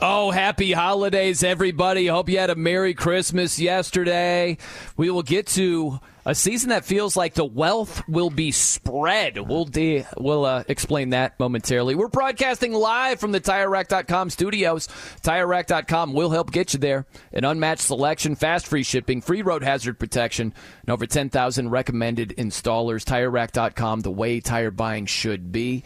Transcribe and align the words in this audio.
Oh, 0.00 0.32
happy 0.32 0.72
holidays, 0.72 1.44
everybody. 1.44 2.08
Hope 2.08 2.28
you 2.28 2.38
had 2.38 2.50
a 2.50 2.56
Merry 2.56 2.94
Christmas 2.94 3.60
yesterday. 3.60 4.58
We 4.96 5.08
will 5.08 5.22
get 5.22 5.46
to 5.48 6.00
a 6.26 6.34
season 6.34 6.70
that 6.70 6.84
feels 6.84 7.16
like 7.16 7.34
the 7.34 7.44
wealth 7.44 8.02
will 8.08 8.28
be 8.28 8.50
spread. 8.50 9.38
We'll 9.38 9.66
de- 9.66 10.04
we'll 10.18 10.44
uh, 10.44 10.64
explain 10.66 11.10
that 11.10 11.38
momentarily. 11.38 11.94
We're 11.94 12.08
broadcasting 12.08 12.72
live 12.72 13.20
from 13.20 13.30
the 13.30 13.40
TireRack.com 13.40 14.30
studios. 14.30 14.88
TireRack.com 15.22 16.12
will 16.12 16.30
help 16.30 16.50
get 16.50 16.74
you 16.74 16.80
there. 16.80 17.06
An 17.32 17.44
unmatched 17.44 17.82
selection, 17.82 18.34
fast 18.34 18.66
free 18.66 18.82
shipping, 18.82 19.20
free 19.20 19.42
road 19.42 19.62
hazard 19.62 20.00
protection, 20.00 20.52
and 20.82 20.90
over 20.90 21.06
10,000 21.06 21.70
recommended 21.70 22.34
installers. 22.36 23.04
TireRack.com, 23.04 24.00
the 24.00 24.10
way 24.10 24.40
tire 24.40 24.72
buying 24.72 25.06
should 25.06 25.52
be. 25.52 25.84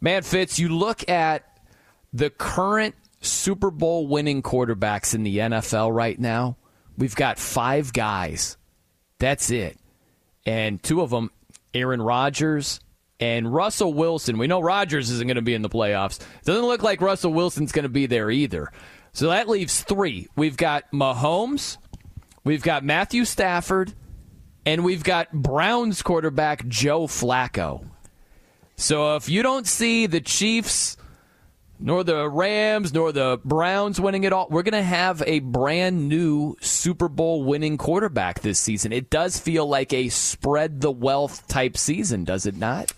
Man, 0.00 0.22
Fitz, 0.22 0.58
you 0.58 0.70
look 0.70 1.06
at 1.08 1.44
the 2.12 2.30
current 2.30 2.94
Super 3.20 3.70
Bowl 3.70 4.06
winning 4.06 4.42
quarterbacks 4.42 5.14
in 5.14 5.22
the 5.22 5.38
NFL 5.38 5.94
right 5.94 6.18
now, 6.18 6.56
we've 6.96 7.14
got 7.14 7.38
five 7.38 7.92
guys. 7.92 8.56
That's 9.18 9.50
it. 9.50 9.78
And 10.46 10.82
two 10.82 11.02
of 11.02 11.10
them, 11.10 11.30
Aaron 11.74 12.00
Rodgers 12.00 12.80
and 13.20 13.52
Russell 13.52 13.92
Wilson. 13.92 14.38
We 14.38 14.46
know 14.46 14.60
Rodgers 14.60 15.10
isn't 15.10 15.26
going 15.26 15.36
to 15.36 15.42
be 15.42 15.54
in 15.54 15.62
the 15.62 15.68
playoffs. 15.68 16.18
Doesn't 16.44 16.64
look 16.64 16.82
like 16.82 17.00
Russell 17.00 17.32
Wilson's 17.32 17.72
going 17.72 17.82
to 17.82 17.90
be 17.90 18.06
there 18.06 18.30
either. 18.30 18.72
So 19.12 19.28
that 19.28 19.48
leaves 19.48 19.82
three. 19.82 20.28
We've 20.36 20.56
got 20.56 20.90
Mahomes, 20.92 21.76
we've 22.44 22.62
got 22.62 22.84
Matthew 22.84 23.24
Stafford, 23.24 23.92
and 24.64 24.84
we've 24.84 25.04
got 25.04 25.32
Browns 25.32 26.02
quarterback 26.02 26.66
Joe 26.66 27.06
Flacco. 27.06 27.86
So 28.76 29.16
if 29.16 29.28
you 29.28 29.42
don't 29.42 29.66
see 29.66 30.06
the 30.06 30.20
Chiefs 30.20 30.96
nor 31.80 32.04
the 32.04 32.28
Rams, 32.28 32.92
nor 32.92 33.12
the 33.12 33.40
Browns 33.44 34.00
winning 34.00 34.24
it 34.24 34.32
all. 34.32 34.46
We're 34.50 34.62
going 34.62 34.72
to 34.72 34.82
have 34.82 35.22
a 35.26 35.40
brand 35.40 36.08
new 36.08 36.56
Super 36.60 37.08
Bowl 37.08 37.42
winning 37.44 37.78
quarterback 37.78 38.40
this 38.40 38.60
season. 38.60 38.92
It 38.92 39.10
does 39.10 39.38
feel 39.38 39.66
like 39.66 39.92
a 39.92 40.08
spread 40.10 40.80
the 40.80 40.90
wealth 40.90 41.48
type 41.48 41.76
season, 41.76 42.24
does 42.24 42.46
it 42.46 42.56
not? 42.56 42.92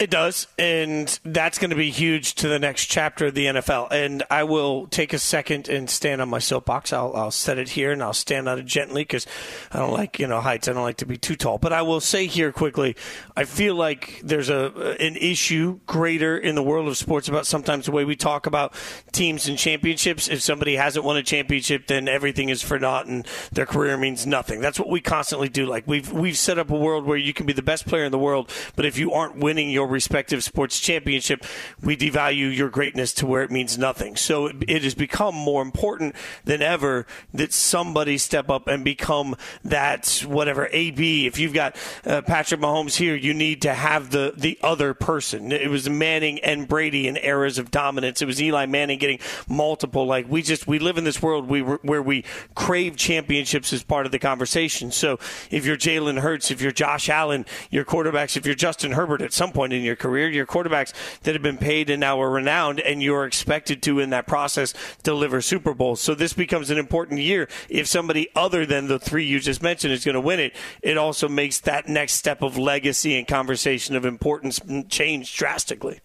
It 0.00 0.10
does, 0.10 0.48
and 0.58 1.20
that's 1.22 1.58
going 1.58 1.70
to 1.70 1.76
be 1.76 1.92
huge 1.92 2.34
to 2.34 2.48
the 2.48 2.58
next 2.58 2.86
chapter 2.86 3.26
of 3.26 3.34
the 3.34 3.46
NFL. 3.46 3.92
And 3.92 4.24
I 4.28 4.42
will 4.42 4.88
take 4.88 5.12
a 5.12 5.20
second 5.20 5.68
and 5.68 5.88
stand 5.88 6.20
on 6.20 6.28
my 6.28 6.40
soapbox. 6.40 6.92
I'll, 6.92 7.14
I'll 7.14 7.30
set 7.30 7.58
it 7.58 7.68
here, 7.68 7.92
and 7.92 8.02
I'll 8.02 8.12
stand 8.12 8.48
on 8.48 8.58
it 8.58 8.66
gently 8.66 9.02
because 9.02 9.24
I 9.70 9.78
don't 9.78 9.92
like 9.92 10.18
you 10.18 10.26
know 10.26 10.40
heights. 10.40 10.66
I 10.66 10.72
don't 10.72 10.82
like 10.82 10.96
to 10.96 11.06
be 11.06 11.16
too 11.16 11.36
tall. 11.36 11.58
But 11.58 11.72
I 11.72 11.82
will 11.82 12.00
say 12.00 12.26
here 12.26 12.50
quickly, 12.50 12.96
I 13.36 13.44
feel 13.44 13.76
like 13.76 14.20
there's 14.24 14.48
a 14.48 14.96
an 14.98 15.14
issue 15.14 15.78
greater 15.86 16.36
in 16.36 16.56
the 16.56 16.62
world 16.62 16.88
of 16.88 16.96
sports 16.96 17.28
about 17.28 17.46
sometimes 17.46 17.86
the 17.86 17.92
way 17.92 18.04
we 18.04 18.16
talk 18.16 18.46
about 18.46 18.74
teams 19.12 19.46
and 19.46 19.56
championships. 19.56 20.26
If 20.26 20.42
somebody 20.42 20.74
hasn't 20.74 21.04
won 21.04 21.18
a 21.18 21.22
championship, 21.22 21.86
then 21.86 22.08
everything 22.08 22.48
is 22.48 22.62
for 22.62 22.80
naught, 22.80 23.06
and 23.06 23.24
their 23.52 23.64
career 23.64 23.96
means 23.96 24.26
nothing. 24.26 24.60
That's 24.60 24.80
what 24.80 24.90
we 24.90 25.00
constantly 25.00 25.48
do. 25.48 25.66
Like 25.66 25.86
we've 25.86 26.12
we've 26.12 26.36
set 26.36 26.58
up 26.58 26.68
a 26.72 26.76
world 26.76 27.04
where 27.04 27.16
you 27.16 27.32
can 27.32 27.46
be 27.46 27.52
the 27.52 27.62
best 27.62 27.86
player 27.86 28.04
in 28.04 28.10
the 28.10 28.18
world, 28.18 28.50
but 28.74 28.84
if 28.84 28.98
you 28.98 29.12
aren't 29.12 29.36
winning 29.36 29.70
your 29.70 29.83
respective 29.86 30.42
sports 30.44 30.80
championship, 30.80 31.44
we 31.82 31.96
devalue 31.96 32.54
your 32.54 32.68
greatness 32.68 33.12
to 33.14 33.26
where 33.26 33.42
it 33.42 33.50
means 33.50 33.78
nothing. 33.78 34.16
So 34.16 34.46
it, 34.46 34.56
it 34.68 34.82
has 34.82 34.94
become 34.94 35.34
more 35.34 35.62
important 35.62 36.14
than 36.44 36.62
ever 36.62 37.06
that 37.32 37.52
somebody 37.52 38.18
step 38.18 38.50
up 38.50 38.66
and 38.66 38.84
become 38.84 39.36
that 39.64 40.24
whatever 40.26 40.68
AB. 40.72 41.26
If 41.26 41.38
you've 41.38 41.54
got 41.54 41.76
uh, 42.04 42.22
Patrick 42.22 42.60
Mahomes 42.60 42.96
here, 42.96 43.14
you 43.14 43.34
need 43.34 43.62
to 43.62 43.74
have 43.74 44.10
the 44.10 44.32
the 44.36 44.58
other 44.62 44.94
person. 44.94 45.52
It 45.52 45.70
was 45.70 45.88
Manning 45.88 46.40
and 46.40 46.66
Brady 46.68 47.06
in 47.08 47.16
eras 47.16 47.58
of 47.58 47.70
dominance. 47.70 48.22
It 48.22 48.26
was 48.26 48.42
Eli 48.42 48.66
Manning 48.66 48.98
getting 48.98 49.18
multiple. 49.48 50.06
Like 50.06 50.26
we 50.28 50.42
just 50.42 50.66
we 50.66 50.78
live 50.78 50.98
in 50.98 51.04
this 51.04 51.22
world 51.22 51.48
we, 51.48 51.60
where 51.60 52.02
we 52.02 52.24
crave 52.54 52.96
championships 52.96 53.72
as 53.72 53.82
part 53.82 54.06
of 54.06 54.12
the 54.12 54.18
conversation. 54.18 54.90
So 54.90 55.18
if 55.50 55.64
you're 55.64 55.76
Jalen 55.76 56.20
Hurts, 56.20 56.50
if 56.50 56.60
you're 56.60 56.72
Josh 56.72 57.08
Allen, 57.08 57.44
your 57.70 57.84
quarterbacks, 57.84 58.36
if 58.36 58.46
you're 58.46 58.54
Justin 58.54 58.92
Herbert 58.92 59.22
at 59.22 59.32
some 59.32 59.52
point 59.52 59.72
in 59.74 59.82
your 59.82 59.96
career, 59.96 60.28
your 60.28 60.46
quarterbacks 60.46 60.92
that 61.22 61.34
have 61.34 61.42
been 61.42 61.58
paid 61.58 61.90
and 61.90 62.00
now 62.00 62.20
are 62.20 62.30
renowned, 62.30 62.80
and 62.80 63.02
you're 63.02 63.26
expected 63.26 63.82
to 63.82 64.00
in 64.00 64.10
that 64.10 64.26
process 64.26 64.72
deliver 65.02 65.40
Super 65.40 65.74
Bowls. 65.74 66.00
So 66.00 66.14
this 66.14 66.32
becomes 66.32 66.70
an 66.70 66.78
important 66.78 67.20
year. 67.20 67.48
If 67.68 67.86
somebody 67.86 68.28
other 68.34 68.64
than 68.64 68.88
the 68.88 68.98
three 68.98 69.24
you 69.24 69.40
just 69.40 69.62
mentioned 69.62 69.92
is 69.92 70.04
going 70.04 70.14
to 70.14 70.20
win 70.20 70.40
it, 70.40 70.54
it 70.82 70.96
also 70.96 71.28
makes 71.28 71.60
that 71.60 71.88
next 71.88 72.14
step 72.14 72.42
of 72.42 72.56
legacy 72.56 73.18
and 73.18 73.26
conversation 73.26 73.96
of 73.96 74.04
importance 74.04 74.60
change 74.88 75.36
drastically. 75.36 76.00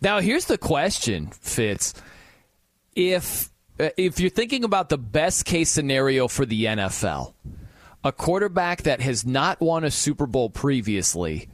Now, 0.00 0.20
here's 0.20 0.46
the 0.46 0.58
question, 0.58 1.28
Fitz. 1.28 1.94
If 2.94 3.50
uh, 3.78 3.90
if 3.96 4.20
you're 4.20 4.30
thinking 4.30 4.64
about 4.64 4.88
the 4.88 4.98
best 4.98 5.44
case 5.44 5.70
scenario 5.70 6.28
for 6.28 6.44
the 6.44 6.64
NFL, 6.64 7.34
a 8.04 8.12
quarterback 8.12 8.82
that 8.82 9.00
has 9.00 9.24
not 9.24 9.60
won 9.60 9.84
a 9.84 9.90
Super 9.90 10.26
Bowl 10.26 10.50
previously 10.50 11.48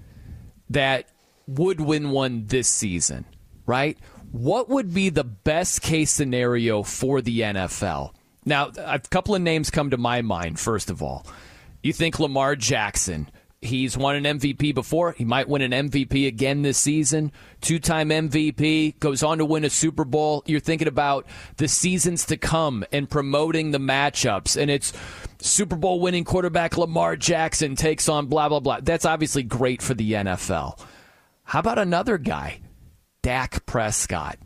that 0.71 1.09
would 1.49 1.81
win 1.81 2.11
one 2.11 2.47
this 2.47 2.69
season, 2.69 3.25
right? 3.67 3.99
What 4.31 4.69
would 4.69 4.93
be 4.93 5.09
the 5.09 5.25
best 5.25 5.81
case 5.83 6.11
scenario 6.11 6.83
for 6.83 7.23
the 7.23 7.41
NFL? 7.41 8.13
Now, 8.45 8.71
a 8.77 8.99
couple 8.99 9.35
of 9.35 9.43
names 9.43 9.71
come 9.71 9.91
to 9.91 9.97
my 9.97 10.23
mind, 10.23 10.61
first 10.61 10.91
of 10.91 11.03
all. 11.03 11.27
You 11.83 11.93
think 11.93 12.21
Lamar 12.21 12.55
Jackson. 12.55 13.31
He's 13.61 13.97
won 13.97 14.15
an 14.15 14.39
MVP 14.39 14.73
before. 14.73 15.13
He 15.13 15.25
might 15.25 15.49
win 15.49 15.63
an 15.63 15.91
MVP 15.91 16.29
again 16.29 16.63
this 16.63 16.79
season. 16.79 17.33
Two 17.61 17.81
time 17.81 18.11
MVP, 18.11 19.01
goes 19.01 19.25
on 19.25 19.39
to 19.39 19.45
win 19.45 19.65
a 19.65 19.71
Super 19.71 20.05
Bowl. 20.05 20.45
You're 20.47 20.61
thinking 20.61 20.87
about 20.87 21.27
the 21.57 21.67
seasons 21.67 22.25
to 22.27 22.37
come 22.37 22.85
and 22.93 23.11
promoting 23.11 23.73
the 23.73 23.79
matchups. 23.79 24.61
And 24.61 24.71
it's 24.71 24.93
Super 25.41 25.75
Bowl 25.75 25.99
winning 26.01 26.25
quarterback 26.25 26.79
Lamar 26.79 27.17
Jackson 27.17 27.75
takes 27.75 28.09
on 28.09 28.27
blah, 28.27 28.49
blah, 28.49 28.61
blah. 28.61 28.79
That's 28.81 29.05
obviously 29.05 29.43
great 29.43 29.83
for 29.83 29.95
the 29.95 30.13
NFL. 30.13 30.79
How 31.49 31.61
about 31.61 31.79
another 31.79 32.19
guy? 32.19 32.61
Dak 33.23 33.65
Prescott, 33.65 34.39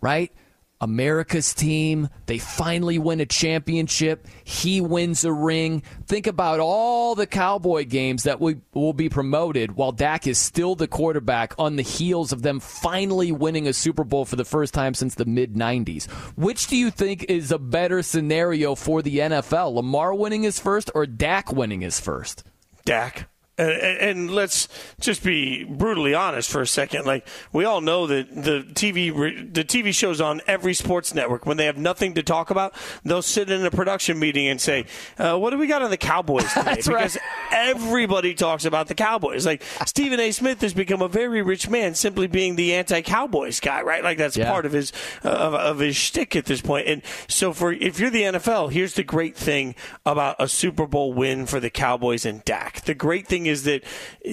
right? 0.00 0.32
America's 0.80 1.54
team. 1.54 2.08
They 2.26 2.38
finally 2.38 2.98
win 2.98 3.20
a 3.20 3.26
championship. 3.26 4.26
He 4.42 4.80
wins 4.80 5.22
a 5.24 5.32
ring. 5.32 5.84
Think 6.08 6.26
about 6.26 6.58
all 6.58 7.14
the 7.14 7.28
Cowboy 7.28 7.84
games 7.84 8.24
that 8.24 8.40
we 8.40 8.56
will 8.74 8.92
be 8.92 9.08
promoted 9.08 9.76
while 9.76 9.92
Dak 9.92 10.26
is 10.26 10.38
still 10.38 10.74
the 10.74 10.88
quarterback 10.88 11.54
on 11.56 11.76
the 11.76 11.82
heels 11.82 12.32
of 12.32 12.42
them 12.42 12.58
finally 12.58 13.30
winning 13.30 13.68
a 13.68 13.72
Super 13.72 14.02
Bowl 14.02 14.24
for 14.24 14.34
the 14.34 14.44
first 14.44 14.74
time 14.74 14.94
since 14.94 15.14
the 15.14 15.26
mid 15.26 15.54
90s. 15.54 16.10
Which 16.36 16.66
do 16.66 16.76
you 16.76 16.90
think 16.90 17.26
is 17.28 17.52
a 17.52 17.60
better 17.60 18.02
scenario 18.02 18.74
for 18.74 19.02
the 19.02 19.18
NFL? 19.18 19.74
Lamar 19.74 20.12
winning 20.16 20.42
his 20.42 20.58
first 20.58 20.90
or 20.96 21.06
Dak 21.06 21.52
winning 21.52 21.82
his 21.82 22.00
first? 22.00 22.42
Dak. 22.84 23.29
And, 23.60 23.98
and, 23.98 24.30
let's 24.30 24.68
just 25.00 25.22
be 25.22 25.64
brutally 25.64 26.14
honest 26.14 26.50
for 26.50 26.60
a 26.62 26.66
second. 26.66 27.04
Like 27.04 27.26
we 27.52 27.64
all 27.64 27.80
know 27.80 28.06
that 28.06 28.34
the 28.34 28.64
TV 28.72 29.52
the 29.52 29.64
TV 29.64 29.92
shows 29.94 30.20
on 30.20 30.40
every 30.46 30.72
sports 30.74 31.14
network 31.14 31.46
when 31.46 31.56
they 31.56 31.66
have 31.66 31.76
nothing 31.76 32.14
to 32.14 32.22
talk 32.22 32.50
about, 32.50 32.74
they'll 33.04 33.22
sit 33.22 33.50
in 33.50 33.64
a 33.66 33.70
production 33.70 34.18
meeting 34.18 34.46
and 34.48 34.60
say, 34.60 34.86
uh, 35.18 35.36
"What 35.38 35.50
do 35.50 35.58
we 35.58 35.66
got 35.66 35.82
on 35.82 35.90
the 35.90 35.96
Cowboys 35.96 36.44
today?" 36.54 36.62
That's 36.64 36.88
because 36.88 37.16
right. 37.16 37.68
everybody 37.68 38.34
talks 38.34 38.64
about 38.64 38.88
the 38.88 38.94
Cowboys. 38.94 39.44
Like 39.46 39.62
Stephen 39.86 40.20
A. 40.20 40.30
Smith 40.30 40.60
has 40.62 40.72
become 40.74 41.02
a 41.02 41.08
very 41.08 41.42
rich 41.42 41.68
man 41.68 41.94
simply 41.94 42.26
being 42.26 42.56
the 42.56 42.74
anti-Cowboys 42.74 43.60
guy, 43.60 43.82
right? 43.82 44.02
Like 44.02 44.18
that's 44.18 44.36
Yeah. 44.36 44.50
part 44.50 44.64
of 44.66 44.72
his 44.72 44.92
uh, 45.24 45.28
of, 45.28 45.54
of 45.54 45.78
his 45.80 45.96
shtick 45.96 46.36
at 46.36 46.46
this 46.46 46.60
point. 46.60 46.86
And 46.88 47.02
so 47.28 47.52
for 47.52 47.72
if 47.72 47.98
you're 48.00 48.10
the 48.10 48.22
NFL, 48.22 48.70
here's 48.72 48.94
the 48.94 49.02
great 49.04 49.36
thing 49.36 49.74
about 50.06 50.36
a 50.38 50.48
Super 50.48 50.86
Bowl 50.86 51.12
win 51.12 51.46
for 51.46 51.60
the 51.60 51.70
Cowboys 51.70 52.24
and 52.24 52.44
Dak. 52.44 52.82
The 52.82 52.94
great 52.94 53.26
thing 53.26 53.46
is 53.50 53.64
that 53.64 53.82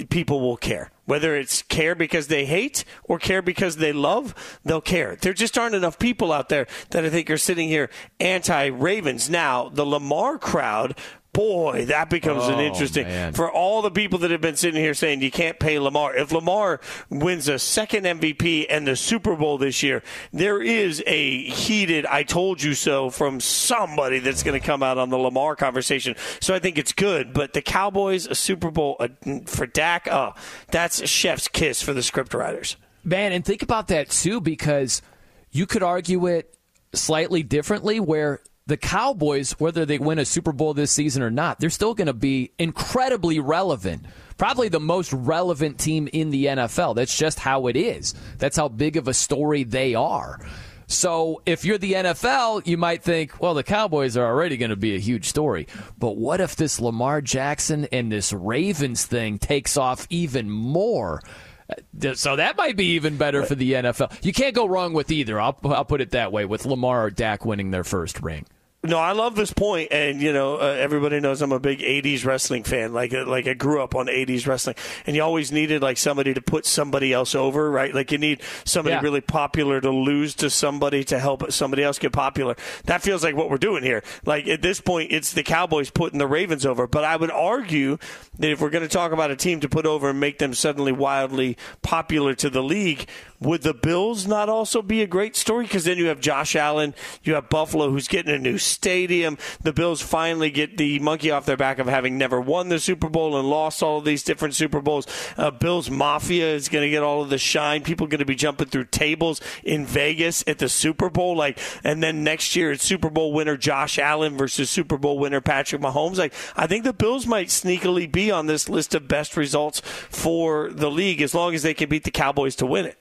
people 0.10 0.40
will 0.40 0.58
care. 0.58 0.92
Whether 1.06 1.38
it's 1.38 1.62
care 1.62 1.96
because 1.96 2.28
they 2.28 2.46
hate 2.46 2.84
or 3.04 3.18
care 3.18 3.42
because 3.42 3.78
they 3.78 3.94
love, 3.94 4.60
they'll 4.66 4.82
care. 4.82 5.16
There 5.16 5.34
just 5.34 5.58
aren't 5.58 5.76
enough 5.76 5.98
people 6.00 6.34
out 6.34 6.50
there 6.50 6.68
that 6.90 7.06
I 7.06 7.10
think 7.10 7.30
are 7.30 7.38
sitting 7.38 7.70
here 7.70 7.90
anti 8.20 8.66
Ravens. 8.66 9.30
Now, 9.30 9.70
the 9.70 9.86
Lamar 9.86 10.38
crowd, 10.38 10.98
boy, 11.38 11.86
that 11.86 12.10
becomes 12.10 12.48
an 12.48 12.56
Oh, 12.56 12.60
interesting 12.62 13.06
man. 13.06 13.34
for 13.34 13.52
all 13.52 13.84
the 13.84 13.92
people 13.92 14.18
that 14.20 14.32
have 14.32 14.42
been 14.42 14.56
sitting 14.56 14.82
here 14.82 14.96
saying 14.96 15.22
you 15.22 15.30
can't 15.30 15.60
pay 15.60 15.78
Lamar. 15.78 16.16
If 16.16 16.32
Lamar 16.32 16.80
wins 17.12 17.48
a 17.48 17.60
second 17.60 18.06
MVP 18.06 18.66
and 18.68 18.88
the 18.88 18.96
Super 18.96 19.36
Bowl 19.36 19.60
this 19.60 19.84
year, 19.84 20.02
there 20.34 20.60
is 20.60 21.04
a 21.06 21.44
heated 21.44 22.08
"I 22.08 22.24
told 22.24 22.64
you 22.64 22.74
so" 22.74 23.12
from 23.12 23.40
somebody 23.40 24.18
that's 24.18 24.42
going 24.42 24.60
to 24.60 24.66
come 24.66 24.82
out 24.82 24.98
on 24.98 25.10
the 25.12 25.18
Lamar 25.18 25.56
conversation. 25.56 26.16
So 26.40 26.56
I 26.56 26.60
think 26.60 26.80
it's 26.80 26.92
good. 26.92 27.34
But 27.34 27.54
the 27.54 27.62
Cowboys, 27.62 28.26
a 28.26 28.34
Super 28.34 28.72
Bowl 28.72 29.00
for 29.46 29.68
Dak, 29.68 30.08
oh, 30.12 30.34
that's 30.72 31.00
a 31.02 31.08
chef's 31.08 31.48
kiss 31.48 31.84
for 31.84 31.94
the 31.94 32.02
script 32.02 32.34
writers. 32.34 32.78
Man, 33.04 33.32
and 33.32 33.46
think 33.46 33.62
about 33.62 33.90
that 33.90 34.10
too, 34.10 34.42
because 34.42 35.04
you 35.52 35.68
could 35.68 35.84
argue 35.84 36.26
it 36.26 36.58
slightly 36.94 37.44
differently 37.44 38.00
where 38.00 38.42
the 38.68 38.78
Cowboys, 38.78 39.52
whether 39.60 39.86
they 39.86 39.98
win 39.98 40.20
a 40.20 40.26
Super 40.26 40.52
Bowl 40.52 40.74
this 40.74 40.92
season 40.92 41.24
or 41.24 41.32
not, 41.32 41.60
they're 41.60 41.70
still 41.70 41.94
going 41.94 42.08
to 42.08 42.14
be 42.14 42.52
incredibly 42.60 43.40
relevant. 43.40 44.06
Probably 44.38 44.70
the 44.70 44.80
most 44.80 45.12
relevant 45.14 45.80
team 45.80 46.08
in 46.12 46.30
the 46.30 46.46
NFL. 46.46 46.96
That's 46.96 47.18
just 47.18 47.40
how 47.40 47.68
it 47.68 47.76
is. 47.76 48.14
That's 48.38 48.58
how 48.58 48.68
big 48.68 48.98
of 48.98 49.08
a 49.08 49.14
story 49.14 49.64
they 49.64 49.96
are. 49.96 50.40
So 50.88 51.42
if 51.46 51.66
you're 51.66 51.78
the 51.78 51.94
NFL, 51.94 52.66
you 52.68 52.78
might 52.78 53.04
think, 53.04 53.42
well, 53.42 53.54
the 53.54 53.64
Cowboys 53.64 54.16
are 54.16 54.26
already 54.26 54.56
going 54.58 54.70
to 54.70 54.78
be 54.78 54.96
a 54.96 55.00
huge 55.00 55.26
story. 55.26 55.68
But 55.98 56.18
what 56.18 56.40
if 56.40 56.56
this 56.56 56.80
Lamar 56.80 57.22
Jackson 57.22 57.88
and 57.92 58.12
this 58.12 58.32
Ravens 58.32 59.06
thing 59.06 59.38
takes 59.38 59.76
off 59.76 60.08
even 60.10 60.50
more? 60.50 61.22
Uh, 61.70 62.14
So 62.14 62.38
that 62.38 62.58
might 62.58 62.78
be 62.78 62.92
even 62.96 63.18
better 63.18 63.44
for 63.44 63.56
the 63.56 63.74
NFL. 63.74 64.24
You 64.24 64.32
can't 64.32 64.56
go 64.56 64.66
wrong 64.66 64.94
with 64.94 65.12
either. 65.12 65.40
I'll, 65.40 65.58
I'll 65.66 65.84
put 65.86 66.00
it 66.00 66.12
that 66.12 66.32
way 66.32 66.46
with 66.46 66.66
Lamar 66.66 67.06
or 67.06 67.10
Dak 67.10 67.46
winning 67.46 67.72
their 67.72 67.84
first 67.84 68.22
ring. 68.22 68.46
No, 68.84 69.00
I 69.00 69.12
love 69.14 69.36
this 69.36 69.52
point, 69.52 69.92
and 69.92 70.22
you 70.22 70.32
know, 70.32 70.58
uh, 70.58 70.66
everybody 70.80 71.20
knows 71.20 71.42
I'm 71.42 71.52
a 71.52 71.60
big 71.60 71.80
'80s 71.80 72.24
wrestling 72.26 72.64
fan. 72.64 72.94
Like, 72.94 73.12
uh, 73.12 73.26
like 73.26 73.48
I 73.48 73.54
grew 73.54 73.82
up 73.82 73.96
on 73.96 74.06
'80s 74.06 74.46
wrestling, 74.48 74.76
and 75.08 75.16
you 75.16 75.24
always 75.24 75.52
needed 75.52 75.82
like 75.82 75.98
somebody 75.98 76.34
to 76.36 76.42
put 76.42 76.66
somebody 76.66 77.12
else 77.12 77.34
over, 77.34 77.72
right? 77.72 77.94
Like 77.94 78.12
you 78.12 78.20
need 78.20 78.42
somebody 78.66 78.94
Yeah. 78.94 79.02
really 79.02 79.20
popular 79.20 79.82
to 79.82 79.90
lose 79.90 80.36
to 80.36 80.50
somebody 80.52 81.04
to 81.06 81.18
help 81.20 81.52
somebody 81.52 81.84
else 81.84 81.98
get 81.98 82.14
popular. 82.14 82.56
That 82.86 83.02
feels 83.02 83.24
like 83.24 83.36
what 83.36 83.50
we're 83.50 83.58
doing 83.58 83.84
here. 83.84 84.04
Like 84.26 84.48
at 84.48 84.62
this 84.62 84.80
point, 84.80 85.12
it's 85.12 85.34
the 85.34 85.44
Cowboys 85.44 85.90
putting 85.90 86.20
the 86.20 86.28
Ravens 86.28 86.66
over. 86.66 86.86
But 86.88 87.04
I 87.04 87.16
would 87.18 87.32
argue 87.32 87.98
that 88.38 88.52
if 88.52 88.62
we're 88.62 88.70
going 88.70 88.84
to 88.84 88.88
talk 88.88 89.12
about 89.12 89.32
a 89.32 89.36
team 89.36 89.60
to 89.62 89.68
put 89.70 89.88
over 89.88 90.12
and 90.12 90.20
make 90.20 90.38
them 90.38 90.54
suddenly 90.54 90.92
wildly 90.92 91.58
popular 91.82 92.36
to 92.36 92.50
the 92.50 92.62
league, 92.64 93.08
would 93.40 93.62
the 93.62 93.74
Bills 93.74 94.26
not 94.26 94.50
also 94.50 94.82
be 94.82 95.02
a 95.02 95.08
great 95.08 95.36
story? 95.36 95.66
Because 95.66 95.84
then 95.84 95.98
you 95.98 96.08
have 96.08 96.20
Josh 96.20 96.56
Allen, 96.56 96.96
you 97.24 97.36
have 97.36 97.50
Buffalo, 97.50 97.90
who's 97.90 98.08
getting 98.08 98.34
a 98.34 98.40
new 98.40 98.58
stadium. 98.58 99.38
The 99.62 99.74
Bills 99.74 100.02
finally 100.02 100.50
get 100.50 100.78
the 100.78 101.00
monkey 101.00 101.30
off 101.30 101.46
their 101.46 101.58
back 101.58 101.78
of 101.78 101.88
having 101.88 102.18
never 102.18 102.42
won 102.42 102.70
the 102.70 102.80
Super 102.80 103.10
Bowl 103.10 103.38
and 103.38 103.48
lost 103.48 103.84
all 103.84 104.00
of 104.00 104.06
these 104.06 104.24
different 104.24 104.56
Super 104.56 104.82
Bowls. 104.82 105.06
Uh, 105.38 105.52
Bills 105.52 105.90
Mafia 105.90 106.48
is 106.48 106.68
going 106.68 106.84
to 106.84 106.90
get 106.90 107.04
all 107.04 107.22
of 107.22 107.30
the 107.30 107.38
shine. 107.38 107.84
People 107.84 108.08
are 108.08 108.10
going 108.10 108.20
to 108.20 108.26
be 108.26 108.36
jumping 108.36 108.68
through 108.68 108.86
tables 108.86 109.40
in 109.64 109.86
Vegas 109.86 110.44
at 110.48 110.58
the 110.58 110.70
Super 110.70 111.10
Bowl. 111.10 111.36
Like, 111.36 111.60
and 111.84 112.02
then 112.02 112.24
next 112.24 112.56
year 112.56 112.72
it's 112.72 112.84
Super 112.84 113.10
Bowl 113.10 113.34
winner 113.34 113.56
Josh 113.58 114.00
Allen 114.00 114.36
versus 114.36 114.70
Super 114.70 114.98
Bowl 114.98 115.20
winner 115.20 115.42
Patrick 115.42 115.82
Mahomes. 115.82 116.18
Like, 116.18 116.34
I 116.56 116.66
think 116.66 116.84
the 116.84 116.94
Bills 116.94 117.28
might 117.28 117.48
sneakily 117.48 118.12
be 118.12 118.32
on 118.32 118.48
this 118.48 118.68
list 118.68 118.96
of 118.96 119.08
best 119.08 119.38
results 119.38 119.82
for 119.82 120.72
the 120.72 120.90
league 120.90 121.22
as 121.22 121.36
long 121.36 121.54
as 121.54 121.62
they 121.62 121.76
can 121.76 121.88
beat 121.88 122.04
the 122.04 122.12
Cowboys 122.12 122.56
to 122.56 122.66
win 122.66 122.86
it. 122.86 122.98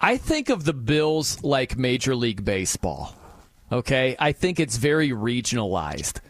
I 0.00 0.18
think 0.18 0.50
of 0.50 0.64
the 0.64 0.74
Bills 0.74 1.42
like 1.42 1.78
Major 1.78 2.14
League 2.14 2.44
Baseball. 2.44 3.14
Okay? 3.72 4.14
I 4.18 4.32
think 4.32 4.60
it's 4.60 4.76
very 4.76 5.10
regionalized. 5.10 6.20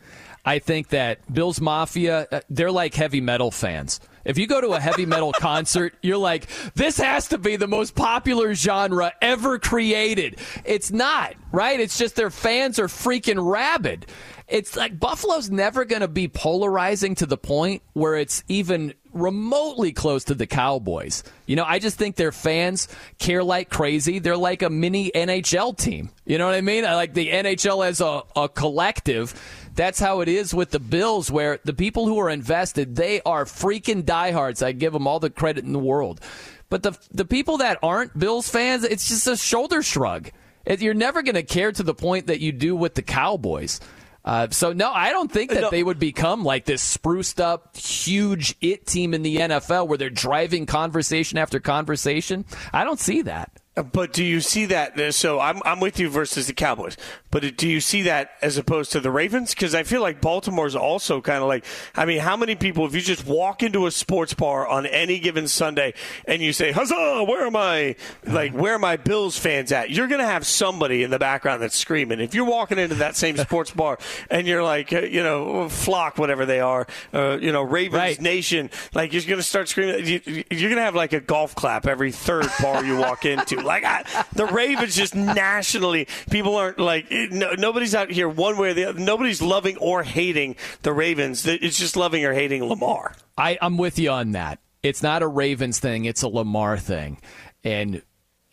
I 0.45 0.61
think 0.61 0.89
that 0.89 1.33
Bills 1.33 1.61
Mafia, 1.61 2.29
uh, 2.31 2.41
they're 2.49 2.71
like 2.71 2.95
heavy 2.95 3.21
metal 3.21 3.51
fans. 3.51 4.01
If 4.25 4.39
you 4.39 4.47
go 4.47 4.61
to 4.61 4.71
a 4.71 4.81
heavy 4.81 5.05
metal 5.05 5.33
concert, 5.39 5.95
you're 6.03 6.17
like, 6.17 6.47
this 6.75 6.99
has 6.99 7.29
to 7.29 7.39
be 7.39 7.57
the 7.57 7.67
most 7.67 7.97
popular 7.97 8.55
genre 8.55 9.13
ever 9.21 9.59
created. 9.59 10.39
It's 10.65 10.93
not, 10.93 11.35
right? 11.51 11.81
It's 11.81 11.99
just 11.99 12.15
their 12.15 12.31
fans 12.31 12.79
are 12.79 12.87
freaking 12.87 13.51
rabid. 13.51 14.07
It's 14.47 14.77
like 14.77 15.01
Buffalo's 15.01 15.51
never 15.51 15.85
going 15.85 16.03
to 16.03 16.09
be 16.09 16.29
polarizing 16.29 17.17
to 17.17 17.27
the 17.27 17.37
point 17.37 17.83
where 17.95 18.15
it's 18.15 18.45
even 18.47 18.95
remotely 19.17 19.93
close 19.93 20.25
to 20.25 20.35
the 20.35 20.47
Cowboys. 20.47 21.25
You 21.47 21.57
know, 21.57 21.65
I 21.65 21.79
just 21.79 21.99
think 21.99 22.17
their 22.17 22.33
fans 22.33 22.89
care 23.19 23.43
like 23.43 23.71
crazy. 23.71 24.19
They're 24.19 24.37
like 24.37 24.63
a 24.63 24.71
mini 24.71 25.11
NHL 25.11 25.77
team. 25.77 26.11
You 26.25 26.39
know 26.39 26.47
what 26.47 26.55
I 26.55 26.61
mean? 26.61 26.85
I 26.85 26.95
like 26.95 27.15
the 27.15 27.31
NHL 27.31 27.87
as 27.87 28.01
a, 28.01 28.23
a 28.35 28.49
collective. 28.49 29.35
That's 29.75 29.99
how 29.99 30.21
it 30.21 30.29
is 30.29 30.55
with 30.55 30.71
the 30.71 30.81
Bills, 30.81 31.31
where 31.31 31.59
the 31.65 31.75
people 31.75 32.07
who 32.07 32.19
are 32.19 32.31
invested, 32.31 32.97
they 32.97 33.21
are 33.23 33.45
freaking 33.45 34.05
diehards. 34.05 34.63
I 34.63 34.73
give 34.73 34.93
them 34.93 35.07
all 35.07 35.21
the 35.21 35.31
credit 35.31 35.65
in 35.65 35.73
the 35.73 35.79
world. 35.79 36.21
But 36.69 36.83
the 36.83 36.99
the 37.13 37.25
people 37.25 37.59
that 37.59 37.79
aren't 37.83 38.19
Bills 38.19 38.49
fans, 38.49 38.85
it's 38.85 39.09
just 39.09 39.27
a 39.27 39.37
shoulder 39.37 39.83
shrug. 39.83 40.31
You're 40.67 40.95
never 40.95 41.23
going 41.23 41.37
to 41.37 41.45
care 41.45 41.71
to 41.71 41.83
the 41.83 41.95
point 41.95 42.27
that 42.27 42.41
you 42.41 42.51
do 42.51 42.75
with 42.75 42.95
the 42.95 43.03
Cowboys. 43.03 43.81
Uh, 44.27 44.49
so 44.51 44.73
no, 44.73 44.91
I 44.93 45.11
don't 45.11 45.31
think 45.31 45.53
that 45.53 45.61
No. 45.63 45.71
they 45.71 45.85
would 45.85 46.01
become 46.01 46.43
like 46.45 46.65
this 46.65 46.83
spruced 46.83 47.41
up, 47.41 47.77
huge 47.77 48.57
it 48.61 48.85
team 48.87 49.15
in 49.15 49.23
the 49.23 49.37
NFL 49.37 49.87
where 49.87 49.97
they're 49.97 50.11
driving 50.11 50.67
conversation 50.67 51.39
after 51.39 51.61
conversation. 51.61 52.45
I 52.73 52.83
don't 52.83 52.99
see 52.99 53.23
that. 53.23 53.53
But 53.77 54.15
do 54.15 54.25
you 54.25 54.41
see 54.41 54.67
that? 54.67 55.15
So 55.15 55.39
I'm 55.39 55.61
I'm 55.67 55.81
with 55.81 56.01
you 56.01 56.09
versus 56.09 56.47
the 56.47 56.55
Cowboys. 56.55 56.97
But 57.31 57.59
do 57.59 57.69
you 57.69 57.81
see 57.81 58.03
that 58.03 58.31
as 58.41 58.57
opposed 58.57 58.93
to 58.93 59.01
the 59.01 59.11
Ravens? 59.11 59.53
Because 59.53 59.75
I 59.75 59.83
feel 59.83 60.01
like 60.01 60.23
Baltimore's 60.23 60.75
also 60.75 61.21
kind 61.21 61.43
of 61.43 61.49
like. 61.49 61.67
I 61.95 62.07
mean, 62.07 62.21
how 62.21 62.37
many 62.39 62.55
people, 62.55 62.87
if 62.87 62.95
you 62.95 63.03
just 63.03 63.27
walk 63.27 63.63
into 63.63 63.87
a 63.87 63.91
sports 63.91 64.33
bar 64.33 64.67
on 64.67 64.87
any 64.87 65.19
given 65.19 65.47
Sunday 65.47 65.93
and 66.25 66.41
you 66.41 66.55
say, 66.55 66.73
"Huzzah! 66.73 67.25
Where 67.25 67.47
are 67.47 67.51
my 67.51 67.97
like 68.25 68.53
where 68.55 68.75
are 68.75 68.79
my 68.79 68.97
Bills 68.97 69.39
fans 69.39 69.71
at?" 69.73 69.91
You're 69.91 70.09
going 70.09 70.21
to 70.21 70.27
have 70.27 70.47
somebody 70.47 71.03
in 71.03 71.11
the 71.11 71.19
background 71.19 71.61
that's 71.61 71.77
screaming. 71.77 72.21
If 72.21 72.35
you're 72.35 72.47
walking 72.47 72.79
into 72.79 72.95
that 72.95 73.15
same 73.17 73.37
sports 73.47 73.73
bar 73.73 73.99
and 74.31 74.47
you're 74.47 74.63
like, 74.63 74.91
uh, 74.95 75.01
you 75.01 75.23
know, 75.23 75.69
flock, 75.69 76.17
whatever 76.17 76.47
they 76.47 76.61
are, 76.61 76.87
uh, 77.13 77.37
you 77.39 77.53
know, 77.53 77.63
Ravens 77.63 77.97
Right. 77.97 78.21
Nation, 78.21 78.71
like 78.95 79.13
you're 79.13 79.23
going 79.23 79.37
to 79.37 79.43
start 79.43 79.69
screaming. 79.69 80.07
You're 80.25 80.71
going 80.71 80.77
to 80.77 80.81
have 80.81 80.95
like 80.95 81.13
a 81.13 81.21
golf 81.21 81.55
clap 81.55 81.87
every 81.87 82.13
third 82.13 82.47
bar 82.63 82.83
you 82.83 82.97
walk 82.97 83.27
into. 83.27 83.66
Like 83.67 83.85
I, 83.85 84.05
the 84.33 84.47
Ravens, 84.47 84.97
just 84.97 85.15
nationally, 85.15 86.09
people 86.31 86.57
aren't 86.57 86.79
like 86.79 87.11
no, 87.11 87.53
nobody's 87.53 87.95
out 87.95 88.11
here 88.11 88.29
one 88.29 88.57
way 88.57 88.71
or 88.71 88.75
the 88.75 88.87
other. 88.87 88.99
Nobody's 88.99 89.43
loving 89.43 89.77
or 89.79 90.03
hating 90.03 90.57
the 90.83 90.93
Ravens. 90.93 91.47
It's 91.47 91.79
just 91.79 91.97
loving 91.97 92.25
or 92.25 92.33
hating 92.33 92.65
Lamar. 92.65 93.15
I, 93.37 93.59
I'm 93.61 93.77
with 93.77 93.99
you 93.99 94.11
on 94.11 94.33
that. 94.33 94.61
It's 94.83 95.03
not 95.03 95.23
a 95.23 95.27
Ravens 95.27 95.79
thing, 95.79 96.05
it's 96.05 96.23
a 96.23 96.29
Lamar 96.29 96.79
thing. 96.79 97.19
And 97.65 98.03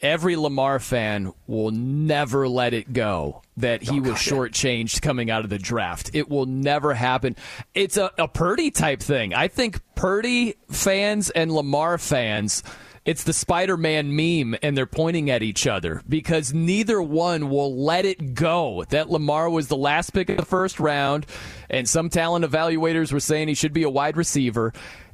every 0.01 0.35
Lamar 0.35 0.79
fan 0.79 1.31
will 1.47 1.71
never 1.71 2.47
let 2.47 2.73
it 2.73 2.91
go 2.91 3.41
that 3.57 3.83
he 3.83 3.99
oh, 3.99 4.03
was 4.03 4.15
shortchanged 4.15 5.01
coming 5.01 5.31
out 5.31 5.43
of 5.43 5.49
the 5.49 5.59
draft. 5.59 6.11
It 6.13 6.29
will 6.29 6.45
never 6.45 6.93
happen. 6.93 7.35
It's 7.73 7.97
a, 7.97 8.11
a 8.17 8.27
Purdy 8.27 8.71
type 8.71 8.99
thing. 8.99 9.33
I 9.33 9.47
think 9.47 9.79
Purdy 9.95 10.55
fans 10.69 11.29
and 11.29 11.51
Lamar 11.51 11.97
fans. 11.97 12.63
It's 13.05 13.23
the 13.23 13.33
Spider 13.33 13.75
Man 13.75 14.15
meme, 14.15 14.57
and 14.61 14.77
they're 14.77 14.85
pointing 14.85 15.29
at 15.29 15.43
each 15.43 15.67
other 15.67 16.01
because 16.07 16.53
neither 16.53 17.01
one 17.01 17.49
will 17.49 17.75
let 17.75 18.05
it 18.05 18.33
go 18.33 18.85
that 18.89 19.09
Lamar 19.09 19.49
was 19.49 19.67
the 19.67 19.75
last 19.75 20.11
pick 20.11 20.29
of 20.29 20.37
the 20.37 20.45
first 20.45 20.79
round, 20.79 21.25
and 21.69 21.87
some 21.87 22.09
talent 22.09 22.45
evaluators 22.45 23.11
were 23.11 23.19
saying 23.19 23.49
he 23.49 23.55
should 23.55 23.73
be 23.73 23.83
a 23.83 23.89
wide 23.89 24.15
receiver 24.15 24.71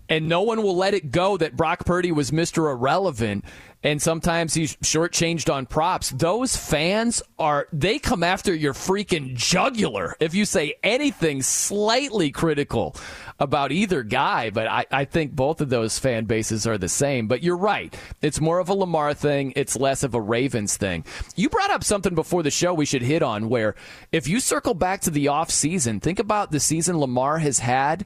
and 0.10 0.28
no 0.28 0.42
one 0.42 0.64
will 0.64 0.76
let 0.76 0.96
it 0.96 1.12
go 1.12 1.38
that 1.38 1.56
Brock 1.56 1.86
Purdy 1.86 2.12
was 2.12 2.32
Mr. 2.32 2.72
Irrelevant. 2.72 3.46
And 3.82 4.02
sometimes 4.02 4.54
he's 4.54 4.76
shortchanged 4.78 5.54
on 5.54 5.66
props. 5.66 6.10
Those 6.10 6.56
fans 6.56 7.22
are, 7.38 7.68
they 7.72 7.98
come 7.98 8.24
after 8.24 8.54
your 8.54 8.74
freaking 8.74 9.36
jugular 9.36 10.18
if 10.20 10.34
you 10.34 10.44
say 10.44 10.76
anything 10.84 11.42
slightly 11.42 12.30
critical 12.30 12.96
about 13.40 13.72
either 13.72 14.04
guy. 14.04 14.50
But 14.50 14.68
I, 14.68 14.86
I 14.92 15.06
think 15.06 15.34
both 15.34 15.62
of 15.62 15.70
those 15.70 15.98
fan 15.98 16.26
bases 16.26 16.68
are 16.68 16.78
the 16.78 16.90
same. 16.90 17.28
But 17.28 17.42
you're 17.42 17.56
right. 17.56 17.96
It's 18.22 18.42
more 18.42 18.60
of 18.60 18.68
a 18.68 18.74
Lamar 18.74 19.14
thing, 19.14 19.54
it's 19.56 19.78
less 19.78 20.04
of 20.04 20.14
a 20.14 20.22
Ravens 20.22 20.76
thing. 20.76 21.06
You 21.38 21.50
brought 21.50 21.72
up 21.72 21.86
something 21.86 22.16
before 22.16 22.44
the 22.44 22.52
show 22.52 22.74
we 22.74 22.86
should 22.86 23.02
hit 23.02 23.24
on 23.24 23.48
where 23.48 23.76
if 24.12 24.28
you 24.28 24.42
circle 24.42 24.74
back 24.74 25.02
to 25.02 25.10
the 25.10 25.30
off 25.30 25.52
season, 25.52 26.02
think 26.02 26.20
about 26.20 26.52
the 26.52 26.60
season 26.60 27.00
Lamar 27.00 27.38
has 27.38 27.60
had 27.60 28.06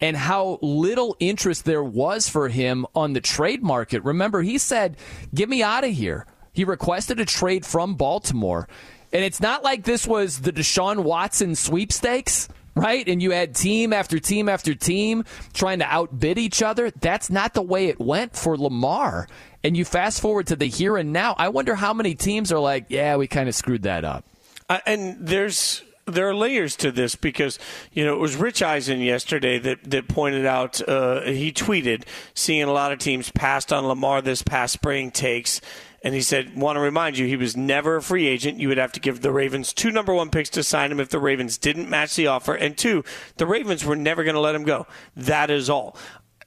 and 0.00 0.16
how 0.16 0.58
little 0.62 1.16
interest 1.20 1.64
there 1.64 1.82
was 1.82 2.28
for 2.28 2.48
him 2.48 2.86
on 2.94 3.12
the 3.12 3.20
trade 3.20 3.62
market. 3.62 4.02
Remember, 4.04 4.42
he 4.42 4.58
said, 4.58 4.96
Get 5.34 5.48
me 5.48 5.62
out 5.62 5.84
of 5.84 5.90
here. 5.90 6.26
He 6.52 6.64
requested 6.64 7.20
a 7.20 7.24
trade 7.24 7.64
from 7.64 7.94
Baltimore. 7.94 8.68
And 9.12 9.24
it's 9.24 9.40
not 9.40 9.62
like 9.62 9.84
this 9.84 10.06
was 10.06 10.40
the 10.40 10.52
Deshaun 10.52 11.04
Watson 11.04 11.54
sweepstakes, 11.54 12.48
right? 12.74 13.06
And 13.08 13.22
you 13.22 13.30
had 13.30 13.54
team 13.54 13.92
after 13.92 14.18
team 14.18 14.48
after 14.48 14.74
team 14.74 15.24
trying 15.54 15.78
to 15.78 15.86
outbid 15.86 16.38
each 16.38 16.62
other. 16.62 16.90
That's 16.90 17.30
not 17.30 17.54
the 17.54 17.62
way 17.62 17.86
it 17.86 18.00
went 18.00 18.36
for 18.36 18.56
Lamar. 18.56 19.28
And 19.62 19.76
you 19.76 19.84
fast 19.84 20.20
forward 20.20 20.48
to 20.48 20.56
the 20.56 20.66
here 20.66 20.96
and 20.96 21.12
now. 21.12 21.34
I 21.38 21.48
wonder 21.48 21.74
how 21.74 21.94
many 21.94 22.14
teams 22.14 22.52
are 22.52 22.58
like, 22.58 22.86
Yeah, 22.88 23.16
we 23.16 23.26
kind 23.26 23.48
of 23.48 23.54
screwed 23.54 23.82
that 23.82 24.04
up. 24.04 24.24
Uh, 24.68 24.80
and 24.84 25.16
there's 25.26 25.82
there 26.06 26.28
are 26.28 26.34
layers 26.34 26.76
to 26.76 26.92
this 26.92 27.16
because 27.16 27.58
you 27.92 28.04
know 28.04 28.14
it 28.14 28.20
was 28.20 28.36
Rich 28.36 28.62
Eisen 28.62 29.00
yesterday 29.00 29.58
that 29.58 29.90
that 29.90 30.08
pointed 30.08 30.46
out 30.46 30.86
uh, 30.88 31.22
he 31.22 31.52
tweeted 31.52 32.04
seeing 32.34 32.62
a 32.62 32.72
lot 32.72 32.92
of 32.92 32.98
teams 32.98 33.30
passed 33.30 33.72
on 33.72 33.86
Lamar 33.86 34.22
this 34.22 34.42
past 34.42 34.72
spring 34.72 35.10
takes. 35.10 35.60
And 36.02 36.14
he 36.14 36.20
said, 36.20 36.56
want 36.56 36.76
to 36.76 36.80
remind 36.80 37.18
you, 37.18 37.26
he 37.26 37.34
was 37.34 37.56
never 37.56 37.96
a 37.96 38.02
free 38.02 38.28
agent. 38.28 38.60
You 38.60 38.68
would 38.68 38.78
have 38.78 38.92
to 38.92 39.00
give 39.00 39.22
the 39.22 39.32
Ravens 39.32 39.72
two 39.72 39.90
number 39.90 40.14
one 40.14 40.30
picks 40.30 40.50
to 40.50 40.62
sign 40.62 40.92
him 40.92 41.00
if 41.00 41.08
the 41.08 41.18
Ravens 41.18 41.58
didn't 41.58 41.90
match 41.90 42.14
the 42.14 42.28
offer. 42.28 42.54
And 42.54 42.78
two, 42.78 43.02
the 43.38 43.46
Ravens 43.46 43.84
were 43.84 43.96
never 43.96 44.22
going 44.22 44.36
to 44.36 44.40
let 44.40 44.54
him 44.54 44.62
go. 44.62 44.86
That 45.16 45.50
is 45.50 45.68
all. 45.68 45.96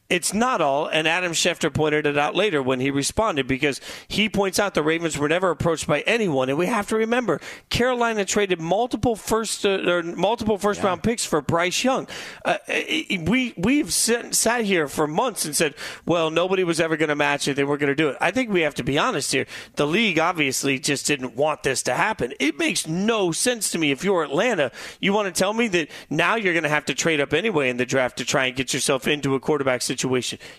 It's 0.09 0.33
not 0.33 0.59
all, 0.59 0.87
and 0.87 1.07
Adam 1.07 1.33
Schefter 1.33 1.71
pointed 1.71 2.07
it 2.07 2.17
out 2.17 2.33
later 2.33 2.63
when 2.63 2.79
he 2.79 2.89
responded 2.89 3.45
because 3.45 3.79
he 4.07 4.27
points 4.27 4.57
out 4.57 4.73
the 4.73 4.81
Ravens 4.81 5.19
were 5.19 5.29
never 5.29 5.51
approached 5.51 5.85
by 5.85 6.01
anyone, 6.01 6.49
and 6.49 6.57
we 6.57 6.65
have 6.65 6.87
to 6.87 6.95
remember 6.95 7.39
Carolina 7.69 8.25
traded 8.25 8.59
multiple 8.59 9.15
first 9.15 9.63
uh, 9.67 9.87
or 9.87 10.01
multiple 10.01 10.57
first 10.57 10.81
round 10.81 11.03
picks 11.03 11.25
for 11.25 11.41
Bryce 11.41 11.83
Young. 11.83 12.07
Uh, 12.43 12.57
we 12.67 13.53
we've 13.55 13.93
sat, 13.93 14.33
sat 14.33 14.65
here 14.65 14.87
for 14.87 15.05
months 15.05 15.45
and 15.45 15.55
said, 15.55 15.75
well, 16.07 16.31
nobody 16.31 16.63
was 16.63 16.79
ever 16.79 16.97
going 16.97 17.09
to 17.09 17.15
match 17.15 17.47
it; 17.47 17.55
they 17.55 17.63
were 17.63 17.77
going 17.77 17.91
to 17.91 17.95
do 17.95 18.09
it. 18.09 18.17
I 18.19 18.31
think 18.31 18.49
we 18.49 18.61
have 18.61 18.73
to 18.75 18.83
be 18.83 18.97
honest 18.97 19.31
here. 19.31 19.45
The 19.75 19.85
league 19.85 20.17
obviously 20.17 20.79
just 20.79 21.05
didn't 21.05 21.35
want 21.35 21.61
this 21.61 21.83
to 21.83 21.93
happen. 21.93 22.33
It 22.39 22.57
makes 22.57 22.87
no 22.87 23.31
sense 23.31 23.69
to 23.71 23.77
me 23.77 23.91
if 23.91 24.03
you're 24.03 24.23
Atlanta, 24.23 24.71
you 24.99 25.13
want 25.13 25.27
to 25.27 25.39
tell 25.39 25.53
me 25.53 25.67
that 25.67 25.89
now 26.09 26.33
you're 26.33 26.53
going 26.53 26.63
to 26.63 26.69
have 26.69 26.85
to 26.85 26.95
trade 26.95 27.21
up 27.21 27.31
anyway 27.31 27.69
in 27.69 27.77
the 27.77 27.85
draft 27.85 28.17
to 28.17 28.25
try 28.25 28.47
and 28.47 28.55
get 28.55 28.73
yourself 28.73 29.07
into 29.07 29.35
a 29.35 29.39
quarterback 29.39 29.83
situation. 29.83 29.98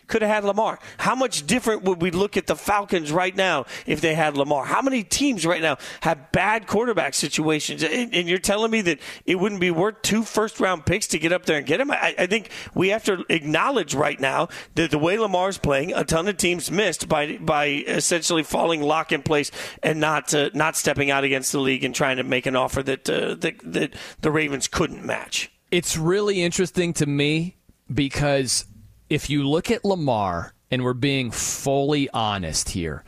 Could 0.07 0.23
have 0.23 0.31
had 0.31 0.45
Lamar. 0.45 0.79
How 0.99 1.15
much 1.15 1.47
different 1.47 1.83
would 1.83 2.03
we 2.03 2.11
look 2.11 2.37
at 2.37 2.47
the 2.47 2.57
Falcons 2.57 3.13
right 3.13 3.35
now 3.35 3.67
if 3.87 4.01
they 4.01 4.15
had 4.15 4.37
Lamar? 4.37 4.65
How 4.65 4.83
many 4.83 5.03
teams 5.03 5.47
right 5.47 5.63
now 5.63 5.79
have 6.03 6.33
bad 6.33 6.67
quarterback 6.67 7.15
situations? 7.15 7.83
And, 7.83 8.15
and 8.15 8.29
you're 8.29 8.39
telling 8.39 8.71
me 8.71 8.81
that 8.83 8.99
it 9.27 9.37
wouldn't 9.37 9.61
be 9.61 9.71
worth 9.71 10.03
two 10.03 10.23
first 10.23 10.61
round 10.61 10.87
picks 10.87 11.07
to 11.09 11.19
get 11.19 11.33
up 11.33 11.47
there 11.47 11.59
and 11.59 11.67
get 11.67 11.81
him? 11.81 11.91
I, 11.91 12.15
I 12.19 12.27
think 12.27 12.51
we 12.75 12.89
have 12.89 13.05
to 13.05 13.25
acknowledge 13.29 13.95
right 13.95 14.19
now 14.21 14.49
that 14.75 14.91
the 14.91 14.99
way 14.99 15.19
Lamar's 15.19 15.59
playing, 15.59 15.93
a 15.93 16.05
ton 16.05 16.29
of 16.29 16.37
teams 16.37 16.71
missed 16.71 17.09
by 17.09 17.39
by 17.39 17.67
essentially 17.67 18.43
falling 18.43 18.83
lock 18.83 19.13
in 19.13 19.23
place 19.23 19.51
and 19.83 20.01
not 20.01 20.35
uh, 20.35 20.51
not 20.55 20.77
stepping 20.77 21.11
out 21.11 21.25
against 21.25 21.53
the 21.53 21.61
league 21.61 21.85
and 21.85 21.95
trying 21.95 22.17
to 22.17 22.25
make 22.25 22.47
an 22.47 22.57
offer 22.57 22.83
that 22.83 23.09
uh, 23.09 23.35
that, 23.37 23.55
that 23.65 23.95
the 24.21 24.31
Ravens 24.31 24.69
couldn't 24.69 25.05
match. 25.05 25.51
It's 25.71 25.97
really 25.97 26.43
interesting 26.43 26.93
to 26.95 27.07
me 27.07 27.57
because 27.93 28.65
if 29.11 29.29
you 29.29 29.47
look 29.47 29.71
at 29.71 29.85
Lamar, 29.85 30.55
and 30.71 30.85
we're 30.85 30.95
being 30.95 31.31
fully 31.31 32.09
honest 32.11 32.71
here, 32.71 33.05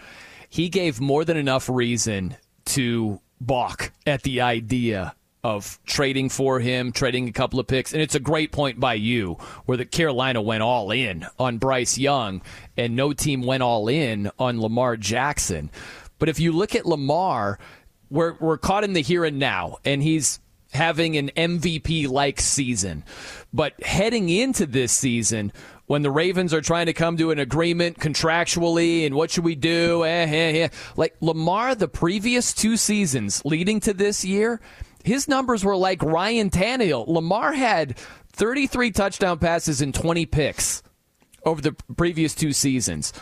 he 0.48 0.68
gave 0.68 1.00
more 1.00 1.24
than 1.24 1.36
enough 1.36 1.68
reason 1.68 2.36
to 2.64 3.20
balk 3.40 3.92
at 4.06 4.22
the 4.22 4.40
idea 4.40 5.14
of 5.44 5.78
trading 5.86 6.28
for 6.28 6.60
him, 6.60 6.92
trading 6.92 7.28
a 7.28 7.32
couple 7.32 7.58
of 7.58 7.66
picks. 7.66 7.92
And 7.92 8.02
it's 8.02 8.14
a 8.14 8.20
great 8.20 8.52
point 8.52 8.78
by 8.78 8.94
you 8.94 9.34
where 9.64 9.76
the 9.76 9.84
Carolina 9.84 10.40
went 10.40 10.62
all 10.62 10.90
in 10.90 11.26
on 11.38 11.58
Bryce 11.58 11.98
Young 11.98 12.42
and 12.76 12.94
no 12.94 13.12
team 13.12 13.42
went 13.42 13.62
all 13.62 13.88
in 13.88 14.30
on 14.38 14.60
Lamar 14.60 14.96
Jackson. 14.96 15.70
But 16.18 16.28
if 16.28 16.38
you 16.38 16.52
look 16.52 16.76
at 16.76 16.86
Lamar, 16.86 17.58
we're, 18.10 18.34
we're 18.38 18.58
caught 18.58 18.84
in 18.84 18.92
the 18.92 19.02
here 19.02 19.24
and 19.24 19.38
now, 19.38 19.78
and 19.84 20.02
he's 20.02 20.38
having 20.72 21.16
an 21.16 21.30
MVP 21.36 22.08
like 22.08 22.40
season. 22.40 23.04
But 23.52 23.80
heading 23.82 24.28
into 24.28 24.66
this 24.66 24.92
season, 24.92 25.52
when 25.92 26.00
the 26.00 26.10
Ravens 26.10 26.54
are 26.54 26.62
trying 26.62 26.86
to 26.86 26.94
come 26.94 27.18
to 27.18 27.32
an 27.32 27.38
agreement 27.38 27.98
contractually 27.98 29.04
and 29.04 29.14
what 29.14 29.30
should 29.30 29.44
we 29.44 29.54
do? 29.54 30.06
Eh, 30.06 30.24
eh, 30.26 30.58
eh. 30.62 30.68
Like 30.96 31.14
Lamar, 31.20 31.74
the 31.74 31.86
previous 31.86 32.54
two 32.54 32.78
seasons 32.78 33.44
leading 33.44 33.78
to 33.80 33.92
this 33.92 34.24
year, 34.24 34.62
his 35.04 35.28
numbers 35.28 35.66
were 35.66 35.76
like 35.76 36.02
Ryan 36.02 36.48
Tannehill. 36.48 37.06
Lamar 37.08 37.52
had 37.52 37.98
33 38.32 38.90
touchdown 38.90 39.38
passes 39.38 39.82
and 39.82 39.94
20 39.94 40.24
picks 40.24 40.82
over 41.44 41.60
the 41.60 41.76
previous 41.94 42.34
two 42.34 42.54
seasons. 42.54 43.12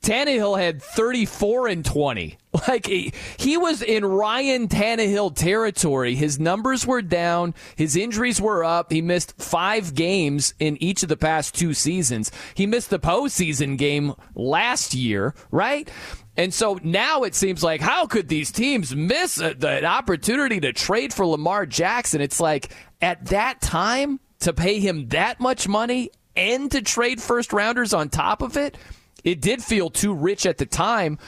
Tannehill 0.00 0.58
had 0.58 0.82
34 0.82 1.68
and 1.68 1.84
20. 1.84 2.38
Like 2.66 2.86
he, 2.86 3.12
he 3.36 3.56
was 3.56 3.82
in 3.82 4.04
Ryan 4.04 4.66
Tannehill 4.66 5.36
territory. 5.36 6.16
His 6.16 6.40
numbers 6.40 6.84
were 6.84 7.02
down. 7.02 7.54
His 7.76 7.94
injuries 7.94 8.40
were 8.40 8.64
up. 8.64 8.90
He 8.90 9.00
missed 9.00 9.40
five 9.40 9.94
games 9.94 10.54
in 10.58 10.76
each 10.82 11.04
of 11.04 11.08
the 11.08 11.16
past 11.16 11.54
two 11.54 11.72
seasons. 11.72 12.32
He 12.54 12.66
missed 12.66 12.90
the 12.90 12.98
postseason 12.98 13.78
game 13.78 14.14
last 14.34 14.92
year, 14.92 15.34
right? 15.52 15.88
And 16.36 16.52
so 16.52 16.80
now 16.82 17.22
it 17.22 17.34
seems 17.34 17.62
like 17.62 17.80
how 17.80 18.06
could 18.06 18.28
these 18.28 18.50
teams 18.50 18.94
miss 18.96 19.40
a, 19.40 19.54
the, 19.54 19.68
an 19.68 19.84
opportunity 19.84 20.58
to 20.60 20.72
trade 20.72 21.12
for 21.12 21.26
Lamar 21.26 21.64
Jackson? 21.64 22.20
It's 22.20 22.40
like 22.40 22.72
at 23.00 23.26
that 23.26 23.60
time 23.60 24.20
to 24.40 24.52
pay 24.52 24.80
him 24.80 25.08
that 25.08 25.38
much 25.38 25.68
money 25.68 26.10
and 26.36 26.70
to 26.70 26.80
trade 26.80 27.20
first 27.20 27.52
rounders 27.52 27.92
on 27.92 28.08
top 28.08 28.42
of 28.42 28.56
it 28.56 28.76
it 29.24 29.40
did 29.40 29.62
feel 29.62 29.90
too 29.90 30.14
rich 30.14 30.46
at 30.46 30.58
the 30.58 30.66
time. 30.66 31.18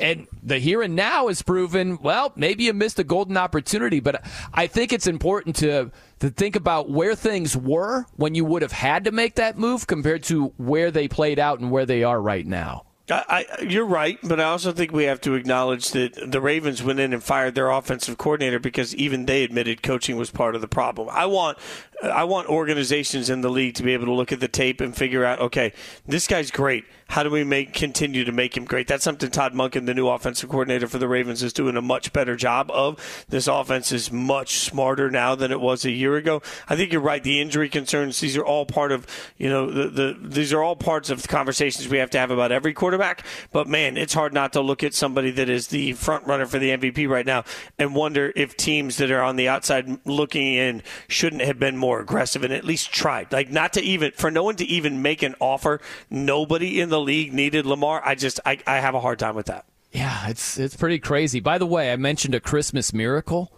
And 0.00 0.28
the 0.44 0.60
here 0.60 0.80
and 0.80 0.94
now 0.94 1.26
has 1.26 1.42
proven, 1.42 1.98
well, 2.00 2.32
maybe 2.36 2.64
you 2.64 2.72
missed 2.72 3.00
a 3.00 3.04
golden 3.04 3.36
opportunity, 3.36 3.98
but 3.98 4.24
I 4.54 4.68
think 4.68 4.92
it's 4.92 5.08
important 5.08 5.56
to 5.56 5.90
to 6.20 6.30
think 6.30 6.56
about 6.56 6.90
where 6.90 7.14
things 7.14 7.56
were 7.56 8.06
when 8.16 8.34
you 8.34 8.44
would 8.44 8.62
have 8.62 8.72
had 8.72 9.04
to 9.04 9.12
make 9.12 9.36
that 9.36 9.58
move 9.58 9.86
compared 9.86 10.22
to 10.24 10.52
where 10.56 10.90
they 10.90 11.08
played 11.08 11.38
out 11.38 11.60
and 11.60 11.70
where 11.70 11.86
they 11.86 12.04
are 12.04 12.20
right 12.20 12.46
now. 12.46 12.84
I, 13.10 13.46
you're 13.66 13.86
right, 13.86 14.18
but 14.22 14.38
I 14.38 14.44
also 14.44 14.72
think 14.72 14.92
we 14.92 15.04
have 15.04 15.20
to 15.22 15.34
acknowledge 15.34 15.92
that 15.92 16.30
the 16.30 16.40
Ravens 16.40 16.82
went 16.82 17.00
in 17.00 17.14
and 17.14 17.22
fired 17.22 17.54
their 17.54 17.70
offensive 17.70 18.18
coordinator 18.18 18.58
because 18.58 18.94
even 18.96 19.24
they 19.24 19.44
admitted 19.44 19.82
coaching 19.82 20.16
was 20.16 20.30
part 20.30 20.54
of 20.54 20.60
the 20.60 20.68
problem. 20.68 21.08
I 21.10 21.24
want 21.24 21.56
I 22.02 22.24
want 22.24 22.48
organizations 22.48 23.30
in 23.30 23.40
the 23.40 23.48
league 23.48 23.74
to 23.76 23.82
be 23.82 23.94
able 23.94 24.06
to 24.06 24.12
look 24.12 24.30
at 24.30 24.40
the 24.40 24.48
tape 24.48 24.80
and 24.80 24.94
figure 24.94 25.24
out, 25.24 25.40
okay, 25.40 25.72
this 26.06 26.26
guy's 26.26 26.50
great. 26.50 26.84
How 27.08 27.22
do 27.22 27.30
we 27.30 27.42
make 27.42 27.72
continue 27.72 28.24
to 28.24 28.32
make 28.32 28.54
him 28.54 28.66
great? 28.66 28.86
That's 28.86 29.02
something 29.02 29.30
Todd 29.30 29.54
Monken, 29.54 29.86
the 29.86 29.94
new 29.94 30.08
offensive 30.08 30.50
coordinator 30.50 30.86
for 30.86 30.98
the 30.98 31.08
Ravens, 31.08 31.42
is 31.42 31.54
doing 31.54 31.74
a 31.76 31.82
much 31.82 32.12
better 32.12 32.36
job 32.36 32.70
of. 32.70 33.24
This 33.30 33.46
offense 33.46 33.92
is 33.92 34.12
much 34.12 34.58
smarter 34.58 35.10
now 35.10 35.34
than 35.34 35.50
it 35.50 35.60
was 35.60 35.86
a 35.86 35.90
year 35.90 36.16
ago. 36.16 36.42
I 36.68 36.76
think 36.76 36.92
you're 36.92 37.00
right. 37.00 37.22
The 37.22 37.40
injury 37.40 37.70
concerns, 37.70 38.20
these 38.20 38.36
are 38.36 38.44
all 38.44 38.66
part 38.66 38.92
of, 38.92 39.06
you 39.38 39.48
know, 39.48 39.70
the, 39.70 39.88
the 39.88 40.16
these 40.20 40.52
are 40.52 40.62
all 40.62 40.76
parts 40.76 41.08
of 41.08 41.22
the 41.22 41.28
conversations 41.28 41.88
we 41.88 41.96
have 41.96 42.10
to 42.10 42.18
have 42.18 42.30
about 42.30 42.52
every 42.52 42.74
quarterback. 42.74 43.24
But 43.52 43.68
man, 43.68 43.96
it's 43.96 44.12
hard 44.12 44.34
not 44.34 44.52
to 44.52 44.60
look 44.60 44.84
at 44.84 44.92
somebody 44.92 45.30
that 45.30 45.48
is 45.48 45.68
the 45.68 45.94
front 45.94 46.26
runner 46.26 46.44
for 46.44 46.58
the 46.58 46.76
MVP 46.76 47.08
right 47.08 47.26
now 47.26 47.44
and 47.78 47.94
wonder 47.94 48.34
if 48.36 48.54
teams 48.54 48.98
that 48.98 49.10
are 49.10 49.22
on 49.22 49.36
the 49.36 49.48
outside 49.48 49.98
looking 50.04 50.52
in 50.52 50.82
shouldn't 51.08 51.42
have 51.42 51.58
been 51.58 51.78
more 51.78 52.00
aggressive 52.00 52.44
and 52.44 52.52
at 52.52 52.64
least 52.64 52.92
tried. 52.92 53.32
Like 53.32 53.50
not 53.50 53.72
to 53.72 53.80
even 53.80 54.12
for 54.12 54.30
no 54.30 54.42
one 54.42 54.56
to 54.56 54.66
even 54.66 55.00
make 55.00 55.22
an 55.22 55.34
offer. 55.40 55.80
Nobody 56.10 56.80
in 56.80 56.90
the 56.90 56.97
league 56.98 57.32
needed 57.32 57.66
Lamar. 57.66 58.02
I 58.04 58.14
just 58.14 58.40
I, 58.46 58.58
I 58.66 58.76
have 58.80 58.94
a 58.94 59.00
hard 59.00 59.18
time 59.18 59.34
with 59.34 59.46
that. 59.46 59.64
Yeah, 59.92 60.28
it's 60.28 60.58
it's 60.58 60.76
pretty 60.76 60.98
crazy. 60.98 61.40
By 61.40 61.58
the 61.58 61.66
way, 61.66 61.92
I 61.92 61.96
mentioned 61.96 62.34
a 62.34 62.40
Christmas 62.40 62.92
miracle. 62.92 63.52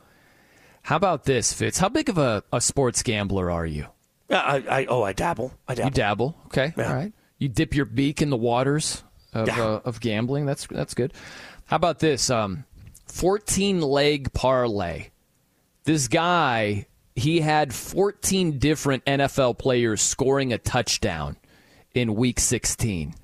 How 0.82 0.96
about 0.96 1.24
this, 1.24 1.52
Fitz? 1.52 1.78
How 1.78 1.88
big 1.88 2.08
of 2.08 2.16
a, 2.18 2.42
a 2.52 2.60
sports 2.60 3.02
gambler 3.02 3.50
are 3.50 3.66
you? 3.66 3.86
Yeah, 4.28 4.40
I, 4.40 4.56
I 4.80 4.86
oh 4.86 5.02
I 5.02 5.12
dabble. 5.12 5.52
I 5.66 5.74
dabble. 5.74 5.88
You 5.88 5.94
dabble. 5.94 6.36
Okay. 6.46 6.72
Yeah. 6.76 6.88
All 6.88 6.94
right. 6.94 7.12
You 7.38 7.48
dip 7.48 7.74
your 7.74 7.84
beak 7.86 8.22
in 8.22 8.30
the 8.30 8.36
waters 8.36 9.02
of 9.32 9.48
Yeah. 9.48 9.60
uh, 9.62 9.80
of 9.84 10.00
gambling. 10.00 10.46
That's 10.46 10.66
that's 10.68 10.94
good. 10.94 11.12
How 11.66 11.76
about 11.76 11.98
this? 11.98 12.30
Um, 12.30 12.64
fourteen 13.06 13.80
leg 13.80 14.32
parlay. 14.32 15.08
This 15.84 16.06
guy 16.08 16.86
he 17.16 17.40
had 17.40 17.74
fourteen 17.74 18.58
different 18.58 19.04
NFL 19.04 19.58
players 19.58 20.00
scoring 20.00 20.52
a 20.52 20.58
touchdown 20.58 21.36
in 21.92 22.14
Week 22.14 22.38
sixteen, 22.38 23.14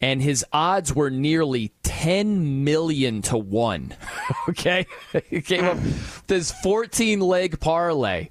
and 0.00 0.22
his 0.22 0.44
odds 0.52 0.94
were 0.94 1.10
nearly 1.10 1.72
ten 1.82 2.64
million 2.64 3.22
to 3.22 3.36
one. 3.36 3.94
okay, 4.48 4.86
he 5.30 5.40
came 5.42 5.64
up 5.64 5.78
this 6.26 6.50
fourteen 6.50 7.20
leg 7.20 7.60
parlay. 7.60 8.28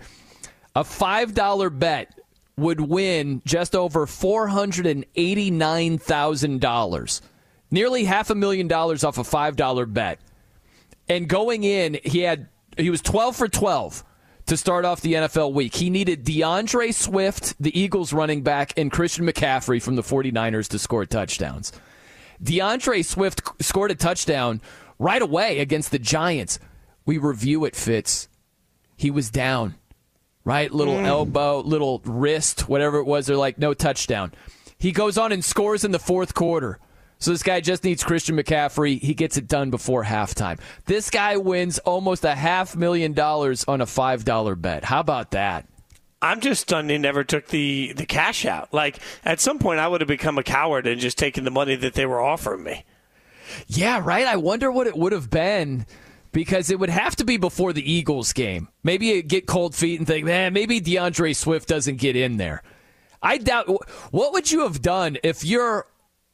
A 0.75 0.83
five 0.83 1.33
dollar 1.33 1.69
bet 1.69 2.19
would 2.57 2.81
win 2.81 3.41
just 3.45 3.75
over 3.75 4.05
four 4.05 4.47
hundred 4.47 4.85
and 4.85 5.05
eighty 5.15 5.51
nine 5.51 5.97
thousand 5.97 6.61
dollars, 6.61 7.21
nearly 7.71 8.03
half 8.03 8.29
a 8.29 8.35
million 8.35 8.67
dollars 8.67 9.03
off 9.03 9.17
a 9.17 9.23
five 9.23 9.55
dollar 9.55 9.85
bet. 9.85 10.19
And 11.07 11.27
going 11.27 11.63
in, 11.63 11.99
he 12.03 12.19
had 12.19 12.47
he 12.77 12.89
was 12.89 13.01
twelve 13.01 13.35
for 13.35 13.47
twelve 13.47 14.03
to 14.49 14.57
start 14.57 14.85
off 14.85 15.01
the 15.01 15.13
NFL 15.13 15.53
week. 15.53 15.75
He 15.75 15.89
needed 15.89 16.23
D'Andre 16.23 16.91
Swift, 16.91 17.55
the 17.59 17.77
Eagles 17.79 18.13
running 18.13 18.41
back, 18.41 18.73
and 18.77 18.91
Christian 18.91 19.25
McCaffrey 19.25 19.81
from 19.81 19.95
the 19.95 20.03
49ers 20.03 20.67
to 20.69 20.79
score 20.79 21.05
touchdowns. 21.05 21.71
D'Andre 22.41 23.01
Swift 23.01 23.41
scored 23.61 23.91
a 23.91 23.95
touchdown 23.95 24.61
right 24.97 25.21
away 25.21 25.59
against 25.59 25.91
the 25.91 25.99
Giants. 25.99 26.59
We 27.05 27.17
review 27.17 27.65
it, 27.65 27.75
Fitz. 27.75 28.27
He 28.97 29.09
was 29.09 29.29
down 29.29 29.75
right? 30.49 30.73
Little 30.73 30.95
mm. 30.95 31.05
elbow, 31.05 31.59
little 31.59 32.01
wrist, 32.05 32.67
whatever 32.67 32.97
it 32.97 33.05
was. 33.05 33.27
They're 33.27 33.37
like, 33.37 33.59
no 33.59 33.75
touchdown. 33.75 34.33
He 34.79 34.91
goes 34.91 35.17
on 35.17 35.31
and 35.31 35.45
scores 35.45 35.83
in 35.83 35.91
the 35.91 35.99
fourth 35.99 36.33
quarter. 36.33 36.79
So 37.19 37.31
this 37.31 37.43
guy 37.43 37.59
just 37.59 37.83
needs 37.83 38.03
Christian 38.03 38.37
McCaffrey. 38.37 38.99
He 38.99 39.13
gets 39.13 39.35
it 39.35 39.47
done 39.47 39.69
before 39.69 40.05
halftime. 40.05 40.59
This 40.85 41.09
guy 41.09 41.35
wins 41.35 41.77
almost 41.79 42.23
a 42.23 42.33
half 42.33 42.77
million 42.77 43.11
dollars 43.13 43.65
on 43.67 43.81
a 43.81 43.85
five 43.85 44.23
dollar 44.23 44.55
bet. 44.55 44.85
How 44.85 45.01
about 45.01 45.31
that? 45.31 45.67
I'm 46.21 46.41
just 46.41 46.61
stunned 46.61 46.89
he 46.89 46.97
never 46.97 47.23
took 47.23 47.47
the, 47.47 47.93
the 47.93 48.05
cash 48.05 48.45
out. 48.45 48.73
Like, 48.73 48.99
at 49.23 49.39
some 49.39 49.57
point, 49.57 49.79
I 49.79 49.87
would 49.87 50.01
have 50.01 50.07
become 50.07 50.37
a 50.37 50.43
coward 50.43 50.85
and 50.85 50.99
just 50.99 51.17
taken 51.17 51.45
the 51.45 51.51
money 51.51 51.75
that 51.75 51.93
they 51.93 52.05
were 52.05 52.21
offering 52.21 52.63
me. 52.63 52.83
Yeah, 53.67 54.01
right. 54.03 54.27
I 54.27 54.35
wonder 54.35 54.71
what 54.71 54.87
it 54.87 54.97
would 54.97 55.13
have 55.13 55.29
been 55.29 55.85
because 56.31 56.69
it 56.69 56.79
would 56.79 56.89
have 56.89 57.15
to 57.17 57.25
be 57.25 57.37
before 57.37 57.73
the 57.73 57.89
Eagles 57.89 58.33
game. 58.33 58.67
Maybe 58.83 59.07
you 59.07 59.23
get 59.23 59.47
cold 59.47 59.75
feet 59.75 59.99
and 59.99 60.07
think, 60.07 60.25
man, 60.25 60.53
maybe 60.53 60.79
D'Andre 60.79 61.33
Swift 61.33 61.67
doesn't 61.67 61.97
get 61.97 62.15
in 62.15 62.37
there. 62.37 62.63
I 63.21 63.37
doubt. 63.37 63.67
What 64.11 64.33
would 64.33 64.51
you 64.51 64.61
have 64.61 64.81
done 64.81 65.17
if 65.23 65.43
you're 65.43 65.85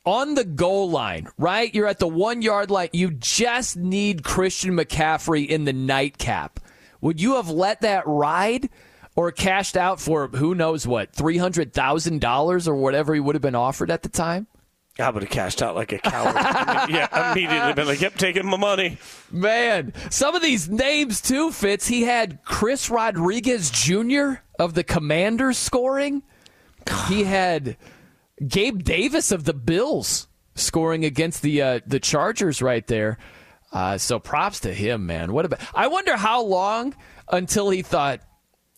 on 0.06 0.36
the 0.36 0.44
goal 0.44 0.90
line, 0.90 1.28
right? 1.38 1.74
You're 1.74 1.88
at 1.88 2.00
the 2.00 2.08
one 2.08 2.42
yard 2.42 2.70
line. 2.72 2.90
You 2.94 3.12
just 3.12 3.78
need 3.78 4.24
Christian 4.24 4.76
McCaffrey 4.76 5.48
in 5.48 5.66
the 5.66 5.74
nightcap. 5.74 6.60
Would 7.02 7.22
you 7.22 7.36
have 7.36 7.50
let 7.50 7.82
that 7.82 8.06
ride 8.08 8.70
or 9.16 9.32
cashed 9.32 9.78
out 9.78 10.00
for 10.00 10.28
who 10.28 10.56
knows 10.56 10.86
what, 10.86 11.14
$300,000 11.14 12.68
or 12.68 12.76
whatever 12.76 13.14
he 13.14 13.20
would 13.20 13.36
have 13.36 13.42
been 13.42 13.56
offered 13.56 13.92
at 13.92 14.04
the 14.04 14.10
time? 14.10 14.48
I 14.98 15.10
would 15.10 15.24
have 15.24 15.32
cashed 15.32 15.62
out 15.62 15.76
like 15.76 15.92
a 15.92 16.00
coward. 16.00 16.36
I 16.38 16.86
mean, 16.88 16.96
yeah, 16.96 17.32
immediately 17.32 17.74
been 17.74 17.88
like, 17.88 18.00
yep, 18.00 18.16
taking 18.16 18.46
my 18.46 18.56
money. 18.58 18.98
Man, 19.30 19.94
some 20.10 20.36
of 20.36 20.42
these 20.42 20.70
names 20.70 21.20
too, 21.20 21.52
Fitz. 21.52 21.88
He 21.88 22.04
had 22.04 22.40
Chris 22.46 22.90
Rodriguez 22.90 23.70
Jr. 23.72 24.36
of 24.58 24.74
the 24.74 24.86
Commanders 24.86 25.58
scoring. 25.58 26.24
He 27.10 27.24
had 27.24 27.76
Gabe 28.48 28.84
Davis 28.84 29.32
of 29.32 29.44
the 29.46 29.54
Bills 29.54 30.28
scoring 30.56 31.06
against 31.06 31.42
the 31.42 31.62
uh, 31.62 31.80
the 31.86 32.00
Chargers 32.00 32.62
right 32.62 32.86
there. 32.88 33.18
Uh, 33.72 33.98
so 33.98 34.20
props 34.20 34.62
to 34.62 34.74
him, 34.74 35.06
man. 35.06 35.34
What 35.34 35.46
about? 35.46 35.60
I 35.74 35.88
wonder 35.88 36.16
how 36.16 36.44
long 36.44 36.96
until 37.32 37.70
he 37.70 37.82
thought. 37.82 38.22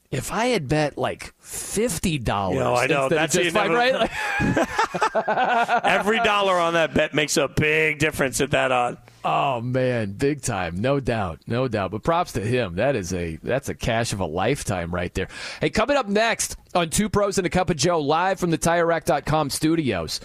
If 0.10 0.32
I 0.32 0.46
had 0.46 0.70
bet 0.70 0.98
like 0.98 1.34
fifty 1.42 2.18
dollars, 2.18 2.56
You 2.56 2.64
know, 2.64 2.76
I 2.76 2.88
know. 2.88 3.10
That's 3.10 3.36
just 3.36 3.54
fine, 3.54 3.72
right? 3.72 4.10
Every 5.84 6.20
dollar 6.20 6.58
on 6.58 6.76
that 6.76 6.94
bet 6.94 7.14
makes 7.14 7.36
a 7.36 7.50
big 7.50 8.00
difference 8.00 8.40
at 8.40 8.52
that 8.52 8.72
odd. 8.72 8.98
Oh 9.30 9.60
man, 9.60 10.14
big 10.14 10.42
time, 10.42 10.80
no 10.80 11.02
doubt, 11.02 11.42
no 11.48 11.68
doubt. 11.68 11.92
But 11.92 12.02
props 12.02 12.32
to 12.32 12.40
him. 12.40 12.76
That 12.76 12.96
is 12.96 13.14
a 13.14 13.36
that's 13.44 13.68
a 13.68 13.76
cash 13.76 14.14
of 14.14 14.22
a 14.22 14.26
lifetime 14.26 14.90
right 14.96 15.14
there. 15.14 15.28
Hey, 15.60 15.70
coming 15.70 15.98
up 15.98 16.08
next 16.08 16.56
on 16.74 16.90
Two 16.90 17.10
Pros 17.10 17.38
and 17.38 17.46
a 17.46 17.50
Cup 17.50 17.70
of 17.70 17.76
Joe, 17.76 18.00
live 18.00 18.40
from 18.40 18.52
the 18.52 18.58
TireRack.com 18.58 19.50
studios, 19.50 20.22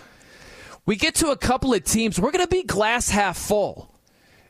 we 0.87 0.95
get 0.95 1.17
to 1.17 1.31
a 1.33 1.37
couple 1.37 1.75
of 1.75 1.83
teams. 1.83 2.21
We're 2.21 2.31
going 2.31 2.45
to 2.45 2.49
be 2.49 2.62
glass 2.62 3.11
half 3.11 3.37
full. 3.37 3.93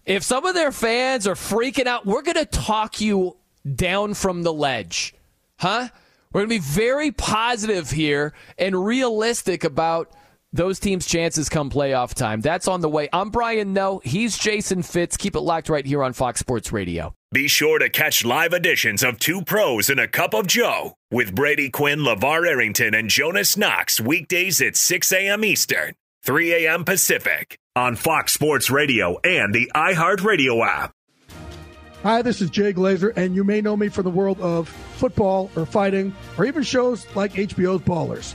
If 0.05 0.23
some 0.23 0.45
of 0.45 0.53
their 0.53 0.71
fans 0.71 1.27
are 1.27 1.35
freaking 1.35 1.87
out, 1.87 2.05
we're 2.05 2.21
going 2.21 2.37
to 2.37 2.45
talk 2.45 3.01
you 3.01 3.39
down 3.75 4.13
from 4.13 4.43
the 4.43 4.53
ledge, 4.53 5.15
huh? 5.61 5.89
We're 6.31 6.41
going 6.43 6.51
to 6.51 6.57
be 6.57 6.71
very 6.71 7.11
positive 7.11 7.91
here 7.91 8.35
and 8.59 8.85
realistic 8.85 9.65
about 9.65 10.13
those 10.53 10.79
teams' 10.79 11.07
chances 11.07 11.49
come 11.49 11.71
playoff 11.71 12.15
time. 12.15 12.41
That's 12.41 12.69
on 12.69 12.81
the 12.81 12.89
way. 12.89 13.09
I'm 13.13 13.31
Brian 13.31 13.73
Noe. 13.73 14.01
He's 14.05 14.37
Jason 14.37 14.83
Fitz. 14.83 15.17
Keep 15.17 15.37
it 15.37 15.41
locked 15.41 15.69
right 15.69 15.87
here 15.87 16.03
on 16.03 16.13
Fox 16.13 16.41
Sports 16.41 16.73
Radio. 16.73 17.15
Be 17.33 17.49
sure 17.49 17.79
to 17.79 17.89
catch 17.89 18.25
live 18.25 18.53
editions 18.53 19.03
of 19.03 19.19
Two 19.19 19.43
Pros 19.43 19.89
and 19.89 19.99
a 19.99 20.07
Cup 20.07 20.35
of 20.35 20.47
Joe 20.47 20.95
with 21.11 21.35
Brady 21.35 21.71
Quinn, 21.71 22.01
LaVar 22.01 22.47
Arrington, 22.47 22.95
and 22.95 23.09
Jonas 23.09 23.57
Knox 23.57 24.01
weekdays 24.01 24.61
at 24.61 24.77
6 24.77 25.13
a.m. 25.13 25.43
Eastern, 25.45 25.95
3 26.25 26.67
a.m. 26.67 26.85
Pacific 26.85 27.59
on 27.75 27.97
Fox 27.97 28.35
Sports 28.35 28.71
Radio 28.71 29.19
and 29.25 29.55
the 29.55 29.71
iHeartRadio 29.75 30.67
app. 30.67 30.93
Hi, 32.03 32.21
this 32.21 32.43
is 32.43 32.51
Jay 32.51 32.73
Glazer, 32.75 33.17
and 33.17 33.35
you 33.35 33.45
may 33.45 33.61
know 33.61 33.77
me 33.77 33.89
from 33.89 34.05
the 34.05 34.11
world 34.11 34.41
of 34.41 34.69
football 34.69 35.51
or 35.57 35.65
fighting 35.65 36.15
or 36.37 36.45
even 36.45 36.63
shows 36.65 37.07
like 37.15 37.33
HBO's 37.33 37.81
Ballers. 37.81 38.35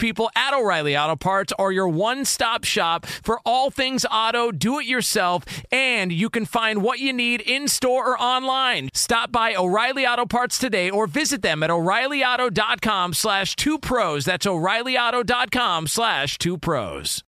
people 0.01 0.29
at 0.35 0.53
O'Reilly 0.53 0.97
Auto 0.97 1.15
Parts 1.15 1.53
are 1.57 1.71
your 1.71 1.87
one 1.87 2.25
stop 2.25 2.65
shop 2.65 3.05
for 3.05 3.39
all 3.45 3.69
things 3.69 4.05
auto, 4.11 4.51
do 4.51 4.79
it 4.79 4.85
yourself, 4.85 5.45
and 5.71 6.11
you 6.11 6.29
can 6.29 6.43
find 6.43 6.81
what 6.81 6.99
you 6.99 7.13
need 7.13 7.39
in 7.39 7.67
store 7.67 8.09
or 8.09 8.19
online. 8.19 8.89
Stop 8.93 9.31
by 9.31 9.55
O'Reilly 9.55 10.05
Auto 10.05 10.25
Parts 10.25 10.57
today 10.57 10.89
or 10.89 11.07
visit 11.07 11.43
them 11.43 11.61
at 11.63 11.69
o'ReillyAuto.com 11.69 13.13
slash 13.13 13.55
two 13.55 13.77
pros. 13.77 14.25
That's 14.25 14.47
o'ReillyAuto.com 14.47 15.87
slash 15.87 16.37
two 16.39 16.57
pros. 16.57 17.23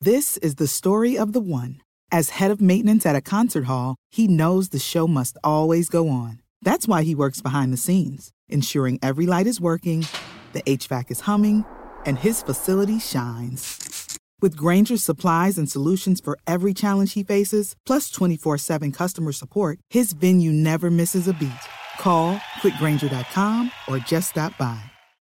This 0.00 0.36
is 0.38 0.56
the 0.56 0.66
story 0.66 1.16
of 1.16 1.32
the 1.32 1.40
one. 1.40 1.80
As 2.10 2.30
head 2.30 2.50
of 2.50 2.60
maintenance 2.60 3.06
at 3.06 3.16
a 3.16 3.20
concert 3.20 3.64
hall, 3.64 3.94
he 4.10 4.26
knows 4.26 4.70
the 4.70 4.78
show 4.80 5.06
must 5.06 5.38
always 5.44 5.88
go 5.88 6.08
on. 6.08 6.40
That's 6.62 6.88
why 6.88 7.04
he 7.04 7.14
works 7.14 7.40
behind 7.40 7.72
the 7.72 7.76
scenes, 7.76 8.32
ensuring 8.48 8.98
every 9.02 9.26
light 9.26 9.46
is 9.46 9.60
working, 9.60 10.04
the 10.52 10.62
HVAC 10.62 11.10
is 11.10 11.20
humming, 11.20 11.64
and 12.06 12.18
his 12.18 12.42
facility 12.42 12.98
shines. 12.98 14.18
With 14.40 14.56
Grainger's 14.56 15.02
supplies 15.02 15.58
and 15.58 15.68
solutions 15.68 16.20
for 16.20 16.38
every 16.46 16.72
challenge 16.72 17.14
he 17.14 17.24
faces, 17.24 17.74
plus 17.84 18.10
24 18.10 18.58
7 18.58 18.92
customer 18.92 19.32
support, 19.32 19.78
his 19.90 20.12
venue 20.12 20.52
never 20.52 20.90
misses 20.90 21.28
a 21.28 21.34
beat. 21.34 21.64
Call 21.98 22.36
quickgranger.com 22.62 23.72
or 23.88 23.98
just 23.98 24.30
stop 24.30 24.56
by. 24.56 24.80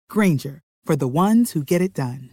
Grainger, 0.09 0.61
for 0.85 0.95
the 0.95 1.07
ones 1.07 1.51
who 1.51 1.63
get 1.63 1.81
it 1.81 1.93
done. 1.93 2.29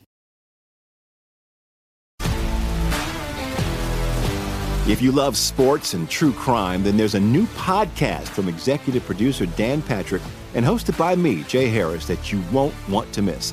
If 4.89 5.01
you 5.01 5.13
love 5.13 5.37
sports 5.37 5.95
and 5.95 6.09
true 6.09 6.33
crime, 6.33 6.83
then 6.83 6.97
there's 6.97 7.15
a 7.15 7.21
new 7.21 7.47
podcast 7.55 8.29
from 8.29 8.49
executive 8.49 9.05
producer 9.05 9.47
Dan 9.47 9.83
Patrick 9.83 10.23
and 10.55 10.67
hosted 10.67 10.99
by 10.99 11.15
me, 11.15 11.45
Jay 11.45 11.69
Harris, 11.69 12.07
that 12.07 12.33
you 12.33 12.43
won't 12.51 12.75
want 12.89 13.13
to 13.13 13.23
miss. 13.23 13.53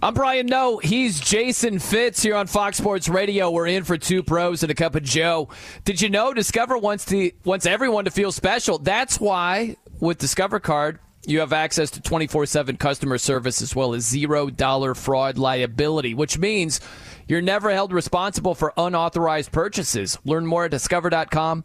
I'm 0.00 0.14
Brian 0.14 0.46
Noe. 0.46 0.78
He's 0.78 1.18
Jason 1.18 1.80
Fitz 1.80 2.22
here 2.22 2.36
on 2.36 2.46
Fox 2.46 2.78
Sports 2.78 3.08
Radio. 3.08 3.50
We're 3.50 3.66
in 3.66 3.82
for 3.82 3.98
two 3.98 4.22
pros 4.22 4.62
and 4.62 4.70
a 4.70 4.74
cup 4.74 4.94
of 4.94 5.02
Joe. 5.02 5.48
Did 5.84 6.00
you 6.00 6.08
know 6.08 6.32
Discover 6.32 6.78
wants 6.78 7.04
to 7.06 7.32
wants 7.44 7.66
everyone 7.66 8.04
to 8.04 8.12
feel 8.12 8.30
special? 8.30 8.78
That's 8.78 9.18
why 9.18 9.76
with 9.98 10.18
Discover 10.18 10.60
Card 10.60 11.00
you 11.26 11.40
have 11.40 11.52
access 11.52 11.90
to 11.90 12.00
24/7 12.00 12.76
customer 12.78 13.18
service 13.18 13.60
as 13.60 13.74
well 13.74 13.92
as 13.92 14.06
zero 14.06 14.50
dollar 14.50 14.94
fraud 14.94 15.36
liability, 15.36 16.14
which 16.14 16.38
means 16.38 16.80
you're 17.26 17.42
never 17.42 17.70
held 17.72 17.92
responsible 17.92 18.54
for 18.54 18.72
unauthorized 18.76 19.50
purchases. 19.50 20.16
Learn 20.24 20.46
more 20.46 20.66
at 20.66 20.70
discover.com 20.70 21.64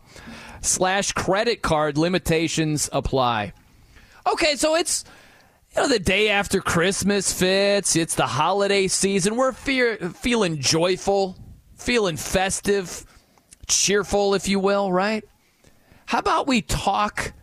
slash 0.59 1.11
credit 1.11 1.61
card 1.61 1.99
limitations 1.99 2.89
apply. 2.91 3.53
Okay, 4.25 4.55
so 4.55 4.73
it's 4.73 5.05
you 5.75 5.81
know 5.81 5.87
the 5.87 5.99
day 5.99 6.29
after 6.29 6.61
Christmas 6.61 7.33
Fitz. 7.33 7.95
It's 7.95 8.15
the 8.15 8.27
holiday 8.27 8.87
season. 8.87 9.35
We're 9.35 9.53
fe- 9.53 9.97
feeling 10.09 10.59
joyful, 10.59 11.35
feeling 11.75 12.17
festive, 12.17 13.05
cheerful, 13.67 14.35
if 14.35 14.47
you 14.47 14.59
will, 14.59 14.91
right? 14.91 15.23
How 16.05 16.19
about 16.19 16.47
we 16.47 16.61
talk 16.61 17.33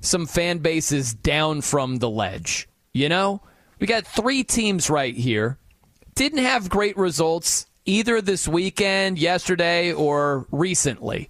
some 0.00 0.26
fan 0.26 0.58
bases 0.58 1.14
down 1.14 1.62
from 1.62 1.96
the 1.96 2.08
ledge? 2.08 2.68
You 2.92 3.08
know, 3.08 3.42
we 3.80 3.88
got 3.88 4.06
three 4.06 4.44
teams 4.44 4.88
right 4.88 5.16
here. 5.16 5.58
Didn't 6.14 6.44
have 6.44 6.68
great 6.68 6.96
results 6.96 7.66
either 7.86 8.20
this 8.20 8.46
weekend, 8.46 9.18
yesterday, 9.18 9.92
or 9.92 10.46
recently. 10.52 11.28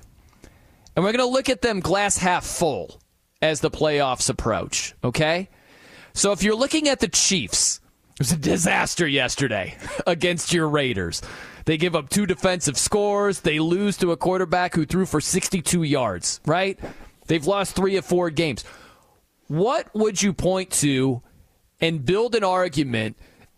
And 0.94 1.04
we're 1.04 1.12
going 1.12 1.26
to 1.26 1.32
look 1.32 1.48
at 1.48 1.62
them 1.62 1.80
glass 1.80 2.18
half 2.18 2.44
full 2.44 3.00
as 3.40 3.60
the 3.60 3.70
playoffs 3.70 4.28
approach, 4.28 4.94
okay? 5.02 5.48
So 6.14 6.30
if 6.30 6.42
you're 6.42 6.54
looking 6.54 6.88
at 6.88 7.00
the 7.00 7.08
Chiefs, 7.08 7.80
it 8.14 8.20
was 8.20 8.32
a 8.32 8.36
disaster 8.36 9.06
yesterday 9.06 9.76
against 10.06 10.52
your 10.52 10.68
Raiders. 10.68 11.20
They 11.64 11.76
give 11.76 11.96
up 11.96 12.08
two 12.08 12.26
defensive 12.26 12.78
scores. 12.78 13.40
They 13.40 13.58
lose 13.58 13.96
to 13.98 14.12
a 14.12 14.16
quarterback 14.16 14.74
who 14.74 14.86
threw 14.86 15.06
for 15.06 15.20
62 15.20 15.82
yards, 15.82 16.40
right? 16.46 16.78
They've 17.26 17.46
lost 17.46 17.74
three 17.74 17.96
of 17.96 18.04
four 18.04 18.30
games. 18.30 18.64
What 19.48 19.92
would 19.94 20.22
you 20.22 20.32
point 20.32 20.70
to 20.72 21.22
and 21.80 22.04
build 22.04 22.34
an 22.34 22.44
argument 22.44 23.16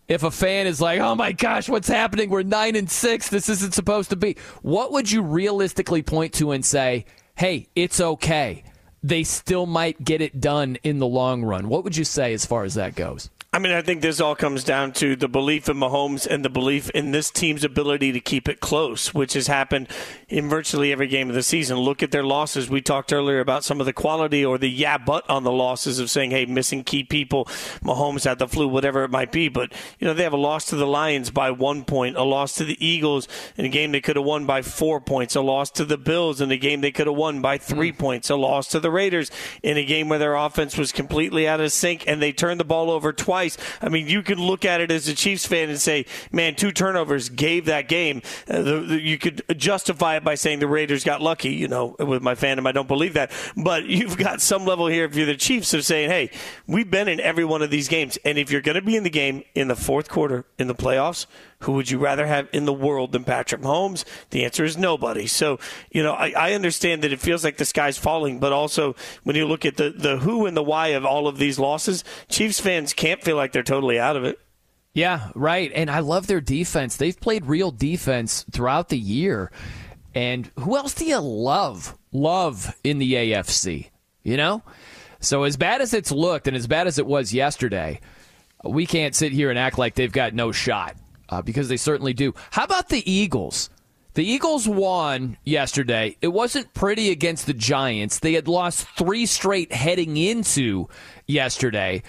if 0.08 0.22
a 0.22 0.30
fan 0.30 0.66
is 0.66 0.80
like, 0.80 1.00
"Oh 1.00 1.14
my 1.14 1.32
gosh, 1.32 1.68
what's 1.68 1.88
happening? 1.88 2.30
We're 2.30 2.42
9 2.42 2.76
and 2.76 2.90
6. 2.90 3.28
This 3.28 3.48
isn't 3.48 3.74
supposed 3.74 4.10
to 4.10 4.16
be." 4.16 4.36
What 4.62 4.92
would 4.92 5.10
you 5.10 5.22
realistically 5.22 6.02
point 6.02 6.32
to 6.34 6.52
and 6.52 6.64
say, 6.64 7.06
"Hey, 7.34 7.68
it's 7.74 8.00
okay. 8.00 8.64
They 9.06 9.22
still 9.22 9.66
might 9.66 10.02
get 10.04 10.20
it 10.20 10.40
done 10.40 10.78
in 10.82 10.98
the 10.98 11.06
long 11.06 11.44
run." 11.44 11.68
What 11.68 11.84
would 11.84 11.96
you 11.96 12.04
say 12.04 12.34
as 12.34 12.44
far 12.44 12.64
as 12.64 12.74
that 12.74 12.96
goes? 12.96 13.30
I 13.56 13.58
mean, 13.58 13.72
I 13.72 13.80
think 13.80 14.02
this 14.02 14.20
all 14.20 14.36
comes 14.36 14.64
down 14.64 14.92
to 14.92 15.16
the 15.16 15.28
belief 15.28 15.66
in 15.70 15.78
Mahomes 15.78 16.26
and 16.26 16.44
the 16.44 16.50
belief 16.50 16.90
in 16.90 17.12
this 17.12 17.30
team's 17.30 17.64
ability 17.64 18.12
to 18.12 18.20
keep 18.20 18.50
it 18.50 18.60
close, 18.60 19.14
which 19.14 19.32
has 19.32 19.46
happened 19.46 19.88
in 20.28 20.50
virtually 20.50 20.92
every 20.92 21.06
game 21.06 21.30
of 21.30 21.34
the 21.34 21.42
season. 21.42 21.78
Look 21.78 22.02
at 22.02 22.10
their 22.10 22.22
losses. 22.22 22.68
We 22.68 22.82
talked 22.82 23.14
earlier 23.14 23.40
about 23.40 23.64
some 23.64 23.80
of 23.80 23.86
the 23.86 23.94
quality 23.94 24.44
or 24.44 24.58
the 24.58 24.68
yeah, 24.68 24.98
but 24.98 25.30
on 25.30 25.42
the 25.42 25.50
losses 25.50 25.98
of 25.98 26.10
saying, 26.10 26.32
hey, 26.32 26.44
missing 26.44 26.84
key 26.84 27.02
people, 27.02 27.46
Mahomes 27.82 28.24
had 28.24 28.38
the 28.38 28.46
flu, 28.46 28.68
whatever 28.68 29.04
it 29.04 29.10
might 29.10 29.32
be. 29.32 29.48
But, 29.48 29.72
you 29.98 30.06
know, 30.06 30.12
they 30.12 30.24
have 30.24 30.34
a 30.34 30.36
loss 30.36 30.66
to 30.66 30.76
the 30.76 30.86
Lions 30.86 31.30
by 31.30 31.50
one 31.50 31.84
point, 31.84 32.16
a 32.16 32.24
loss 32.24 32.56
to 32.56 32.64
the 32.64 32.86
Eagles 32.86 33.26
in 33.56 33.64
a 33.64 33.70
game 33.70 33.90
they 33.90 34.02
could 34.02 34.16
have 34.16 34.24
won 34.26 34.44
by 34.44 34.60
four 34.60 35.00
points, 35.00 35.34
a 35.34 35.40
loss 35.40 35.70
to 35.70 35.86
the 35.86 35.96
Bills 35.96 36.42
in 36.42 36.50
a 36.50 36.58
game 36.58 36.82
they 36.82 36.92
could 36.92 37.06
have 37.06 37.16
won 37.16 37.40
by 37.40 37.56
three 37.56 37.90
mm. 37.90 37.98
points, 37.98 38.28
a 38.28 38.36
loss 38.36 38.68
to 38.68 38.80
the 38.80 38.90
Raiders 38.90 39.30
in 39.62 39.78
a 39.78 39.84
game 39.86 40.10
where 40.10 40.18
their 40.18 40.34
offense 40.34 40.76
was 40.76 40.92
completely 40.92 41.48
out 41.48 41.62
of 41.62 41.72
sync 41.72 42.04
and 42.06 42.20
they 42.20 42.32
turned 42.32 42.60
the 42.60 42.64
ball 42.64 42.90
over 42.90 43.14
twice. 43.14 43.45
I 43.80 43.88
mean, 43.88 44.08
you 44.08 44.22
can 44.22 44.38
look 44.38 44.64
at 44.64 44.80
it 44.80 44.90
as 44.90 45.08
a 45.08 45.14
Chiefs 45.14 45.46
fan 45.46 45.68
and 45.68 45.80
say, 45.80 46.06
man, 46.32 46.54
two 46.54 46.72
turnovers 46.72 47.28
gave 47.28 47.66
that 47.66 47.88
game. 47.88 48.22
Uh, 48.48 48.62
the, 48.62 48.80
the, 48.80 49.00
you 49.00 49.18
could 49.18 49.42
justify 49.56 50.16
it 50.16 50.24
by 50.24 50.34
saying 50.34 50.58
the 50.58 50.66
Raiders 50.66 51.04
got 51.04 51.20
lucky. 51.22 51.50
You 51.50 51.68
know, 51.68 51.96
with 51.98 52.22
my 52.22 52.34
fandom, 52.34 52.66
I 52.66 52.72
don't 52.72 52.88
believe 52.88 53.14
that. 53.14 53.30
But 53.56 53.84
you've 53.86 54.16
got 54.16 54.40
some 54.40 54.64
level 54.64 54.86
here, 54.86 55.04
if 55.04 55.14
you're 55.16 55.26
the 55.26 55.36
Chiefs, 55.36 55.74
of 55.74 55.84
saying, 55.84 56.10
hey, 56.10 56.30
we've 56.66 56.90
been 56.90 57.08
in 57.08 57.20
every 57.20 57.44
one 57.44 57.62
of 57.62 57.70
these 57.70 57.88
games. 57.88 58.18
And 58.24 58.38
if 58.38 58.50
you're 58.50 58.60
going 58.60 58.76
to 58.76 58.82
be 58.82 58.96
in 58.96 59.04
the 59.04 59.10
game 59.10 59.44
in 59.54 59.68
the 59.68 59.76
fourth 59.76 60.08
quarter 60.08 60.44
in 60.58 60.66
the 60.66 60.74
playoffs, 60.74 61.26
who 61.60 61.72
would 61.72 61.90
you 61.90 61.98
rather 61.98 62.26
have 62.26 62.48
in 62.52 62.64
the 62.64 62.72
world 62.72 63.12
than 63.12 63.24
Patrick 63.24 63.62
Mahomes? 63.62 64.04
The 64.30 64.44
answer 64.44 64.64
is 64.64 64.76
nobody. 64.76 65.26
So, 65.26 65.58
you 65.90 66.02
know, 66.02 66.12
I, 66.12 66.30
I, 66.36 66.52
understand 66.52 67.02
that 67.02 67.12
it 67.12 67.20
feels 67.20 67.44
like 67.44 67.56
the 67.56 67.64
sky's 67.64 67.96
falling, 67.96 68.38
but 68.38 68.52
also 68.52 68.94
when 69.22 69.36
you 69.36 69.46
look 69.46 69.64
at 69.64 69.76
the, 69.76 69.90
the 69.90 70.18
who 70.18 70.46
and 70.46 70.56
the 70.56 70.62
why 70.62 70.88
of 70.88 71.06
all 71.06 71.26
of 71.26 71.38
these 71.38 71.58
losses, 71.58 72.04
Chiefs 72.28 72.60
fans 72.60 72.92
can't 72.92 73.22
feel 73.22 73.36
like 73.36 73.52
they're 73.52 73.62
totally 73.62 73.98
out 73.98 74.16
of 74.16 74.24
it. 74.24 74.38
Yeah, 74.92 75.30
right. 75.34 75.70
And 75.74 75.90
I 75.90 76.00
love 76.00 76.26
their 76.26 76.40
defense. 76.40 76.96
They've 76.96 77.18
played 77.18 77.46
real 77.46 77.70
defense 77.70 78.44
throughout 78.50 78.88
the 78.88 78.98
year. 78.98 79.50
And 80.14 80.50
who 80.58 80.76
else 80.76 80.94
do 80.94 81.04
you 81.04 81.18
love? 81.18 81.96
Love 82.12 82.74
in 82.82 82.98
the 82.98 83.14
AFC, 83.14 83.90
you 84.22 84.36
know? 84.36 84.62
So, 85.20 85.42
as 85.42 85.56
bad 85.56 85.80
as 85.80 85.92
it's 85.92 86.12
looked 86.12 86.46
and 86.46 86.56
as 86.56 86.66
bad 86.66 86.86
as 86.86 86.98
it 86.98 87.06
was 87.06 87.34
yesterday, 87.34 88.00
we 88.64 88.86
can't 88.86 89.14
sit 89.14 89.32
here 89.32 89.50
and 89.50 89.58
act 89.58 89.78
like 89.78 89.94
they've 89.94 90.12
got 90.12 90.34
no 90.34 90.52
shot 90.52 90.96
uh, 91.28 91.42
because 91.42 91.68
they 91.68 91.76
certainly 91.76 92.12
do. 92.12 92.34
How 92.50 92.64
about 92.64 92.88
the 92.88 93.10
Eagles? 93.10 93.70
The 94.14 94.24
Eagles 94.24 94.66
won 94.66 95.36
yesterday. 95.44 96.16
It 96.22 96.28
wasn't 96.28 96.72
pretty 96.72 97.10
against 97.10 97.44
the 97.44 97.52
Giants. 97.52 98.18
They 98.18 98.32
had 98.32 98.48
lost 98.48 98.88
three 98.96 99.26
straight 99.26 99.72
heading 99.72 100.16
into 100.16 100.88
yesterday. 101.26 102.02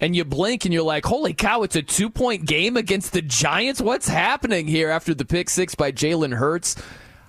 And 0.00 0.16
you 0.16 0.24
blink 0.24 0.64
and 0.64 0.74
you're 0.74 0.82
like, 0.82 1.04
holy 1.04 1.34
cow, 1.34 1.62
it's 1.62 1.76
a 1.76 1.82
two 1.82 2.10
point 2.10 2.46
game 2.46 2.76
against 2.76 3.12
the 3.12 3.22
Giants? 3.22 3.80
What's 3.80 4.08
happening 4.08 4.66
here 4.66 4.90
after 4.90 5.14
the 5.14 5.24
pick 5.24 5.48
six 5.48 5.76
by 5.76 5.92
Jalen 5.92 6.34
Hurts? 6.34 6.74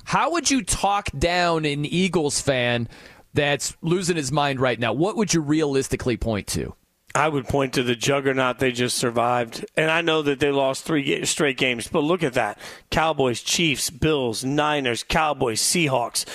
How 0.04 0.32
would 0.32 0.50
you 0.50 0.64
talk 0.64 1.10
down 1.18 1.66
an 1.66 1.86
Eagles 1.86 2.42
fan 2.42 2.90
that's 3.36 3.78
losing 3.84 4.16
his 4.16 4.32
mind 4.32 4.60
right 4.60 4.80
now? 4.80 4.94
What 4.94 5.16
would 5.16 5.32
you 5.32 5.42
realistically 5.42 6.18
point 6.18 6.48
to? 6.48 6.74
I 7.16 7.30
would 7.30 7.48
point 7.48 7.74
to 7.74 7.84
the 7.84 7.96
juggernaut 7.96 8.58
they 8.60 8.72
just 8.72 8.98
survived. 8.98 9.66
And 9.78 9.92
I 9.92 10.02
know 10.02 10.22
that 10.24 10.40
they 10.40 10.52
lost 10.52 10.84
three 10.84 11.24
straight 11.26 11.58
games, 11.58 11.88
but 11.88 12.00
look 12.04 12.24
at 12.24 12.34
that 12.34 12.58
Cowboys, 12.90 13.42
Chiefs, 13.42 13.90
Bills, 13.92 14.44
Niners, 14.44 15.04
Cowboys, 15.04 15.62
Seahawks. 15.62 16.26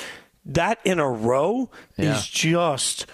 That 0.47 0.79
in 0.85 0.99
a 0.99 1.09
row 1.09 1.71
Yeah. 1.97 2.15
is 2.17 2.27
just 2.29 3.07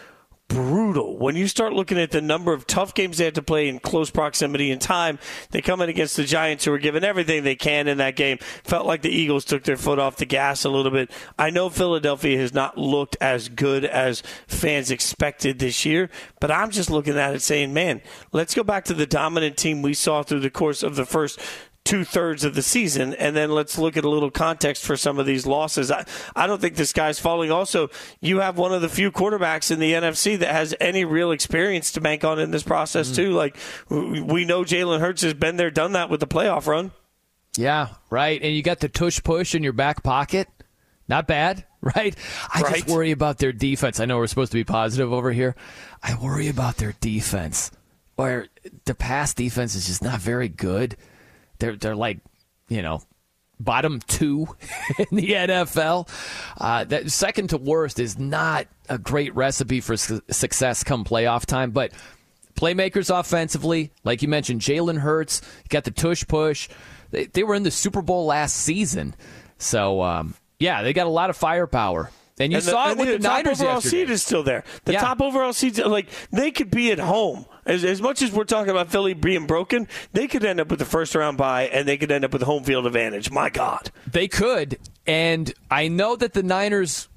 brutal. 0.49 1.19
When 1.19 1.37
you 1.37 1.49
start 1.49 1.73
looking 1.73 1.99
at 1.99 2.11
the 2.11 2.21
number 2.21 2.53
of 2.53 2.67
tough 2.67 2.95
games 2.95 3.19
they 3.19 3.25
had 3.25 3.35
to 3.37 3.43
play 3.43 3.69
in 3.69 3.79
close 3.79 4.11
proximity 4.11 4.71
in 4.71 4.79
time, 4.79 5.19
they 5.51 5.63
come 5.63 5.81
in 5.81 5.89
against 5.89 6.17
the 6.17 6.25
Giants 6.25 6.65
who 6.65 6.71
were 6.71 6.79
given 6.79 7.05
everything 7.05 7.43
they 7.43 7.57
can 7.57 7.89
in 7.89 7.99
that 7.99 8.17
game. 8.17 8.39
Felt 8.63 8.87
like 8.87 9.03
the 9.03 9.11
Eagles 9.11 9.45
took 9.45 9.65
their 9.65 9.77
foot 9.77 9.99
off 9.99 10.17
the 10.17 10.27
gas 10.27 10.65
a 10.65 10.71
little 10.71 10.93
bit. 10.93 11.11
I 11.39 11.51
know 11.51 11.71
Philadelphia 11.71 12.39
has 12.39 12.55
not 12.55 12.79
looked 12.79 13.17
as 13.21 13.49
good 13.49 13.85
as 13.85 14.23
fans 14.47 14.91
expected 14.91 15.59
this 15.59 15.85
year, 15.85 16.11
but 16.41 16.51
I'm 16.51 16.71
just 16.71 16.91
looking 16.91 17.19
at 17.19 17.35
it 17.35 17.43
saying, 17.43 17.75
man, 17.75 18.03
let's 18.33 18.55
go 18.55 18.63
back 18.63 18.85
to 18.87 18.95
the 18.95 19.07
dominant 19.07 19.57
team 19.57 19.83
we 19.83 19.95
saw 19.95 20.23
through 20.23 20.41
the 20.41 20.51
course 20.51 20.83
of 20.83 20.97
the 20.97 21.07
first 21.07 21.41
two 21.85 22.03
thirds 22.03 22.45
of 22.45 22.55
the 22.55 22.63
season, 22.63 23.13
and 23.15 23.37
then 23.37 23.51
let's 23.51 23.77
look 23.77 23.97
at 23.97 24.05
a 24.05 24.09
little 24.09 24.31
context 24.31 24.85
for 24.85 24.97
some 24.97 25.19
of 25.19 25.27
these 25.27 25.47
losses. 25.47 25.91
I, 25.91 26.07
I 26.35 26.47
don't 26.47 26.61
think 26.61 26.77
this 26.77 26.93
guy's 26.93 27.19
falling. 27.19 27.51
Also, 27.51 27.91
you 28.21 28.41
have 28.41 28.57
one 28.57 28.73
of 28.73 28.81
the 28.81 28.89
few 28.89 29.13
quarterbacks 29.13 29.71
in 29.71 29.81
the 29.81 29.93
NFC 29.93 30.39
that 30.39 30.51
has 30.51 30.75
any 30.81 31.05
real 31.05 31.31
experience 31.31 31.93
to 31.93 32.01
bank 32.01 32.25
on 32.25 32.39
in 32.39 32.51
this 32.51 32.63
process 32.63 33.11
mm. 33.11 33.17
too. 33.17 33.31
Like 33.33 33.57
we 33.89 34.21
we 34.23 34.45
know 34.45 34.63
Jalen 34.65 35.01
Hurts 35.01 35.23
has 35.23 35.35
been 35.35 35.57
there, 35.57 35.71
done 35.71 35.93
that 35.93 36.09
with 36.09 36.21
the 36.21 36.27
playoff 36.27 36.67
run. 36.67 36.93
Yeah, 37.57 37.89
right. 38.11 38.41
And 38.43 38.55
you 38.55 38.63
got 38.63 38.81
the 38.81 38.89
tush 38.89 39.23
push 39.23 39.55
in 39.55 39.63
your 39.63 39.73
back 39.75 40.03
pocket. 40.03 40.49
Not 41.07 41.27
bad, 41.27 41.65
right? 41.83 42.17
I 42.53 42.63
Right. 42.63 42.77
just 42.77 42.89
worry 42.89 43.11
about 43.11 43.39
their 43.39 43.53
defense. 43.53 44.01
I 44.01 44.07
know 44.07 44.17
we're 44.17 44.27
supposed 44.27 44.53
to 44.53 44.59
be 44.59 44.65
positive 44.65 45.13
over 45.13 45.33
here. 45.33 45.55
I 46.03 46.15
worry 46.17 46.49
about 46.49 46.79
their 46.79 46.95
defense. 47.01 47.71
Where 48.17 48.47
the 48.85 48.95
pass 48.95 49.35
defense 49.35 49.75
is 49.75 49.87
just 49.87 50.03
not 50.03 50.21
very 50.21 50.49
good. 50.49 50.97
They're 51.65 51.77
they're 51.77 51.97
like, 51.97 52.19
you 52.69 52.83
know, 52.83 53.01
bottom 53.59 54.01
two 54.07 54.47
in 54.99 55.07
the 55.17 55.31
NFL. 55.31 56.09
Uh, 56.59 56.85
that 56.85 57.11
second 57.11 57.49
to 57.51 57.57
worst 57.57 57.99
is 57.99 58.19
not 58.19 58.67
a 58.89 58.99
great 58.99 59.35
recipe 59.35 59.81
for 59.81 59.97
su- 59.97 60.21
success 60.31 60.85
come 60.85 61.05
playoff 61.05 61.47
time. 61.47 61.71
But 61.71 61.93
playmakers 62.55 63.17
offensively, 63.17 63.93
like 64.05 64.21
you 64.21 64.29
mentioned, 64.29 64.61
Jalen 64.61 64.99
Hurts, 64.99 65.41
got 65.71 65.85
the 65.85 65.91
tush 65.91 66.25
push. 66.27 66.69
They, 67.11 67.27
they 67.27 67.43
were 67.45 67.55
in 67.55 67.63
the 67.63 67.71
Super 67.71 68.03
Bowl 68.03 68.27
last 68.27 68.57
season, 68.57 69.15
so 69.57 70.03
um, 70.03 70.35
yeah, 70.59 70.83
they 70.83 70.93
got 70.93 71.07
a 71.07 71.11
lot 71.11 71.31
of 71.31 71.37
firepower. 71.37 72.11
And 72.39 72.51
you 72.53 72.59
And 72.59 72.65
saw 72.67 72.91
and 72.91 72.99
it 73.01 73.07
with 73.07 73.23
the, 73.23 73.29
top 73.29 73.45
Niners 73.45 73.61
overall 73.61 73.77
yesterday. 73.77 73.97
seed 74.03 74.11
is 74.11 74.23
still 74.23 74.43
there. 74.43 74.65
The 74.85 74.95
Yeah. 74.95 75.01
top 75.01 75.23
overall 75.23 75.53
seed, 75.53 75.79
like 75.79 76.09
they 76.33 76.51
could 76.51 76.71
be 76.71 76.91
at 76.91 76.99
home. 76.99 77.47
As, 77.67 77.85
as 77.85 78.03
much 78.03 78.23
as 78.23 78.31
we're 78.33 78.45
talking 78.45 78.71
about 78.71 78.91
Philly 78.91 79.15
being 79.15 79.47
broken, 79.47 79.89
they 80.13 80.27
could 80.27 80.45
end 80.45 80.61
up 80.61 80.69
with 80.69 80.79
the 80.79 80.85
first 80.85 81.15
round 81.15 81.39
bye, 81.39 81.65
and 81.65 81.89
they 81.89 81.97
could 81.97 82.11
end 82.11 82.25
up 82.25 82.33
with 82.33 82.43
home 82.43 82.65
field 82.65 82.87
advantage. 82.87 83.31
My 83.31 83.51
God, 83.51 83.91
They 84.11 84.29
could, 84.29 84.79
and 85.07 85.53
I 85.71 85.89
know 85.89 86.17
that 86.17 86.35
the 86.35 86.43
Niners 86.43 87.09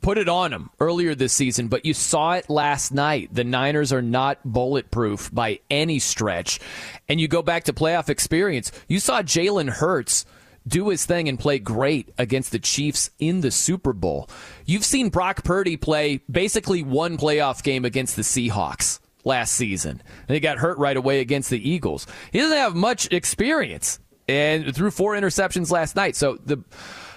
put 0.00 0.18
it 0.18 0.28
on 0.28 0.50
them 0.50 0.70
earlier 0.80 1.14
this 1.14 1.32
season, 1.32 1.68
but 1.68 1.84
you 1.84 1.94
saw 1.94 2.32
it 2.32 2.48
last 2.48 2.92
night. 2.92 3.30
The 3.32 3.44
Niners 3.44 3.92
are 3.92 4.02
not 4.02 4.38
bulletproof 4.44 5.30
by 5.32 5.60
any 5.70 5.98
stretch. 5.98 6.60
And 7.08 7.20
you 7.20 7.28
go 7.28 7.42
back 7.42 7.64
to 7.64 7.72
playoff 7.72 8.08
experience, 8.08 8.70
you 8.88 9.00
saw 9.00 9.22
Jalen 9.22 9.70
Hurts 9.70 10.24
do 10.66 10.88
his 10.90 11.06
thing 11.06 11.28
and 11.28 11.38
play 11.38 11.58
great 11.58 12.12
against 12.18 12.52
the 12.52 12.58
Chiefs 12.58 13.10
in 13.18 13.40
the 13.40 13.50
Super 13.50 13.92
Bowl. 13.92 14.28
You've 14.66 14.84
seen 14.84 15.08
Brock 15.08 15.42
Purdy 15.42 15.76
play 15.76 16.20
basically 16.30 16.82
one 16.82 17.16
playoff 17.16 17.62
game 17.62 17.84
against 17.84 18.16
the 18.16 18.22
Seahawks 18.22 19.00
last 19.24 19.54
season. 19.54 20.02
He 20.26 20.40
got 20.40 20.58
hurt 20.58 20.78
right 20.78 20.96
away 20.96 21.20
against 21.20 21.50
the 21.50 21.68
Eagles. 21.68 22.06
He 22.32 22.38
doesn't 22.40 22.56
have 22.56 22.74
much 22.74 23.10
experience 23.12 23.98
and 24.28 24.74
threw 24.74 24.90
four 24.90 25.14
interceptions 25.14 25.70
last 25.70 25.96
night. 25.96 26.16
So 26.16 26.38
the 26.44 26.62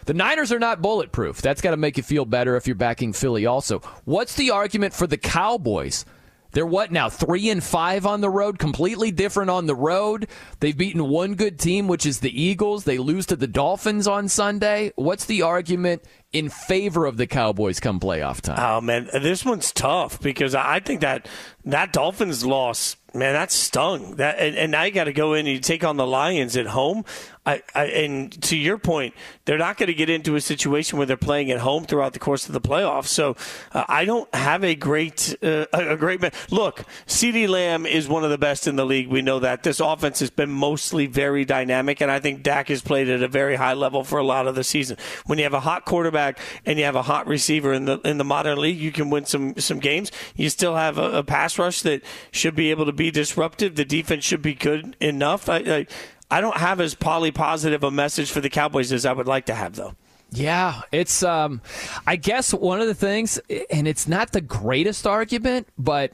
the 0.06 0.14
Niners 0.14 0.52
are 0.52 0.60
not 0.60 0.82
bulletproof. 0.82 1.42
That's 1.42 1.62
got 1.62 1.72
to 1.72 1.78
make 1.78 1.96
you 1.98 2.04
feel 2.04 2.26
better 2.26 2.56
if 2.56 2.66
you're 2.66 2.76
backing 2.76 3.14
Philly 3.14 3.46
also. 3.46 3.80
What's 4.06 4.36
the 4.36 4.52
argument 4.52 4.94
for 4.94 5.06
the 5.06 5.18
Cowboys? 5.18 6.06
They're 6.52 6.66
what 6.66 6.92
now? 6.92 7.10
Three 7.10 7.50
and 7.50 7.64
five 7.64 8.06
on 8.06 8.22
the 8.22 8.30
road, 8.30 8.60
completely 8.60 9.12
different 9.12 9.50
on 9.50 9.66
the 9.66 9.76
road. 9.76 10.28
They've 10.60 10.78
beaten 10.78 11.08
one 11.08 11.36
good 11.36 11.60
team, 11.60 11.88
which 11.88 12.06
is 12.06 12.20
the 12.20 12.42
Eagles. 12.42 12.84
They 12.84 12.98
lose 12.98 13.26
to 13.28 13.36
the 13.36 13.48
Dolphins 13.48 14.08
on 14.08 14.28
Sunday. 14.28 14.92
What's 14.96 15.26
the 15.26 15.42
argument 15.42 16.04
in 16.34 16.50
favor 16.50 17.06
of 17.06 17.18
the 17.18 17.28
Cowboys 17.28 17.80
come 17.80 18.00
playoff 18.00 18.42
time? 18.42 18.58
Oh 18.60 18.82
man, 18.82 19.10
this 19.14 19.46
one's 19.46 19.72
tough 19.72 20.22
because 20.22 20.56
I 20.56 20.80
think 20.80 21.02
that 21.02 21.28
that 21.66 21.94
Dolphins 21.94 22.46
loss, 22.46 22.96
man, 23.14 23.34
that 23.34 23.52
stung. 23.52 24.16
That 24.16 24.40
and, 24.40 24.56
and 24.56 24.72
now 24.72 24.84
you 24.84 24.92
got 24.92 25.06
to 25.06 25.14
go 25.14 25.34
in 25.34 25.46
and 25.46 25.56
you 25.56 25.60
take 25.60 25.84
on 25.84 25.98
the 25.98 26.08
Lions 26.08 26.58
at 26.58 26.68
home. 26.68 27.06
I, 27.46 27.64
I 27.74 27.86
and 27.86 28.42
to 28.44 28.56
your 28.56 28.78
point, 28.78 29.16
they're 29.46 29.58
not 29.58 29.78
going 29.78 29.88
to 29.88 29.96
get 29.96 30.10
into 30.10 30.36
a 30.36 30.42
situation 30.42 30.98
where 30.98 31.08
they're 31.08 31.18
playing 31.18 31.50
at 31.50 31.60
home 31.60 31.86
throughout 31.86 32.14
the 32.14 32.20
course 32.20 32.46
of 32.46 32.54
the 32.54 32.62
playoffs. 32.62 33.08
So 33.08 33.36
uh, 33.72 33.84
I 33.88 34.06
don't 34.06 34.34
have 34.36 34.64
a 34.64 34.76
great 34.76 35.36
uh, 35.42 35.66
a 35.74 35.98
great 35.98 36.22
man. 36.22 36.32
Look, 36.52 36.86
CeeDee 37.08 37.50
Lamb 37.50 37.88
is 37.88 38.08
one 38.08 38.24
of 38.24 38.30
the 38.30 38.38
best 38.38 38.68
in 38.68 38.76
the 38.76 38.86
league. 38.86 39.08
We 39.08 39.24
know 39.24 39.40
that 39.40 39.64
this 39.64 39.80
offense 39.80 40.20
has 40.20 40.30
been 40.30 40.52
mostly 40.52 41.08
very 41.08 41.44
dynamic, 41.44 42.00
and 42.00 42.12
I 42.12 42.20
think 42.20 42.44
Dak 42.44 42.68
has 42.68 42.84
played 42.84 43.10
at 43.10 43.24
a 43.24 43.28
very 43.28 43.56
high 43.56 43.74
level 43.74 44.04
for 44.04 44.20
a 44.20 44.24
lot 44.24 44.48
of 44.48 44.54
the 44.54 44.64
season. 44.64 44.98
When 45.26 45.40
you 45.40 45.44
have 45.44 45.54
a 45.56 45.62
hot 45.62 45.86
quarterback 45.86 46.38
and 46.66 46.78
you 46.78 46.86
have 46.86 46.96
a 46.96 47.02
hot 47.02 47.26
receiver 47.26 47.74
in 47.74 47.86
the 47.86 48.00
in 48.02 48.20
the 48.20 48.24
modern 48.24 48.60
league, 48.60 48.78
you 48.78 48.92
can 48.92 49.10
win 49.10 49.26
some 49.26 49.58
some 49.58 49.80
games. 49.80 50.12
You 50.36 50.50
still 50.50 50.76
have 50.76 51.00
a, 51.00 51.18
a 51.18 51.24
pass 51.24 51.58
rush 51.58 51.82
that 51.82 52.04
should 52.32 52.56
be 52.56 52.70
able 52.70 52.86
to 52.86 52.92
be 52.92 53.10
disruptive. 53.10 53.76
The 53.76 53.86
defense 53.86 54.24
should 54.24 54.44
be 54.44 54.54
good 54.54 54.96
enough. 55.00 55.50
I, 55.50 55.58
I, 55.58 55.88
I 56.32 56.42
don't 56.42 56.58
have 56.58 56.80
as 56.80 56.96
poly 56.96 57.32
positive 57.32 57.84
a 57.84 57.92
message 57.92 58.32
for 58.32 58.42
the 58.42 58.50
Cowboys 58.50 58.92
as 58.92 59.06
I 59.06 59.14
would 59.14 59.28
like 59.28 59.46
to 59.48 59.54
have, 59.54 59.76
though. 59.76 59.94
Yeah, 60.34 60.82
it's 60.94 61.24
um 61.24 61.62
I 62.08 62.16
guess 62.16 62.54
one 62.54 62.80
of 62.80 62.88
the 62.88 62.96
things 62.96 63.38
and 63.70 63.88
it's 63.88 64.08
not 64.08 64.32
the 64.32 64.40
greatest 64.42 65.06
argument, 65.06 65.68
but 65.78 66.14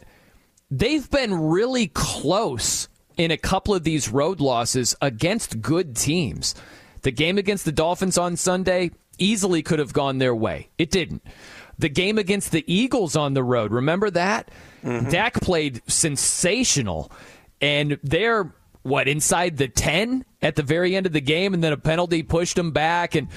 they've 0.71 1.07
been 1.09 1.33
really 1.35 1.87
close 1.87 2.89
in 3.17 3.29
a 3.29 3.37
couple 3.37 3.75
of 3.75 3.83
these 3.83 4.09
road 4.09 4.39
losses 4.39 4.95
against 5.01 5.61
good 5.61 5.95
teams. 5.95 6.55
The 7.03 7.11
game 7.11 7.37
against 7.37 7.65
the 7.65 7.71
Dolphins 7.71 8.17
on 8.17 8.35
Sunday 8.37 8.89
easily 9.19 9.61
could 9.61 9.77
have 9.77 9.93
gone 9.93 10.17
their 10.17 10.33
way. 10.35 10.69
It 10.79 10.89
didn't. 10.89 11.23
The 11.77 11.89
game 11.89 12.17
against 12.17 12.51
the 12.51 12.63
Eagles 12.71 13.15
on 13.15 13.35
the 13.35 13.43
road, 13.43 13.71
remember 13.71 14.09
that? 14.09 14.49
Dak 14.83 15.35
played 15.41 15.81
sensational 15.87 17.11
and 17.61 17.99
they're 18.03 18.51
what 18.87 19.07
inside 19.07 19.57
the 19.57 19.67
10 19.67 20.25
at 20.41 20.55
the 20.55 20.63
very 20.63 20.95
end 20.95 21.05
of 21.05 21.13
the 21.13 21.21
game 21.21 21.53
and 21.53 21.63
then 21.63 21.73
a 21.73 21.77
penalty 21.77 22.23
pushed 22.23 22.57
him 22.57 22.71
back 22.71 23.15
and 23.15 23.27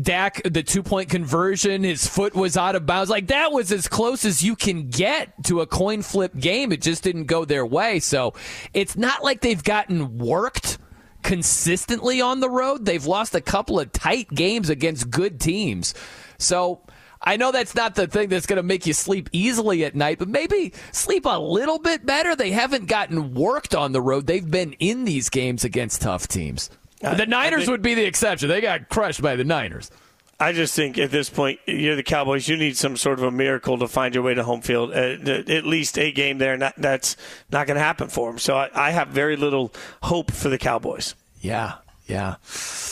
Dak 0.00 0.42
the 0.44 0.62
two-point 0.62 1.10
conversion 1.10 1.82
his 1.82 2.06
foot 2.06 2.34
was 2.34 2.56
out 2.56 2.74
of 2.74 2.86
bounds. 2.86 3.10
Like 3.10 3.26
that 3.28 3.52
was 3.52 3.70
as 3.70 3.88
close 3.88 4.24
as 4.24 4.42
you 4.42 4.56
can 4.56 4.88
get 4.88 5.44
to 5.44 5.60
a 5.60 5.66
coin 5.66 6.02
flip 6.02 6.34
game. 6.36 6.72
It 6.72 6.80
just 6.80 7.02
didn't 7.02 7.24
go 7.24 7.44
their 7.44 7.66
way. 7.66 8.00
So 8.00 8.34
it's 8.72 8.96
not 8.96 9.22
like 9.22 9.40
they've 9.40 9.62
gotten 9.62 10.18
worked 10.18 10.78
consistently 11.22 12.20
on 12.20 12.40
the 12.40 12.50
road. 12.50 12.84
They've 12.84 13.04
lost 13.04 13.34
a 13.34 13.40
couple 13.40 13.80
of 13.80 13.92
tight 13.92 14.28
games 14.30 14.70
against 14.70 15.10
good 15.10 15.40
teams. 15.40 15.94
So 16.38 16.82
I 17.24 17.36
know 17.36 17.50
that's 17.52 17.74
not 17.74 17.94
the 17.94 18.06
thing 18.06 18.28
that's 18.28 18.46
going 18.46 18.58
to 18.58 18.62
make 18.62 18.86
you 18.86 18.92
sleep 18.92 19.30
easily 19.32 19.84
at 19.84 19.94
night, 19.94 20.18
but 20.18 20.28
maybe 20.28 20.72
sleep 20.92 21.24
a 21.24 21.38
little 21.38 21.78
bit 21.78 22.04
better. 22.04 22.36
They 22.36 22.50
haven't 22.50 22.86
gotten 22.86 23.34
worked 23.34 23.74
on 23.74 23.92
the 23.92 24.00
road. 24.02 24.26
They've 24.26 24.48
been 24.48 24.74
in 24.74 25.04
these 25.06 25.30
games 25.30 25.64
against 25.64 26.02
tough 26.02 26.28
teams. 26.28 26.70
the 27.00 27.26
Niners 27.26 27.60
think- 27.62 27.70
would 27.70 27.82
be 27.82 27.94
the 27.94 28.04
exception. 28.04 28.48
They 28.48 28.60
got 28.60 28.88
crushed 28.88 29.22
by 29.22 29.36
the 29.36 29.44
Niners. 29.44 29.90
I 30.40 30.52
just 30.52 30.74
think 30.74 30.98
at 30.98 31.10
this 31.12 31.30
point, 31.30 31.60
you're 31.64 31.94
the 31.96 32.02
Cowboys. 32.02 32.48
You 32.48 32.56
need 32.56 32.76
some 32.76 32.96
sort 32.96 33.18
of 33.20 33.24
a 33.24 33.30
miracle 33.30 33.78
to 33.78 33.86
find 33.86 34.14
your 34.14 34.24
way 34.24 34.34
to 34.34 34.42
home 34.42 34.62
field. 34.62 34.90
Uh, 34.90 35.16
th- 35.16 35.48
at 35.48 35.64
least 35.64 35.96
a 35.96 36.10
game 36.10 36.38
there, 36.38 36.52
and 36.54 36.60
that, 36.62 36.74
that's 36.76 37.16
not 37.52 37.66
going 37.68 37.76
to 37.76 37.80
happen 37.82 38.08
for 38.08 38.30
them. 38.30 38.38
So 38.38 38.56
I, 38.56 38.68
I 38.74 38.90
have 38.90 39.08
very 39.08 39.36
little 39.36 39.72
hope 40.02 40.32
for 40.32 40.48
the 40.48 40.58
Cowboys. 40.58 41.14
Yeah. 41.40 41.74
Yeah. 42.06 42.34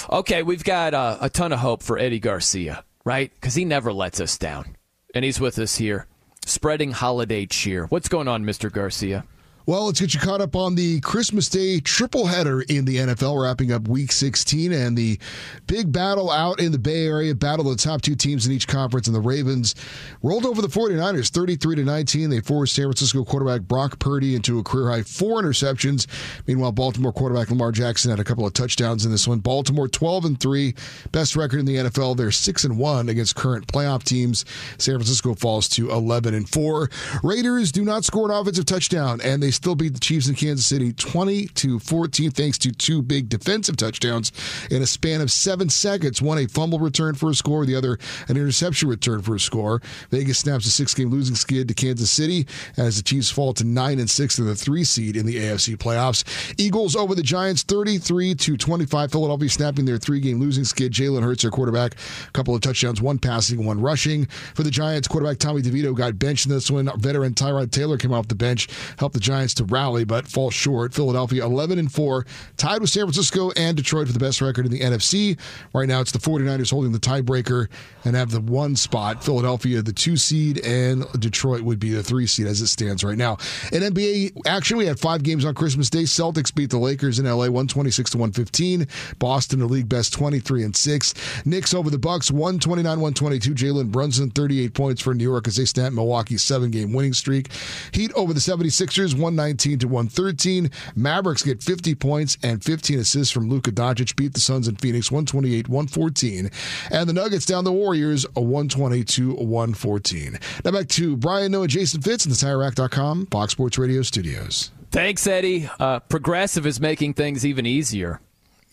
Okay, 0.08 0.42
we've 0.42 0.64
got 0.64 0.94
uh, 0.94 1.18
a 1.20 1.28
ton 1.28 1.52
of 1.52 1.58
hope 1.58 1.82
for 1.82 1.98
Eddie 1.98 2.20
Garcia, 2.20 2.84
right? 3.04 3.32
Because 3.34 3.54
he 3.54 3.64
never 3.64 3.92
lets 3.92 4.20
us 4.20 4.38
down. 4.38 4.76
And 5.14 5.24
he's 5.24 5.40
with 5.40 5.58
us 5.58 5.76
here, 5.76 6.06
spreading 6.46 6.92
holiday 6.92 7.46
cheer. 7.46 7.86
What's 7.86 8.08
going 8.08 8.28
on, 8.28 8.44
Mr. 8.44 8.72
Garcia? 8.72 9.24
Well, 9.64 9.86
let's 9.86 10.00
get 10.00 10.12
you 10.12 10.18
caught 10.18 10.40
up 10.40 10.56
on 10.56 10.74
the 10.74 10.98
Christmas 11.02 11.48
Day 11.48 11.78
triple 11.78 12.26
header 12.26 12.62
in 12.62 12.84
the 12.84 12.96
NFL, 12.96 13.40
wrapping 13.40 13.70
up 13.70 13.86
week 13.86 14.10
16 14.10 14.72
and 14.72 14.98
the 14.98 15.20
big 15.68 15.92
battle 15.92 16.32
out 16.32 16.58
in 16.58 16.72
the 16.72 16.80
Bay 16.80 17.06
Area, 17.06 17.32
battle 17.32 17.70
of 17.70 17.76
the 17.76 17.82
top 17.82 18.02
two 18.02 18.16
teams 18.16 18.44
in 18.44 18.50
each 18.50 18.66
conference. 18.66 19.06
And 19.06 19.14
the 19.14 19.20
Ravens 19.20 19.76
rolled 20.20 20.46
over 20.46 20.60
the 20.60 20.66
49ers 20.66 21.30
33 21.30 21.76
to 21.76 21.84
19. 21.84 22.28
They 22.28 22.40
forced 22.40 22.74
San 22.74 22.86
Francisco 22.86 23.24
quarterback 23.24 23.60
Brock 23.60 24.00
Purdy 24.00 24.34
into 24.34 24.58
a 24.58 24.64
career 24.64 24.90
high 24.90 25.04
four 25.04 25.40
interceptions. 25.40 26.08
Meanwhile, 26.48 26.72
Baltimore 26.72 27.12
quarterback 27.12 27.48
Lamar 27.50 27.70
Jackson 27.70 28.10
had 28.10 28.18
a 28.18 28.24
couple 28.24 28.44
of 28.44 28.54
touchdowns 28.54 29.04
in 29.04 29.12
this 29.12 29.28
one. 29.28 29.38
Baltimore 29.38 29.86
12 29.86 30.24
and 30.24 30.40
3, 30.40 30.74
best 31.12 31.36
record 31.36 31.60
in 31.60 31.66
the 31.66 31.76
NFL. 31.76 32.16
They're 32.16 32.32
6 32.32 32.64
and 32.64 32.78
1 32.78 33.08
against 33.08 33.36
current 33.36 33.68
playoff 33.68 34.02
teams. 34.02 34.44
San 34.78 34.96
Francisco 34.96 35.36
falls 35.36 35.68
to 35.68 35.88
11 35.92 36.34
and 36.34 36.48
4. 36.48 36.90
Raiders 37.22 37.70
do 37.70 37.84
not 37.84 38.04
score 38.04 38.28
an 38.28 38.36
offensive 38.36 38.66
touchdown, 38.66 39.20
and 39.22 39.40
they 39.40 39.51
still 39.52 39.74
beat 39.74 39.94
the 39.94 40.00
Chiefs 40.00 40.28
in 40.28 40.34
Kansas 40.34 40.66
City 40.66 40.92
20 40.92 41.46
to 41.46 41.78
14 41.78 42.30
thanks 42.30 42.58
to 42.58 42.72
two 42.72 43.02
big 43.02 43.28
defensive 43.28 43.76
touchdowns 43.76 44.32
in 44.70 44.82
a 44.82 44.86
span 44.86 45.20
of 45.20 45.30
seven 45.30 45.68
seconds. 45.68 46.20
One 46.20 46.38
a 46.38 46.46
fumble 46.46 46.78
return 46.78 47.14
for 47.14 47.30
a 47.30 47.34
score, 47.34 47.64
the 47.64 47.76
other 47.76 47.98
an 48.28 48.36
interception 48.36 48.88
return 48.88 49.22
for 49.22 49.36
a 49.36 49.40
score. 49.40 49.80
Vegas 50.10 50.38
snaps 50.38 50.66
a 50.66 50.70
six-game 50.70 51.10
losing 51.10 51.34
skid 51.34 51.68
to 51.68 51.74
Kansas 51.74 52.10
City 52.10 52.46
as 52.76 52.96
the 52.96 53.02
Chiefs 53.02 53.30
fall 53.30 53.52
to 53.54 53.64
nine 53.64 53.98
and 53.98 54.10
six 54.10 54.38
in 54.38 54.46
the 54.46 54.54
three 54.54 54.84
seed 54.84 55.16
in 55.16 55.26
the 55.26 55.36
AFC 55.36 55.76
playoffs. 55.76 56.24
Eagles 56.58 56.96
over 56.96 57.14
the 57.14 57.22
Giants 57.22 57.62
33 57.62 58.34
to 58.34 58.56
25. 58.56 59.10
Philadelphia 59.10 59.48
snapping 59.48 59.84
their 59.84 59.98
three-game 59.98 60.40
losing 60.40 60.64
skid. 60.64 60.92
Jalen 60.92 61.22
Hurts, 61.22 61.42
their 61.42 61.50
quarterback, 61.50 61.96
a 62.26 62.30
couple 62.32 62.54
of 62.54 62.60
touchdowns, 62.60 63.00
one 63.00 63.18
passing, 63.18 63.64
one 63.64 63.80
rushing. 63.80 64.26
For 64.26 64.62
the 64.62 64.70
Giants, 64.70 65.08
quarterback 65.08 65.38
Tommy 65.38 65.62
DeVito 65.62 65.94
got 65.94 66.18
benched 66.18 66.46
in 66.46 66.52
this 66.52 66.70
one. 66.70 66.90
Veteran 67.00 67.34
Tyrod 67.34 67.70
Taylor 67.70 67.98
came 67.98 68.12
off 68.12 68.28
the 68.28 68.34
bench, 68.34 68.68
helped 68.98 69.14
the 69.14 69.20
Giants 69.20 69.41
to 69.54 69.64
rally, 69.64 70.04
but 70.04 70.26
fall 70.26 70.50
short. 70.50 70.94
Philadelphia 70.94 71.44
11 71.44 71.78
and 71.78 71.92
4, 71.92 72.26
tied 72.56 72.80
with 72.80 72.90
San 72.90 73.04
Francisco 73.04 73.50
and 73.56 73.76
Detroit 73.76 74.06
for 74.06 74.12
the 74.12 74.18
best 74.18 74.40
record 74.40 74.64
in 74.64 74.72
the 74.72 74.80
NFC. 74.80 75.38
Right 75.74 75.88
now, 75.88 76.00
it's 76.00 76.12
the 76.12 76.18
49ers 76.18 76.70
holding 76.70 76.92
the 76.92 76.98
tiebreaker 76.98 77.68
and 78.04 78.16
have 78.16 78.30
the 78.30 78.40
one 78.40 78.76
spot. 78.76 79.24
Philadelphia, 79.24 79.82
the 79.82 79.92
two 79.92 80.16
seed, 80.16 80.58
and 80.64 81.04
Detroit 81.18 81.62
would 81.62 81.78
be 81.78 81.90
the 81.90 82.02
three 82.02 82.26
seed 82.26 82.46
as 82.46 82.60
it 82.60 82.68
stands 82.68 83.04
right 83.04 83.18
now. 83.18 83.36
In 83.72 83.82
NBA 83.82 84.46
action, 84.46 84.76
we 84.76 84.86
had 84.86 84.98
five 84.98 85.22
games 85.22 85.44
on 85.44 85.54
Christmas 85.54 85.90
Day. 85.90 86.02
Celtics 86.02 86.54
beat 86.54 86.70
the 86.70 86.78
Lakers 86.78 87.18
in 87.18 87.26
LA 87.26 87.48
126 87.48 88.10
to 88.10 88.18
115. 88.18 88.86
Boston, 89.18 89.60
the 89.60 89.66
league 89.66 89.88
best 89.88 90.12
23 90.12 90.64
and 90.64 90.76
6. 90.76 91.14
Knicks 91.44 91.74
over 91.74 91.90
the 91.90 91.98
Bucks 91.98 92.30
129 92.30 93.00
122. 93.00 93.54
Jalen 93.54 93.90
Brunson 93.90 94.30
38 94.30 94.74
points 94.74 95.02
for 95.02 95.14
New 95.14 95.24
York 95.24 95.46
as 95.48 95.56
they 95.56 95.64
snap 95.64 95.92
Milwaukee's 95.92 96.42
seven 96.42 96.70
game 96.70 96.92
winning 96.92 97.12
streak. 97.12 97.48
Heat 97.92 98.12
over 98.14 98.32
the 98.32 98.40
76ers 98.40 99.18
119 99.36 99.78
to 99.80 99.88
113. 99.88 100.70
Mavericks 100.94 101.42
get 101.42 101.62
50 101.62 101.94
points 101.94 102.38
and 102.42 102.62
15 102.62 102.98
assists 103.00 103.32
from 103.32 103.48
Luka 103.48 103.72
Doncic. 103.72 104.14
Beat 104.16 104.34
the 104.34 104.40
Suns 104.40 104.68
in 104.68 104.76
Phoenix 104.76 105.10
128 105.10 105.68
114. 105.68 106.50
And 106.90 107.08
the 107.08 107.12
Nuggets 107.12 107.46
down 107.46 107.64
the 107.64 107.72
Warriors 107.72 108.26
120 108.34 109.04
to 109.04 109.34
114. 109.34 110.38
Now 110.64 110.70
back 110.70 110.88
to 110.88 111.16
Brian 111.16 111.52
Noe, 111.52 111.66
Jason 111.66 112.02
Fitz 112.02 112.26
in 112.26 112.30
the 112.30 112.36
TireRack.com 112.36 113.26
Fox 113.26 113.52
Sports 113.52 113.78
Radio 113.78 114.02
studios. 114.02 114.70
Thanks, 114.90 115.26
Eddie. 115.26 115.70
Uh, 115.80 116.00
Progressive 116.00 116.66
is 116.66 116.78
making 116.78 117.14
things 117.14 117.46
even 117.46 117.64
easier. 117.64 118.20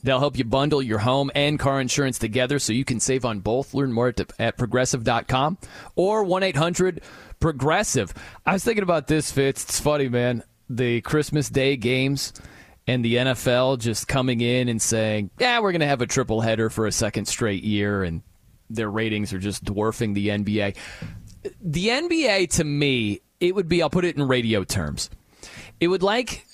They'll 0.03 0.19
help 0.19 0.37
you 0.37 0.45
bundle 0.45 0.81
your 0.81 0.99
home 0.99 1.29
and 1.35 1.59
car 1.59 1.81
insurance 1.81 2.19
together 2.19 2.59
so 2.59 2.73
you 2.73 2.85
can 2.85 2.99
save 2.99 3.25
on 3.25 3.39
both. 3.39 3.73
Learn 3.73 3.91
more 3.91 4.07
at, 4.09 4.21
at 4.39 4.57
progressive.com 4.57 5.57
or 5.95 6.23
1 6.23 6.43
800 6.43 7.01
Progressive. 7.39 8.13
I 8.45 8.53
was 8.53 8.65
thinking 8.65 8.83
about 8.83 9.07
this, 9.07 9.31
Fitz. 9.31 9.63
It's 9.63 9.79
funny, 9.79 10.09
man. 10.09 10.43
The 10.69 10.99
Christmas 11.01 11.49
Day 11.49 11.77
games 11.77 12.33
and 12.85 13.03
the 13.03 13.15
NFL 13.15 13.79
just 13.79 14.09
coming 14.09 14.41
in 14.41 14.67
and 14.67 14.81
saying, 14.81 15.29
yeah, 15.39 15.59
we're 15.59 15.71
going 15.71 15.79
to 15.81 15.87
have 15.87 16.01
a 16.01 16.05
triple 16.05 16.41
header 16.41 16.69
for 16.69 16.85
a 16.85 16.91
second 16.91 17.27
straight 17.27 17.63
year, 17.63 18.03
and 18.03 18.23
their 18.69 18.89
ratings 18.89 19.31
are 19.31 19.39
just 19.39 19.63
dwarfing 19.63 20.15
the 20.15 20.27
NBA. 20.27 20.75
The 21.61 21.87
NBA, 21.87 22.49
to 22.57 22.63
me, 22.65 23.21
it 23.39 23.55
would 23.55 23.69
be, 23.69 23.81
I'll 23.81 23.89
put 23.89 24.03
it 24.03 24.17
in 24.17 24.27
radio 24.27 24.65
terms. 24.65 25.09
It 25.79 25.87
would 25.87 26.03
like 26.03 26.45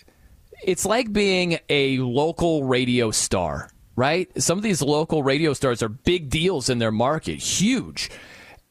it's 0.65 0.83
like 0.83 1.13
being 1.13 1.59
a 1.69 1.99
local 1.99 2.63
radio 2.63 3.11
star, 3.11 3.69
right? 3.95 4.29
Some 4.41 4.57
of 4.57 4.63
these 4.63 4.81
local 4.81 5.21
radio 5.21 5.53
stars 5.53 5.83
are 5.83 5.89
big 5.89 6.29
deals 6.29 6.69
in 6.69 6.79
their 6.79 6.91
market, 6.91 7.35
huge. 7.35 8.09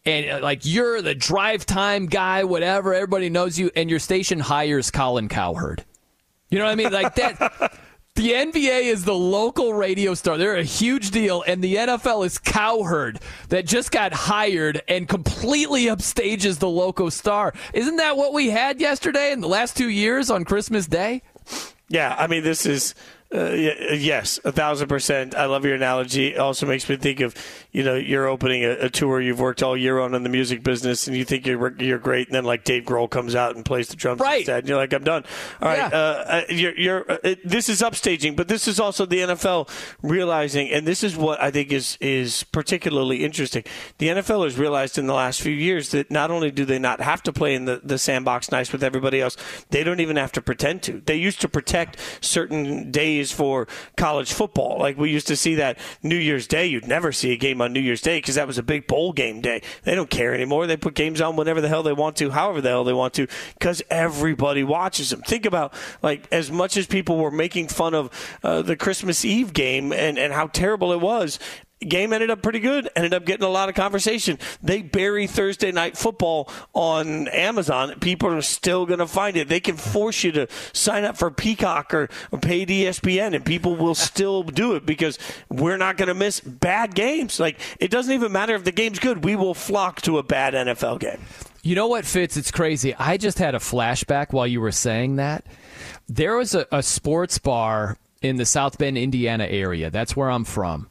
And 0.04 0.28
uh, 0.28 0.40
like 0.42 0.62
you're 0.64 1.00
the 1.00 1.14
drive 1.14 1.64
time 1.64 2.06
guy, 2.06 2.42
whatever, 2.44 2.92
everybody 2.92 3.30
knows 3.30 3.58
you, 3.58 3.70
and 3.76 3.88
your 3.88 4.00
station 4.00 4.40
hires 4.40 4.90
Colin 4.90 5.28
Cowherd. 5.28 5.84
You 6.50 6.58
know 6.58 6.64
what 6.64 6.72
I 6.72 6.74
mean? 6.74 6.92
Like 6.92 7.14
that. 7.14 7.78
The 8.16 8.30
NBA 8.30 8.82
is 8.82 9.04
the 9.04 9.12
local 9.12 9.74
radio 9.74 10.14
star. 10.14 10.38
They're 10.38 10.54
a 10.54 10.62
huge 10.62 11.10
deal, 11.10 11.42
and 11.48 11.64
the 11.64 11.74
NFL 11.74 12.24
is 12.24 12.38
Cowherd 12.38 13.18
that 13.48 13.66
just 13.66 13.90
got 13.90 14.12
hired 14.12 14.80
and 14.86 15.08
completely 15.08 15.86
upstages 15.86 16.60
the 16.60 16.68
local 16.68 17.10
star. 17.10 17.52
Isn't 17.72 17.96
that 17.96 18.16
what 18.16 18.32
we 18.32 18.50
had 18.50 18.80
yesterday 18.80 19.32
in 19.32 19.40
the 19.40 19.48
last 19.48 19.76
two 19.76 19.88
years 19.88 20.30
on 20.30 20.44
Christmas 20.44 20.86
Day? 20.86 21.22
Yeah, 21.88 22.14
I 22.18 22.26
mean, 22.26 22.42
this 22.42 22.66
is 22.66 22.94
uh, 23.34 23.50
yes, 23.52 24.38
a 24.44 24.52
thousand 24.52 24.86
percent. 24.86 25.34
I 25.34 25.46
love 25.46 25.64
your 25.64 25.74
analogy. 25.74 26.34
It 26.34 26.38
also 26.38 26.66
makes 26.66 26.88
me 26.88 26.96
think 26.96 27.18
of 27.20 27.34
you 27.72 27.82
know 27.82 27.96
you're 27.96 28.28
opening 28.28 28.64
a, 28.64 28.70
a, 28.72 28.90
tour 28.90 29.20
you've 29.20 29.40
worked 29.40 29.60
all 29.60 29.76
year 29.76 29.98
on 29.98 30.14
in 30.14 30.22
the 30.22 30.28
music 30.28 30.62
business, 30.62 31.08
and 31.08 31.16
you 31.16 31.24
think 31.24 31.44
you're 31.44 31.74
you're 31.82 31.98
great, 31.98 32.28
and 32.28 32.34
then 32.36 32.44
like 32.44 32.62
Dave 32.62 32.84
Grohl 32.84 33.10
comes 33.10 33.34
out 33.34 33.56
and 33.56 33.64
plays 33.64 33.88
the 33.88 33.96
drums 33.96 34.20
right. 34.20 34.38
instead, 34.38 34.60
and 34.60 34.68
you're 34.68 34.76
like, 34.76 34.92
I'm 34.92 35.02
done. 35.02 35.24
All 35.60 35.68
right, 35.68 35.78
yeah. 35.78 35.98
uh, 35.98 36.42
you're, 36.48 36.78
you're 36.78 37.10
uh, 37.10 37.34
this 37.44 37.68
is 37.68 37.82
upstaging, 37.82 38.36
but 38.36 38.46
this 38.46 38.68
is 38.68 38.78
also 38.78 39.04
the 39.04 39.18
NFL 39.18 39.68
realizing, 40.00 40.70
and 40.70 40.86
this 40.86 41.02
is 41.02 41.16
what 41.16 41.42
I 41.42 41.50
think 41.50 41.72
is 41.72 41.98
is 42.00 42.44
particularly 42.44 43.24
interesting. 43.24 43.64
The 43.98 44.08
NFL 44.08 44.44
has 44.44 44.56
realized 44.56 44.96
in 44.96 45.08
the 45.08 45.14
last 45.14 45.40
few 45.40 45.52
years 45.52 45.90
that 45.90 46.08
not 46.08 46.30
only 46.30 46.52
do 46.52 46.64
they 46.64 46.78
not 46.78 47.00
have 47.00 47.22
to 47.24 47.32
play 47.32 47.54
in 47.56 47.64
the, 47.64 47.80
the 47.82 47.98
sandbox 47.98 48.52
nice 48.52 48.70
with 48.70 48.84
everybody 48.84 49.20
else, 49.20 49.36
they 49.70 49.82
don't 49.82 50.00
even 50.00 50.16
have 50.16 50.30
to 50.32 50.42
pretend 50.42 50.82
to. 50.84 51.00
They 51.00 51.16
used 51.16 51.40
to 51.40 51.48
protect 51.48 51.98
certain 52.20 52.92
days 52.92 53.23
for 53.32 53.66
college 53.96 54.32
football. 54.32 54.78
Like 54.78 54.96
we 54.96 55.10
used 55.10 55.26
to 55.28 55.36
see 55.36 55.56
that 55.56 55.78
New 56.02 56.16
Year's 56.16 56.46
Day, 56.46 56.66
you'd 56.66 56.86
never 56.86 57.12
see 57.12 57.32
a 57.32 57.36
game 57.36 57.60
on 57.60 57.72
New 57.72 57.80
Year's 57.80 58.00
Day 58.00 58.18
because 58.18 58.34
that 58.34 58.46
was 58.46 58.58
a 58.58 58.62
big 58.62 58.86
bowl 58.86 59.12
game 59.12 59.40
day. 59.40 59.62
They 59.82 59.94
don't 59.94 60.10
care 60.10 60.34
anymore. 60.34 60.66
They 60.66 60.76
put 60.76 60.94
games 60.94 61.20
on 61.20 61.36
whenever 61.36 61.60
the 61.60 61.68
hell 61.68 61.82
they 61.82 61.92
want 61.92 62.16
to, 62.16 62.30
however 62.30 62.60
the 62.60 62.68
hell 62.68 62.84
they 62.84 62.92
want 62.92 63.14
to, 63.14 63.26
because 63.58 63.82
everybody 63.90 64.64
watches 64.64 65.10
them. 65.10 65.22
Think 65.22 65.46
about 65.46 65.74
like 66.02 66.26
as 66.32 66.50
much 66.50 66.76
as 66.76 66.86
people 66.86 67.18
were 67.18 67.30
making 67.30 67.68
fun 67.68 67.94
of 67.94 68.38
uh, 68.42 68.62
the 68.62 68.76
Christmas 68.76 69.24
Eve 69.24 69.52
game 69.52 69.92
and, 69.92 70.18
and 70.18 70.32
how 70.32 70.46
terrible 70.48 70.92
it 70.92 71.00
was 71.00 71.38
game 71.88 72.12
ended 72.12 72.30
up 72.30 72.42
pretty 72.42 72.60
good. 72.60 72.88
Ended 72.96 73.14
up 73.14 73.24
getting 73.24 73.44
a 73.44 73.50
lot 73.50 73.68
of 73.68 73.74
conversation. 73.74 74.38
They 74.62 74.82
bury 74.82 75.26
Thursday 75.26 75.72
night 75.72 75.96
football 75.96 76.48
on 76.72 77.28
Amazon. 77.28 77.98
People 78.00 78.28
are 78.32 78.42
still 78.42 78.86
going 78.86 78.98
to 78.98 79.06
find 79.06 79.36
it. 79.36 79.48
They 79.48 79.60
can 79.60 79.76
force 79.76 80.24
you 80.24 80.32
to 80.32 80.48
sign 80.72 81.04
up 81.04 81.16
for 81.16 81.30
Peacock 81.30 81.94
or, 81.94 82.08
or 82.32 82.38
pay 82.38 82.64
ESPN, 82.64 83.34
and 83.34 83.44
people 83.44 83.76
will 83.76 83.94
still 83.94 84.42
do 84.42 84.74
it 84.74 84.86
because 84.86 85.18
we're 85.48 85.76
not 85.76 85.96
going 85.96 86.08
to 86.08 86.14
miss 86.14 86.40
bad 86.40 86.94
games. 86.94 87.38
Like 87.38 87.60
it 87.78 87.90
doesn't 87.90 88.12
even 88.12 88.32
matter 88.32 88.54
if 88.54 88.64
the 88.64 88.72
game's 88.72 88.98
good. 88.98 89.24
We 89.24 89.36
will 89.36 89.54
flock 89.54 90.00
to 90.02 90.18
a 90.18 90.22
bad 90.22 90.54
NFL 90.54 91.00
game. 91.00 91.20
You 91.62 91.74
know 91.74 91.86
what, 91.86 92.04
Fitz? 92.04 92.36
It's 92.36 92.50
crazy. 92.50 92.94
I 92.94 93.16
just 93.16 93.38
had 93.38 93.54
a 93.54 93.58
flashback 93.58 94.32
while 94.32 94.46
you 94.46 94.60
were 94.60 94.72
saying 94.72 95.16
that. 95.16 95.44
There 96.08 96.36
was 96.36 96.54
a, 96.54 96.66
a 96.70 96.82
sports 96.82 97.38
bar 97.38 97.96
in 98.20 98.36
the 98.36 98.44
South 98.44 98.76
Bend, 98.76 98.98
Indiana 98.98 99.44
area. 99.44 99.90
That's 99.90 100.14
where 100.14 100.30
I'm 100.30 100.44
from 100.44 100.88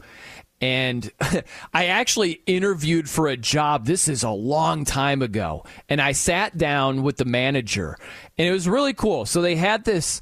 and 0.64 1.12
I 1.74 1.88
actually 1.88 2.42
interviewed 2.46 3.10
for 3.10 3.28
a 3.28 3.36
job. 3.36 3.86
This 3.86 4.08
is 4.08 4.24
a 4.24 4.30
long 4.30 4.86
time 4.86 5.22
ago. 5.22 5.66
And 5.90 6.00
I 6.00 6.14
sat 6.14 6.58
down 6.58 7.04
with 7.04 7.18
the 7.18 7.26
manager, 7.26 7.98
and 8.38 8.48
it 8.48 8.52
was 8.54 8.66
really 8.66 8.94
cool. 8.94 9.26
So 9.26 9.42
they 9.42 9.58
had 9.58 9.84
this 9.84 10.22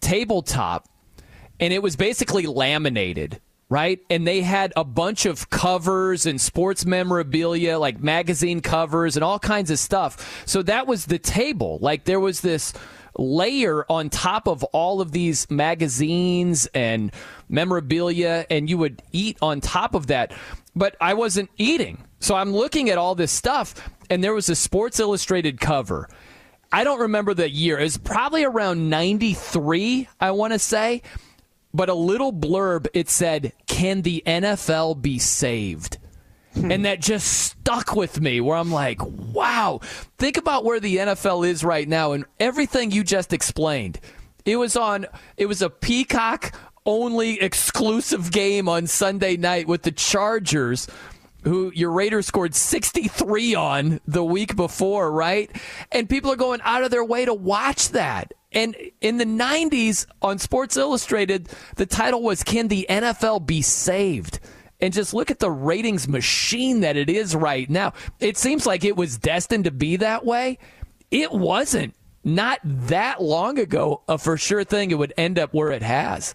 tabletop, 0.00 0.88
and 1.60 1.70
it 1.70 1.82
was 1.82 1.96
basically 1.96 2.46
laminated. 2.46 3.42
Right? 3.70 4.00
And 4.08 4.26
they 4.26 4.42
had 4.42 4.72
a 4.76 4.84
bunch 4.84 5.26
of 5.26 5.50
covers 5.50 6.26
and 6.26 6.40
sports 6.40 6.86
memorabilia, 6.86 7.78
like 7.78 8.00
magazine 8.00 8.60
covers 8.60 9.16
and 9.16 9.24
all 9.24 9.38
kinds 9.38 9.70
of 9.70 9.78
stuff. 9.78 10.44
So 10.46 10.62
that 10.62 10.86
was 10.86 11.06
the 11.06 11.18
table. 11.18 11.78
Like 11.80 12.04
there 12.04 12.20
was 12.20 12.40
this 12.40 12.72
layer 13.16 13.84
on 13.88 14.10
top 14.10 14.48
of 14.48 14.62
all 14.64 15.00
of 15.00 15.12
these 15.12 15.50
magazines 15.50 16.66
and 16.74 17.12
memorabilia, 17.48 18.46
and 18.50 18.68
you 18.68 18.78
would 18.78 19.02
eat 19.12 19.38
on 19.40 19.60
top 19.60 19.94
of 19.94 20.08
that. 20.08 20.32
But 20.74 20.96
I 21.00 21.14
wasn't 21.14 21.50
eating. 21.56 22.04
So 22.20 22.34
I'm 22.34 22.52
looking 22.52 22.90
at 22.90 22.98
all 22.98 23.14
this 23.14 23.32
stuff, 23.32 23.74
and 24.10 24.22
there 24.24 24.34
was 24.34 24.48
a 24.48 24.56
Sports 24.56 24.98
Illustrated 24.98 25.60
cover. 25.60 26.08
I 26.72 26.82
don't 26.82 27.00
remember 27.00 27.34
the 27.34 27.48
year. 27.48 27.78
It 27.78 27.84
was 27.84 27.98
probably 27.98 28.44
around 28.44 28.90
93, 28.90 30.08
I 30.20 30.30
want 30.32 30.52
to 30.52 30.58
say. 30.58 31.02
but 31.72 31.88
a 31.88 31.94
little 31.94 32.32
blurb 32.32 32.86
it 32.94 33.10
said, 33.10 33.52
"Can 33.66 34.02
the 34.02 34.22
NFL 34.24 34.94
be 34.94 35.18
saved?" 35.18 35.98
and 36.70 36.84
that 36.84 37.00
just 37.00 37.26
stuck 37.26 37.94
with 37.96 38.20
me 38.20 38.40
where 38.40 38.56
I'm 38.56 38.70
like, 38.70 38.98
wow, 39.02 39.80
think 40.18 40.36
about 40.36 40.64
where 40.64 40.80
the 40.80 40.96
NFL 40.98 41.46
is 41.48 41.64
right 41.64 41.88
now 41.88 42.12
and 42.12 42.24
everything 42.38 42.90
you 42.90 43.02
just 43.02 43.32
explained. 43.32 43.98
It 44.44 44.56
was 44.56 44.76
on 44.76 45.06
it 45.36 45.46
was 45.46 45.62
a 45.62 45.70
Peacock 45.70 46.54
only 46.86 47.40
exclusive 47.40 48.30
game 48.30 48.68
on 48.68 48.86
Sunday 48.86 49.36
night 49.36 49.66
with 49.66 49.82
the 49.82 49.90
Chargers 49.90 50.86
who 51.44 51.70
your 51.74 51.90
Raiders 51.90 52.26
scored 52.26 52.54
63 52.54 53.54
on 53.54 54.00
the 54.06 54.24
week 54.24 54.56
before, 54.56 55.12
right? 55.12 55.50
And 55.92 56.08
people 56.08 56.32
are 56.32 56.36
going 56.36 56.60
out 56.64 56.84
of 56.84 56.90
their 56.90 57.04
way 57.04 57.24
to 57.24 57.34
watch 57.34 57.90
that. 57.90 58.32
And 58.52 58.76
in 59.00 59.18
the 59.18 59.26
90s 59.26 60.06
on 60.22 60.38
Sports 60.38 60.76
Illustrated, 60.76 61.48
the 61.76 61.86
title 61.86 62.22
was 62.22 62.42
Can 62.42 62.68
the 62.68 62.86
NFL 62.88 63.44
Be 63.46 63.62
Saved? 63.62 64.40
And 64.80 64.92
just 64.92 65.14
look 65.14 65.30
at 65.30 65.38
the 65.38 65.50
ratings 65.50 66.08
machine 66.08 66.80
that 66.80 66.96
it 66.96 67.08
is 67.08 67.34
right 67.34 67.68
now. 67.70 67.92
It 68.20 68.36
seems 68.36 68.66
like 68.66 68.84
it 68.84 68.96
was 68.96 69.18
destined 69.18 69.64
to 69.64 69.70
be 69.70 69.96
that 69.96 70.24
way. 70.24 70.58
It 71.10 71.32
wasn't. 71.32 71.94
Not 72.24 72.60
that 72.64 73.22
long 73.22 73.58
ago, 73.58 74.02
a 74.08 74.18
for 74.18 74.36
sure 74.36 74.64
thing 74.64 74.90
it 74.90 74.98
would 74.98 75.12
end 75.16 75.38
up 75.38 75.52
where 75.52 75.70
it 75.70 75.82
has. 75.82 76.34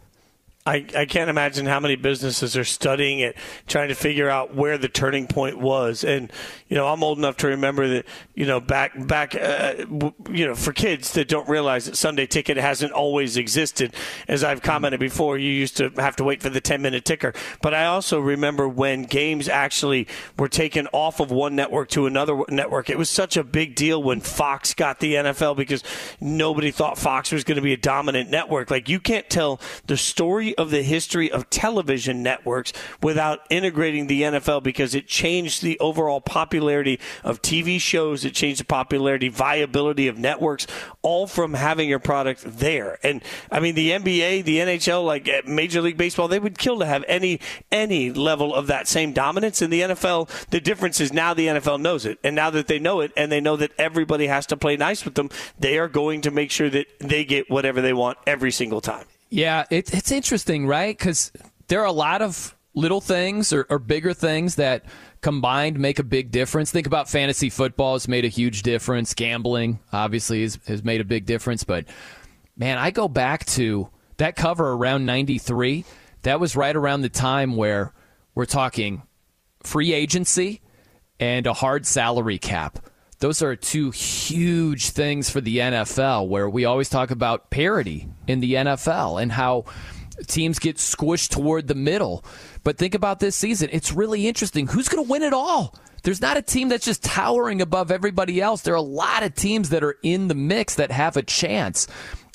I, 0.69 0.85
I 0.95 1.05
can't 1.05 1.31
imagine 1.31 1.65
how 1.65 1.79
many 1.79 1.95
businesses 1.95 2.55
are 2.55 2.63
studying 2.63 3.19
it, 3.19 3.35
trying 3.65 3.87
to 3.89 3.95
figure 3.95 4.29
out 4.29 4.53
where 4.53 4.77
the 4.77 4.87
turning 4.87 5.25
point 5.25 5.57
was. 5.57 6.03
And 6.03 6.31
you 6.67 6.75
know, 6.77 6.87
I'm 6.87 7.01
old 7.01 7.17
enough 7.17 7.37
to 7.37 7.47
remember 7.47 7.87
that 7.87 8.05
you 8.35 8.45
know 8.45 8.59
back 8.59 8.91
back 9.07 9.33
uh, 9.33 9.73
you 10.29 10.45
know 10.45 10.53
for 10.53 10.71
kids 10.71 11.13
that 11.13 11.27
don't 11.27 11.49
realize 11.49 11.85
that 11.85 11.95
Sunday 11.95 12.27
Ticket 12.27 12.57
hasn't 12.57 12.91
always 12.91 13.35
existed. 13.35 13.95
As 14.27 14.43
I've 14.43 14.61
commented 14.61 14.99
before, 14.99 15.39
you 15.39 15.49
used 15.49 15.75
to 15.77 15.89
have 15.97 16.15
to 16.17 16.23
wait 16.23 16.43
for 16.43 16.49
the 16.49 16.61
10 16.61 16.83
minute 16.83 17.03
ticker. 17.03 17.33
But 17.63 17.73
I 17.73 17.85
also 17.85 18.19
remember 18.19 18.69
when 18.69 19.03
games 19.03 19.49
actually 19.49 20.07
were 20.37 20.49
taken 20.49 20.87
off 20.93 21.19
of 21.19 21.31
one 21.31 21.55
network 21.55 21.89
to 21.89 22.05
another 22.05 22.43
network. 22.47 22.91
It 22.91 22.97
was 22.99 23.09
such 23.09 23.37
a 23.37 23.43
big 23.43 23.73
deal 23.73 24.03
when 24.03 24.19
Fox 24.19 24.75
got 24.75 24.99
the 24.99 25.15
NFL 25.15 25.57
because 25.57 25.83
nobody 26.21 26.69
thought 26.69 26.99
Fox 26.99 27.31
was 27.31 27.43
going 27.43 27.55
to 27.55 27.61
be 27.63 27.73
a 27.73 27.77
dominant 27.77 28.29
network. 28.29 28.69
Like 28.69 28.87
you 28.87 28.99
can't 28.99 29.27
tell 29.27 29.59
the 29.87 29.97
story 29.97 30.53
of 30.59 30.69
the 30.69 30.83
history 30.83 31.31
of 31.31 31.49
television 31.49 32.21
networks 32.21 32.73
without 33.01 33.39
integrating 33.49 34.07
the 34.07 34.23
NFL 34.23 34.61
because 34.61 34.93
it 34.93 35.07
changed 35.07 35.63
the 35.63 35.79
overall 35.79 36.19
popularity 36.21 36.99
of 37.23 37.41
TV 37.41 37.79
shows, 37.79 38.25
it 38.25 38.33
changed 38.33 38.59
the 38.59 38.65
popularity, 38.65 39.29
viability 39.29 40.07
of 40.07 40.17
networks, 40.17 40.67
all 41.01 41.25
from 41.25 41.53
having 41.53 41.87
your 41.87 41.99
product 41.99 42.43
there. 42.45 42.99
And 43.03 43.23
I 43.49 43.61
mean, 43.61 43.75
the 43.75 43.91
NBA, 43.91 44.43
the 44.43 44.57
NHL, 44.57 45.05
like 45.05 45.47
Major 45.47 45.81
League 45.81 45.97
Baseball, 45.97 46.27
they 46.27 46.39
would 46.39 46.57
kill 46.57 46.79
to 46.79 46.85
have 46.85 47.05
any 47.07 47.39
any 47.71 48.11
level 48.11 48.53
of 48.53 48.67
that 48.67 48.87
same 48.87 49.13
dominance. 49.13 49.61
In 49.61 49.69
the 49.69 49.81
NFL, 49.81 50.47
the 50.49 50.59
difference 50.59 50.99
is 50.99 51.13
now 51.13 51.33
the 51.33 51.47
NFL 51.47 51.79
knows 51.79 52.05
it, 52.05 52.19
and 52.23 52.35
now 52.35 52.49
that 52.49 52.67
they 52.67 52.79
know 52.79 52.99
it, 52.99 53.11
and 53.15 53.31
they 53.31 53.39
know 53.39 53.55
that 53.55 53.71
everybody 53.77 54.27
has 54.27 54.45
to 54.47 54.57
play 54.57 54.75
nice 54.75 55.05
with 55.05 55.15
them, 55.15 55.29
they 55.57 55.77
are 55.77 55.87
going 55.87 56.21
to 56.21 56.31
make 56.31 56.51
sure 56.51 56.69
that 56.69 56.87
they 56.99 57.23
get 57.23 57.49
whatever 57.49 57.81
they 57.81 57.93
want 57.93 58.17
every 58.27 58.51
single 58.51 58.81
time. 58.81 59.05
Yeah, 59.29 59.65
it, 59.69 59.93
it's 59.93 60.11
interesting, 60.11 60.65
right? 60.65 60.97
Because 60.97 61.31
there 61.67 61.81
are 61.81 61.85
a 61.85 61.91
lot 61.91 62.21
of 62.21 62.55
little 62.73 63.01
things 63.01 63.53
or, 63.53 63.65
or, 63.69 63.79
bigger 63.79 64.13
things 64.13 64.55
that 64.55 64.85
combined 65.21 65.79
make 65.79 65.99
a 65.99 66.03
big 66.03 66.31
difference. 66.31 66.71
Think 66.71 66.87
about 66.87 67.09
fantasy 67.09 67.49
football 67.49 67.93
has 67.93 68.07
made 68.07 68.25
a 68.25 68.29
huge 68.29 68.63
difference. 68.63 69.13
Gambling, 69.13 69.79
obviously, 69.91 70.43
has, 70.43 70.59
has 70.67 70.83
made 70.83 71.01
a 71.01 71.05
big 71.05 71.25
difference. 71.25 71.63
But 71.63 71.85
man, 72.55 72.77
I 72.77 72.91
go 72.91 73.07
back 73.07 73.45
to 73.47 73.89
that 74.17 74.35
cover 74.35 74.71
around 74.71 75.05
93. 75.05 75.83
That 76.23 76.39
was 76.39 76.55
right 76.55 76.75
around 76.75 77.01
the 77.01 77.09
time 77.09 77.55
where 77.55 77.93
we're 78.35 78.45
talking 78.45 79.03
free 79.63 79.93
agency 79.93 80.61
and 81.19 81.47
a 81.47 81.53
hard 81.53 81.85
salary 81.85 82.37
cap. 82.37 82.79
Those 83.19 83.41
are 83.41 83.55
two 83.55 83.91
huge 83.91 84.91
things 84.91 85.29
for 85.29 85.41
the 85.41 85.57
NFL 85.57 86.29
where 86.29 86.49
we 86.49 86.63
always 86.63 86.87
talk 86.87 87.11
about 87.11 87.49
parity 87.49 88.07
in 88.29 88.39
the 88.39 88.53
NFL 88.53 89.21
and 89.21 89.31
how 89.31 89.65
teams 90.27 90.59
get 90.59 90.77
squished 90.77 91.29
toward 91.29 91.67
the 91.67 91.75
middle. 91.75 92.23
But 92.63 92.77
think 92.77 92.93
about 92.93 93.19
this 93.19 93.35
season. 93.35 93.69
It's 93.71 93.91
really 93.91 94.27
interesting. 94.27 94.67
Who's 94.67 94.87
going 94.87 95.03
to 95.03 95.09
win 95.09 95.23
it 95.23 95.33
all? 95.33 95.75
There's 96.03 96.21
not 96.21 96.37
a 96.37 96.41
team 96.41 96.69
that's 96.69 96.85
just 96.85 97.03
towering 97.03 97.61
above 97.61 97.91
everybody 97.91 98.39
else. 98.39 98.61
There 98.61 98.75
are 98.75 98.77
a 98.77 98.81
lot 98.81 99.23
of 99.23 99.33
teams 99.33 99.69
that 99.69 99.83
are 99.83 99.97
in 100.03 100.27
the 100.27 100.35
mix 100.35 100.75
that 100.75 100.91
have 100.91 101.17
a 101.17 101.23
chance. 101.23 101.87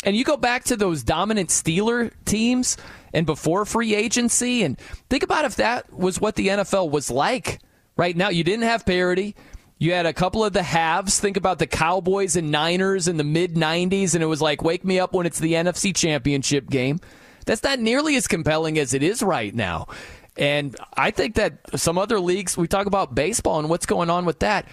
And 0.04 0.16
you 0.16 0.24
go 0.24 0.36
back 0.36 0.64
to 0.64 0.76
those 0.76 1.02
dominant 1.02 1.48
Steeler 1.48 2.12
teams 2.24 2.76
and 3.14 3.24
before 3.24 3.64
free 3.64 3.94
agency, 3.94 4.64
and 4.64 4.78
think 5.08 5.22
about 5.22 5.44
if 5.44 5.56
that 5.56 5.90
was 5.92 6.20
what 6.20 6.34
the 6.34 6.48
NFL 6.48 6.90
was 6.90 7.10
like 7.10 7.60
right 7.96 8.16
now. 8.16 8.28
You 8.28 8.42
didn't 8.42 8.64
have 8.64 8.84
parity. 8.84 9.36
You 9.78 9.92
had 9.92 10.06
a 10.06 10.12
couple 10.12 10.44
of 10.44 10.52
the 10.52 10.62
halves. 10.62 11.18
Think 11.18 11.36
about 11.36 11.58
the 11.58 11.66
Cowboys 11.66 12.36
and 12.36 12.50
Niners 12.50 13.08
in 13.08 13.16
the 13.16 13.24
mid 13.24 13.54
90s, 13.54 14.14
and 14.14 14.22
it 14.22 14.26
was 14.26 14.40
like, 14.40 14.62
wake 14.62 14.84
me 14.84 15.00
up 15.00 15.12
when 15.12 15.26
it's 15.26 15.40
the 15.40 15.54
NFC 15.54 15.94
Championship 15.94 16.70
game. 16.70 17.00
That's 17.44 17.62
not 17.62 17.80
nearly 17.80 18.16
as 18.16 18.26
compelling 18.26 18.78
as 18.78 18.94
it 18.94 19.02
is 19.02 19.22
right 19.22 19.54
now. 19.54 19.88
And 20.36 20.76
I 20.96 21.10
think 21.10 21.34
that 21.36 21.58
some 21.78 21.98
other 21.98 22.18
leagues, 22.18 22.56
we 22.56 22.66
talk 22.66 22.86
about 22.86 23.14
baseball 23.14 23.58
and 23.58 23.68
what's 23.68 23.86
going 23.86 24.10
on 24.10 24.24
with 24.24 24.40
that. 24.40 24.66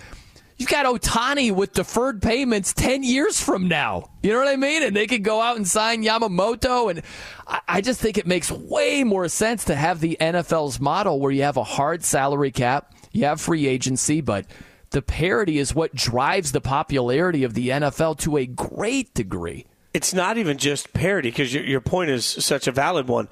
You've 0.57 0.69
got 0.69 0.85
Ohtani 0.85 1.51
with 1.51 1.73
deferred 1.73 2.21
payments 2.21 2.71
10 2.73 3.03
years 3.03 3.41
from 3.41 3.67
now. 3.67 4.11
You 4.21 4.31
know 4.31 4.37
what 4.37 4.47
I 4.47 4.57
mean? 4.57 4.83
And 4.83 4.95
they 4.95 5.07
could 5.07 5.23
go 5.23 5.41
out 5.41 5.57
and 5.57 5.67
sign 5.67 6.03
Yamamoto. 6.03 6.91
And 6.91 7.01
I 7.67 7.81
just 7.81 7.99
think 7.99 8.19
it 8.19 8.27
makes 8.27 8.51
way 8.51 9.03
more 9.03 9.27
sense 9.27 9.65
to 9.65 9.75
have 9.75 9.99
the 9.99 10.17
NFL's 10.21 10.79
model 10.79 11.19
where 11.19 11.31
you 11.31 11.41
have 11.41 11.57
a 11.57 11.63
hard 11.63 12.03
salary 12.03 12.51
cap, 12.51 12.93
you 13.11 13.25
have 13.25 13.41
free 13.41 13.65
agency, 13.65 14.21
but 14.21 14.45
the 14.91 15.01
parity 15.01 15.57
is 15.57 15.73
what 15.73 15.95
drives 15.95 16.51
the 16.51 16.61
popularity 16.61 17.43
of 17.43 17.53
the 17.53 17.69
NFL 17.69 18.17
to 18.19 18.37
a 18.37 18.45
great 18.45 19.13
degree. 19.13 19.65
It's 19.93 20.13
not 20.13 20.37
even 20.37 20.57
just 20.57 20.93
parity 20.93 21.29
because 21.29 21.53
your, 21.53 21.63
your 21.63 21.81
point 21.81 22.11
is 22.11 22.25
such 22.25 22.67
a 22.67 22.71
valid 22.71 23.07
one. 23.07 23.27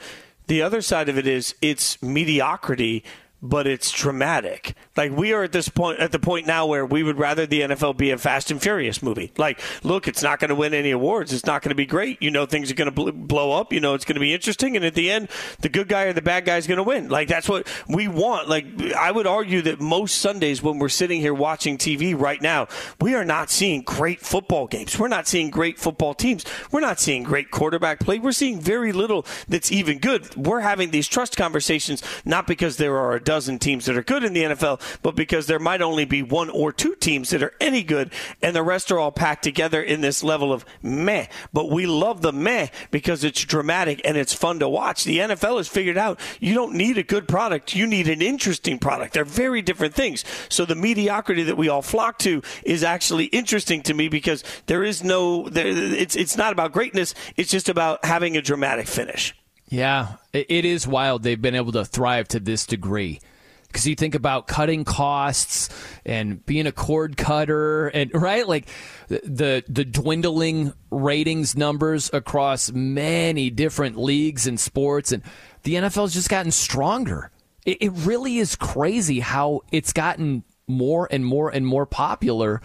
The 0.48 0.62
other 0.62 0.82
side 0.82 1.10
of 1.10 1.18
it 1.18 1.28
is 1.28 1.56
it's 1.62 2.02
mediocrity 2.02 3.04
but 3.42 3.68
it's 3.68 3.92
dramatic. 3.92 4.76
Like 4.98 5.12
we 5.12 5.34
are 5.34 5.44
at 5.44 5.52
this 5.52 5.70
point 5.70 6.00
at 6.00 6.12
the 6.12 6.20
point 6.20 6.46
now 6.46 6.66
where 6.66 6.86
we 6.86 7.04
would 7.04 7.18
rather 7.18 7.46
the 7.46 7.62
NFL 7.62 7.98
be 7.98 8.12
a 8.12 8.18
Fast 8.18 8.52
and 8.52 8.62
Furious 8.62 9.02
movie. 9.02 9.32
Like, 9.38 9.62
look, 9.84 10.08
it's 10.08 10.22
not 10.22 10.40
going 10.40 10.50
to 10.50 10.56
win 10.56 10.74
any 10.74 10.92
awards. 10.92 11.32
It's 11.32 11.46
not 11.46 11.62
going 11.62 11.70
to 11.70 11.76
be 11.76 11.86
great. 11.86 12.22
You 12.22 12.32
know, 12.32 12.46
things 12.46 12.70
are 12.70 12.76
going 12.76 12.94
to 12.94 13.12
blow 13.12 13.52
up. 13.52 13.72
You 13.72 13.80
know, 13.80 13.94
it's 13.94 14.06
going 14.06 14.16
to 14.16 14.22
be 14.22 14.34
interesting. 14.34 14.76
And 14.76 14.84
at 14.84 14.96
the 14.96 15.10
end, 15.10 15.30
the 15.62 15.70
good 15.70 15.88
guy 15.88 16.04
or 16.04 16.14
the 16.14 16.22
bad 16.22 16.46
guy 16.46 16.58
is 16.58 16.68
going 16.68 16.78
to 16.78 16.84
win. 16.84 17.10
Like 17.10 17.28
that's 17.28 17.48
what 17.48 17.68
we 17.88 18.08
want. 18.08 18.50
Like 18.50 18.66
I 18.94 19.12
would 19.12 19.28
argue 19.28 19.62
that 19.64 19.80
most 19.80 20.18
Sundays 20.18 20.62
when 20.62 20.80
we're 20.80 20.90
sitting 20.90 21.22
here 21.22 21.34
watching 21.34 21.78
TV 21.78 22.20
right 22.20 22.42
now, 22.42 22.68
we 23.00 23.16
are 23.16 23.26
not 23.26 23.50
seeing 23.50 23.82
great 23.82 24.20
football 24.20 24.68
games. 24.68 24.98
We're 25.00 25.08
not 25.08 25.28
seeing 25.28 25.50
great 25.50 25.80
football 25.80 26.14
teams. 26.14 26.44
We're 26.72 26.82
not 26.82 27.00
seeing 27.00 27.24
great 27.24 27.52
quarterback 27.52 28.00
play. 28.00 28.20
We're 28.20 28.32
seeing 28.32 28.60
very 28.60 28.92
little 28.92 29.26
that's 29.48 29.72
even 29.72 30.00
good. 30.00 30.36
We're 30.36 30.60
having 30.60 30.92
these 30.92 31.08
trust 31.08 31.38
conversations 31.38 32.04
not 32.26 32.48
because 32.48 32.78
there 32.78 32.98
are 32.98 33.20
dozen 33.30 33.60
teams 33.60 33.86
that 33.86 33.96
are 33.96 34.02
good 34.02 34.24
in 34.24 34.34
the 34.34 34.42
NFL, 34.42 34.82
but 35.04 35.16
because 35.16 35.46
there 35.46 35.60
might 35.60 35.84
only 35.84 36.04
be 36.04 36.24
one 36.24 36.50
or 36.50 36.72
two 36.72 36.96
teams 36.96 37.30
that 37.30 37.44
are 37.44 37.54
any 37.62 37.84
good, 37.84 38.12
and 38.42 38.56
the 38.56 38.64
rest 38.64 38.92
are 38.92 38.98
all 38.98 39.12
packed 39.12 39.44
together 39.44 39.84
in 39.84 40.02
this 40.02 40.24
level 40.24 40.52
of 40.52 40.66
meh. 40.82 41.28
But 41.54 41.70
we 41.70 41.86
love 41.86 42.24
the 42.24 42.34
meh 42.34 42.70
because 42.90 43.24
it's 43.24 43.44
dramatic 43.46 44.02
and 44.04 44.18
it's 44.18 44.34
fun 44.34 44.58
to 44.62 44.68
watch. 44.68 45.04
The 45.04 45.20
NFL 45.20 45.58
has 45.58 45.68
figured 45.68 45.96
out 45.96 46.20
you 46.40 46.56
don't 46.56 46.74
need 46.74 46.98
a 46.98 47.04
good 47.04 47.28
product, 47.28 47.76
you 47.76 47.86
need 47.86 48.08
an 48.08 48.24
interesting 48.24 48.80
product. 48.80 49.14
They're 49.14 49.26
very 49.26 49.62
different 49.62 49.94
things. 49.94 50.26
So 50.50 50.66
the 50.66 50.74
mediocrity 50.74 51.44
that 51.44 51.56
we 51.56 51.70
all 51.70 51.84
flock 51.84 52.18
to 52.20 52.42
is 52.64 52.84
actually 52.84 53.26
interesting 53.26 53.84
to 53.84 53.94
me 53.94 54.10
because 54.10 54.44
there 54.66 54.84
is 54.84 55.04
no, 55.04 55.48
there, 55.50 55.68
it's 55.68 56.16
it's 56.16 56.36
not 56.36 56.52
about 56.52 56.72
greatness. 56.72 57.14
It's 57.38 57.52
just 57.52 57.70
about 57.70 58.04
having 58.04 58.38
a 58.38 58.42
dramatic 58.42 58.88
finish. 58.88 59.36
Yeah, 59.70 60.16
it 60.34 60.66
is 60.66 60.88
wild. 60.88 61.24
They've 61.24 61.42
been 61.42 61.56
able 61.56 61.72
to 61.74 61.86
thrive 61.86 62.28
to 62.30 62.40
this 62.40 62.66
degree 62.66 63.20
because 63.68 63.88
you 63.88 63.96
think 63.96 64.16
about 64.16 64.48
cutting 64.48 64.84
costs 64.84 65.70
and 66.04 66.44
being 66.46 66.66
a 66.66 66.72
cord 66.72 67.18
cutter 67.18 67.88
and 67.88 68.10
right 68.16 68.48
like 68.48 68.68
the 69.08 69.64
the 69.68 69.86
dwindling 69.86 70.74
ratings 70.90 71.56
numbers 71.56 72.10
across 72.12 72.72
many 72.72 73.52
different 73.52 73.96
leagues 73.96 74.48
and 74.48 74.60
sports 74.60 75.12
and 75.12 75.22
the 75.64 75.76
NFL's 75.76 76.14
just 76.14 76.30
gotten 76.30 76.52
stronger. 76.52 77.30
It, 77.64 77.78
it 77.82 77.92
really 77.92 78.40
is 78.40 78.56
crazy 78.56 79.20
how 79.20 79.62
it's 79.72 79.94
gotten 79.94 80.44
more 80.68 81.08
and 81.12 81.24
more 81.24 81.50
and 81.50 81.66
more 81.66 81.86
popular 81.86 82.62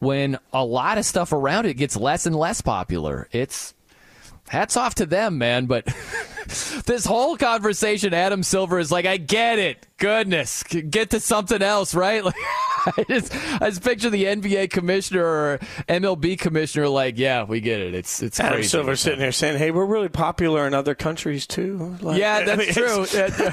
when 0.00 0.38
a 0.52 0.64
lot 0.64 0.98
of 0.98 1.04
stuff 1.04 1.32
around 1.32 1.66
it 1.66 1.74
gets 1.74 1.96
less 1.96 2.26
and 2.26 2.34
less 2.34 2.60
popular. 2.60 3.28
It's 3.30 3.74
hats 4.48 4.76
off 4.76 4.96
to 4.96 5.06
them, 5.06 5.38
man. 5.38 5.66
But 5.66 5.84
this 6.86 7.04
whole 7.04 7.36
conversation, 7.36 8.14
Adam 8.14 8.42
Silver 8.42 8.78
is 8.78 8.90
like, 8.90 9.06
I 9.06 9.16
get 9.16 9.58
it. 9.58 9.86
Goodness, 9.98 10.62
get 10.62 11.10
to 11.10 11.20
something 11.20 11.62
else, 11.62 11.94
right? 11.94 12.22
Like, 12.86 12.96
I 12.96 13.02
just, 13.08 13.34
I 13.60 13.68
just 13.70 13.82
picture 13.82 14.08
the 14.08 14.24
NBA 14.24 14.70
commissioner 14.70 15.24
or 15.24 15.58
MLB 15.88 16.38
commissioner 16.38 16.88
like, 16.88 17.18
yeah, 17.18 17.42
we 17.42 17.60
get 17.60 17.80
it. 17.80 17.92
It's 17.92 18.22
it's 18.22 18.38
Adam 18.38 18.54
crazy. 18.54 18.68
Silver 18.68 18.94
sitting 18.94 19.18
there 19.18 19.32
saying, 19.32 19.58
"Hey, 19.58 19.72
we're 19.72 19.84
really 19.84 20.08
popular 20.08 20.64
in 20.66 20.72
other 20.74 20.94
countries 20.94 21.46
too." 21.46 21.96
Like, 22.00 22.18
yeah, 22.20 22.36
I 22.36 22.44
that's 22.44 22.58
mean, 22.60 22.72
true. 22.72 23.02
it's- 23.02 23.14
Yeah, 23.38 23.52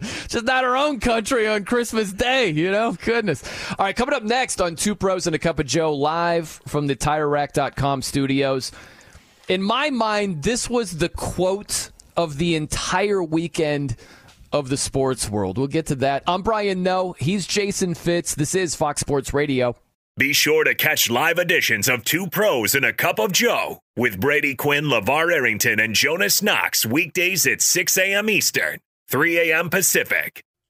It's 0.00 0.28
just 0.28 0.44
not 0.46 0.64
our 0.64 0.76
own 0.76 0.98
country 0.98 1.46
on 1.46 1.64
Christmas 1.66 2.10
Day, 2.10 2.48
you 2.48 2.70
know? 2.70 2.92
Goodness. 3.04 3.42
All 3.78 3.84
right, 3.84 3.94
coming 3.94 4.14
up 4.14 4.22
next 4.22 4.60
on 4.62 4.76
Two 4.76 4.94
Pros 4.94 5.26
and 5.26 5.36
a 5.36 5.38
Cup 5.38 5.58
of 5.60 5.66
Joe 5.66 5.92
live 5.94 6.48
from 6.66 6.86
the 6.86 6.96
TireRack.com 6.96 8.00
studios. 8.02 8.72
In 9.48 9.62
my 9.62 9.90
mind, 9.90 10.42
this 10.42 10.70
was 10.70 10.98
the 10.98 11.08
quote 11.08 11.90
of 12.16 12.38
the 12.38 12.54
entire 12.54 13.22
weekend 13.22 13.96
of 14.52 14.68
the 14.68 14.76
sports 14.76 15.28
world. 15.28 15.58
We'll 15.58 15.66
get 15.66 15.86
to 15.86 15.94
that. 15.96 16.22
I'm 16.26 16.42
Brian 16.42 16.82
Noe. 16.82 17.14
He's 17.18 17.46
Jason 17.46 17.94
Fitz. 17.94 18.34
This 18.34 18.54
is 18.54 18.74
Fox 18.74 19.00
Sports 19.00 19.34
Radio. 19.34 19.76
Be 20.18 20.34
sure 20.34 20.62
to 20.64 20.74
catch 20.74 21.08
live 21.08 21.38
editions 21.38 21.88
of 21.88 22.04
Two 22.04 22.26
Pros 22.28 22.74
and 22.74 22.84
a 22.84 22.92
Cup 22.92 23.18
of 23.18 23.32
Joe 23.32 23.80
with 23.96 24.20
Brady 24.20 24.54
Quinn, 24.54 24.84
LaVar 24.84 25.32
Arrington, 25.32 25.80
and 25.80 25.94
Jonas 25.94 26.42
Knox 26.42 26.84
weekdays 26.84 27.46
at 27.46 27.62
6 27.62 27.96
a.m. 27.96 28.28
Eastern, 28.28 28.78
3 29.08 29.50
a.m. 29.50 29.70
Pacific. 29.70 30.42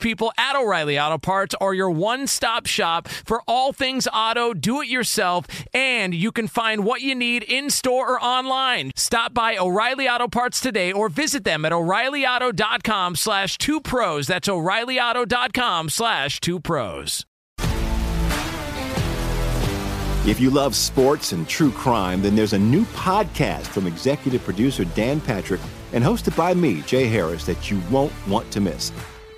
people 0.00 0.32
at 0.36 0.56
O'Reilly 0.56 0.98
Auto 0.98 1.18
Parts 1.18 1.54
are 1.60 1.74
your 1.74 1.90
one 1.90 2.26
stop 2.26 2.66
shop 2.66 3.08
for 3.08 3.42
all 3.46 3.72
things 3.72 4.08
auto, 4.12 4.52
do 4.54 4.80
it 4.80 4.88
yourself, 4.88 5.46
and 5.72 6.14
you 6.14 6.32
can 6.32 6.48
find 6.48 6.84
what 6.84 7.00
you 7.02 7.14
need 7.14 7.42
in 7.44 7.70
store 7.70 8.10
or 8.10 8.22
online. 8.22 8.90
Stop 8.96 9.34
by 9.34 9.56
O'Reilly 9.56 10.08
Auto 10.08 10.28
Parts 10.28 10.60
today 10.60 10.92
or 10.92 11.08
visit 11.08 11.44
them 11.44 11.64
at 11.64 11.72
o'ReillyAuto.com 11.72 13.16
slash 13.16 13.58
two 13.58 13.80
pros. 13.80 14.26
That's 14.26 14.48
o'ReillyAuto.com 14.48 15.88
slash 15.90 16.40
two 16.40 16.60
pros. 16.60 17.26
If 20.26 20.38
you 20.38 20.50
love 20.50 20.76
sports 20.76 21.32
and 21.32 21.48
true 21.48 21.72
crime, 21.72 22.20
then 22.20 22.36
there's 22.36 22.52
a 22.52 22.58
new 22.58 22.84
podcast 22.86 23.66
from 23.68 23.86
executive 23.86 24.44
producer 24.44 24.84
Dan 24.84 25.18
Patrick 25.18 25.62
and 25.92 26.04
hosted 26.04 26.36
by 26.36 26.52
me, 26.52 26.82
Jay 26.82 27.06
Harris, 27.06 27.46
that 27.46 27.70
you 27.70 27.80
won't 27.90 28.12
want 28.28 28.50
to 28.52 28.60
miss. 28.60 28.92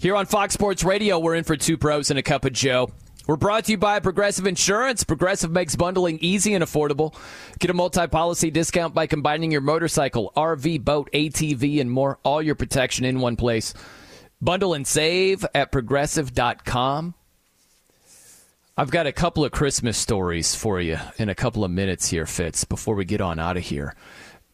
Here 0.00 0.14
on 0.14 0.26
Fox 0.26 0.54
Sports 0.54 0.84
Radio, 0.84 1.18
we're 1.18 1.34
in 1.34 1.42
for 1.42 1.56
two 1.56 1.76
pros 1.76 2.10
and 2.10 2.18
a 2.20 2.22
cup 2.22 2.44
of 2.44 2.52
Joe. 2.52 2.92
We're 3.26 3.36
brought 3.36 3.64
to 3.64 3.72
you 3.72 3.78
by 3.78 3.98
Progressive 3.98 4.46
Insurance. 4.46 5.02
Progressive 5.02 5.50
makes 5.50 5.74
bundling 5.74 6.18
easy 6.20 6.54
and 6.54 6.62
affordable. 6.62 7.16
Get 7.58 7.70
a 7.70 7.74
multi 7.74 8.06
policy 8.06 8.52
discount 8.52 8.94
by 8.94 9.08
combining 9.08 9.50
your 9.50 9.60
motorcycle, 9.60 10.32
RV, 10.36 10.84
boat, 10.84 11.10
ATV, 11.12 11.80
and 11.80 11.90
more. 11.90 12.20
All 12.22 12.40
your 12.40 12.54
protection 12.54 13.04
in 13.04 13.18
one 13.18 13.34
place. 13.34 13.74
Bundle 14.40 14.72
and 14.72 14.86
save 14.86 15.44
at 15.52 15.72
progressive.com. 15.72 17.14
I've 18.76 18.92
got 18.92 19.08
a 19.08 19.12
couple 19.12 19.44
of 19.44 19.50
Christmas 19.50 19.98
stories 19.98 20.54
for 20.54 20.80
you 20.80 20.98
in 21.18 21.28
a 21.28 21.34
couple 21.34 21.64
of 21.64 21.72
minutes 21.72 22.08
here, 22.08 22.24
Fitz, 22.24 22.62
before 22.62 22.94
we 22.94 23.04
get 23.04 23.20
on 23.20 23.40
out 23.40 23.56
of 23.56 23.64
here. 23.64 23.96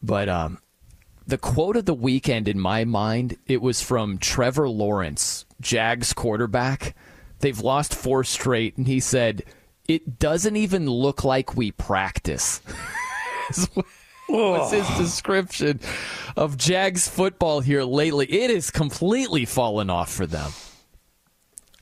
But 0.03 0.31
um, 0.31 0.59
the 1.27 1.39
quote 1.39 1.77
of 1.77 1.87
the 1.87 1.95
weekend 1.95 2.49
in 2.49 2.61
my 2.61 2.85
mind, 2.85 3.37
it 3.47 3.63
was 3.63 3.81
from 3.81 4.19
Trevor 4.19 4.69
Lawrence, 4.69 5.47
Jags 5.61 6.13
quarterback. 6.13 6.95
They've 7.41 7.61
lost 7.61 7.95
four 7.95 8.25
straight, 8.25 8.77
and 8.77 8.87
he 8.87 9.01
said, 9.01 9.43
It 9.89 10.19
doesn't 10.19 10.57
even 10.57 10.89
look 10.89 11.25
like 11.25 11.57
we 11.57 11.73
practice. 11.73 12.61
What's 14.27 14.73
his 14.73 14.89
description 14.97 15.81
of 16.37 16.57
Jags 16.57 17.09
football 17.09 17.61
here 17.61 17.85
lately? 17.85 18.27
It 18.27 18.51
is 18.51 18.71
completely 18.71 19.45
fallen 19.45 19.91
off 19.91 20.11
for 20.11 20.27
them. 20.27 20.51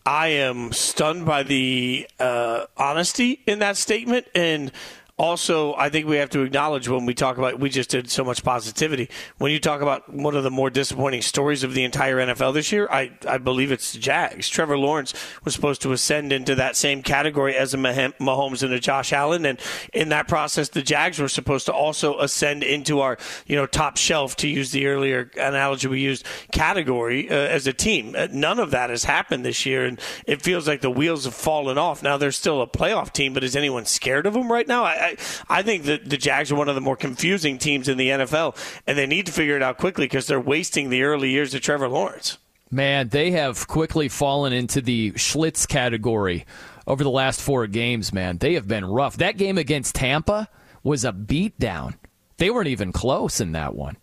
I 0.05 0.29
am 0.29 0.73
stunned 0.73 1.27
by 1.27 1.45
the 1.45 2.09
uh, 2.19 2.67
honesty 2.77 3.41
in 3.47 3.61
that 3.61 3.77
statement. 3.77 4.27
And 4.35 4.73
also, 5.19 5.75
I 5.75 5.91
think 5.91 6.07
we 6.07 6.17
have 6.17 6.31
to 6.31 6.41
acknowledge 6.41 6.89
when 6.89 7.05
we 7.05 7.13
talk 7.13 7.37
about, 7.37 7.61
we 7.61 7.69
just 7.69 7.91
did 7.91 8.11
so 8.11 8.25
much 8.25 8.43
positivity. 8.43 9.11
When 9.37 9.53
you 9.53 9.61
talk 9.61 9.83
about 9.83 10.13
one 10.13 10.35
of 10.35 10.43
the 10.43 10.51
more 10.51 10.71
disappointing 10.71 11.21
stories 11.21 11.63
of 11.63 11.75
the 11.75 11.85
entire 11.85 12.17
NFL 12.17 12.55
this 12.55 12.73
year, 12.73 12.89
I, 12.91 13.13
I 13.29 13.37
believe 13.37 13.71
it's 13.71 13.93
the 13.93 13.99
Jags. 13.99 14.49
Trevor 14.49 14.79
Lawrence 14.79 15.13
was 15.45 15.55
supposed 15.55 15.83
to 15.83 15.93
ascend 15.93 16.33
into 16.33 16.55
that 16.55 16.77
same 16.77 17.03
category 17.03 17.55
as 17.55 17.75
a 17.75 17.77
Mahomes 17.77 18.63
and 18.63 18.73
a 18.73 18.81
Josh 18.81 19.13
Allen. 19.13 19.45
And 19.45 19.61
in 19.93 20.09
that 20.09 20.29
process, 20.29 20.71
the 20.71 20.83
Jags 20.83 21.19
were 21.19 21.29
supposed 21.29 21.67
to 21.67 21.73
also 21.75 22.19
ascend 22.19 22.63
into 22.63 23.01
our, 23.01 23.19
you 23.47 23.55
know, 23.55 23.67
top 23.67 23.99
shelf, 23.99 24.35
to 24.37 24.49
use 24.49 24.71
the 24.71 24.87
earlier 24.87 25.31
analogy 25.37 25.89
we 25.89 26.01
used, 26.01 26.25
category 26.53 27.29
uh, 27.29 27.35
as 27.35 27.67
a 27.67 27.73
team. 27.75 28.15
Uh, 28.17 28.29
none 28.33 28.59
of 28.59 28.71
that 28.71 28.89
has 28.89 29.05
happened 29.05 29.45
this 29.45 29.67
year. 29.67 29.85
And 29.85 30.01
it 30.27 30.41
feels 30.41 30.67
like 30.67 30.81
the 30.81 30.91
wheels 30.91 31.27
have 31.27 31.35
fallen 31.35 31.77
off. 31.77 32.03
Now, 32.03 32.17
they're 32.17 32.33
still 32.33 32.63
a 32.63 32.67
playoff 32.67 33.13
team, 33.13 33.35
but 33.35 33.45
is 33.45 33.55
anyone 33.55 33.85
scared 33.85 34.25
of 34.27 34.33
them 34.33 34.51
right 34.51 34.67
now? 34.67 34.85
I, 34.85 35.02
I, 35.49 35.63
think 35.63 35.85
that 35.85 36.09
the 36.09 36.17
Jags 36.17 36.53
are 36.53 36.57
one 36.57 36.69
of 36.69 36.75
the 36.75 36.81
more 36.81 36.97
confusing 36.97 37.59
teams 37.59 37.89
in 37.89 37.99
the 37.99 38.09
NFL, 38.09 38.57
and 38.87 38.97
they 38.97 39.07
need 39.07 39.27
to 39.27 39.33
figure 39.33 39.57
it 39.57 39.63
out 39.63 39.79
quickly 39.79 40.07
because 40.07 40.27
they're 40.27 40.41
wasting 40.41 40.91
the 40.91 41.03
early 41.03 41.31
years 41.31 41.55
of 41.55 41.61
Trevor 41.61 41.89
Lawrence. 41.89 42.39
Man, 42.71 43.09
they 43.09 43.33
have 43.33 43.69
quickly 43.69 44.09
fallen 44.09 44.53
into 44.53 44.81
the 44.81 45.13
Schlitz 45.13 45.69
category 45.69 46.47
over 46.87 47.05
the 47.05 47.11
last 47.11 47.41
four 47.41 47.67
games, 47.67 48.13
man. 48.13 48.39
They 48.39 48.55
have 48.55 48.67
been 48.67 48.85
rough. 48.85 49.19
That 49.19 49.37
game 49.37 49.59
against 49.59 49.95
Tampa 49.95 50.49
was 50.83 51.05
a 51.05 51.13
beatdown. 51.13 51.95
They 52.39 52.51
weren't 52.51 52.69
even 52.69 52.93
close 52.93 53.41
in 53.41 53.53
that 53.53 53.75
one. 53.75 53.97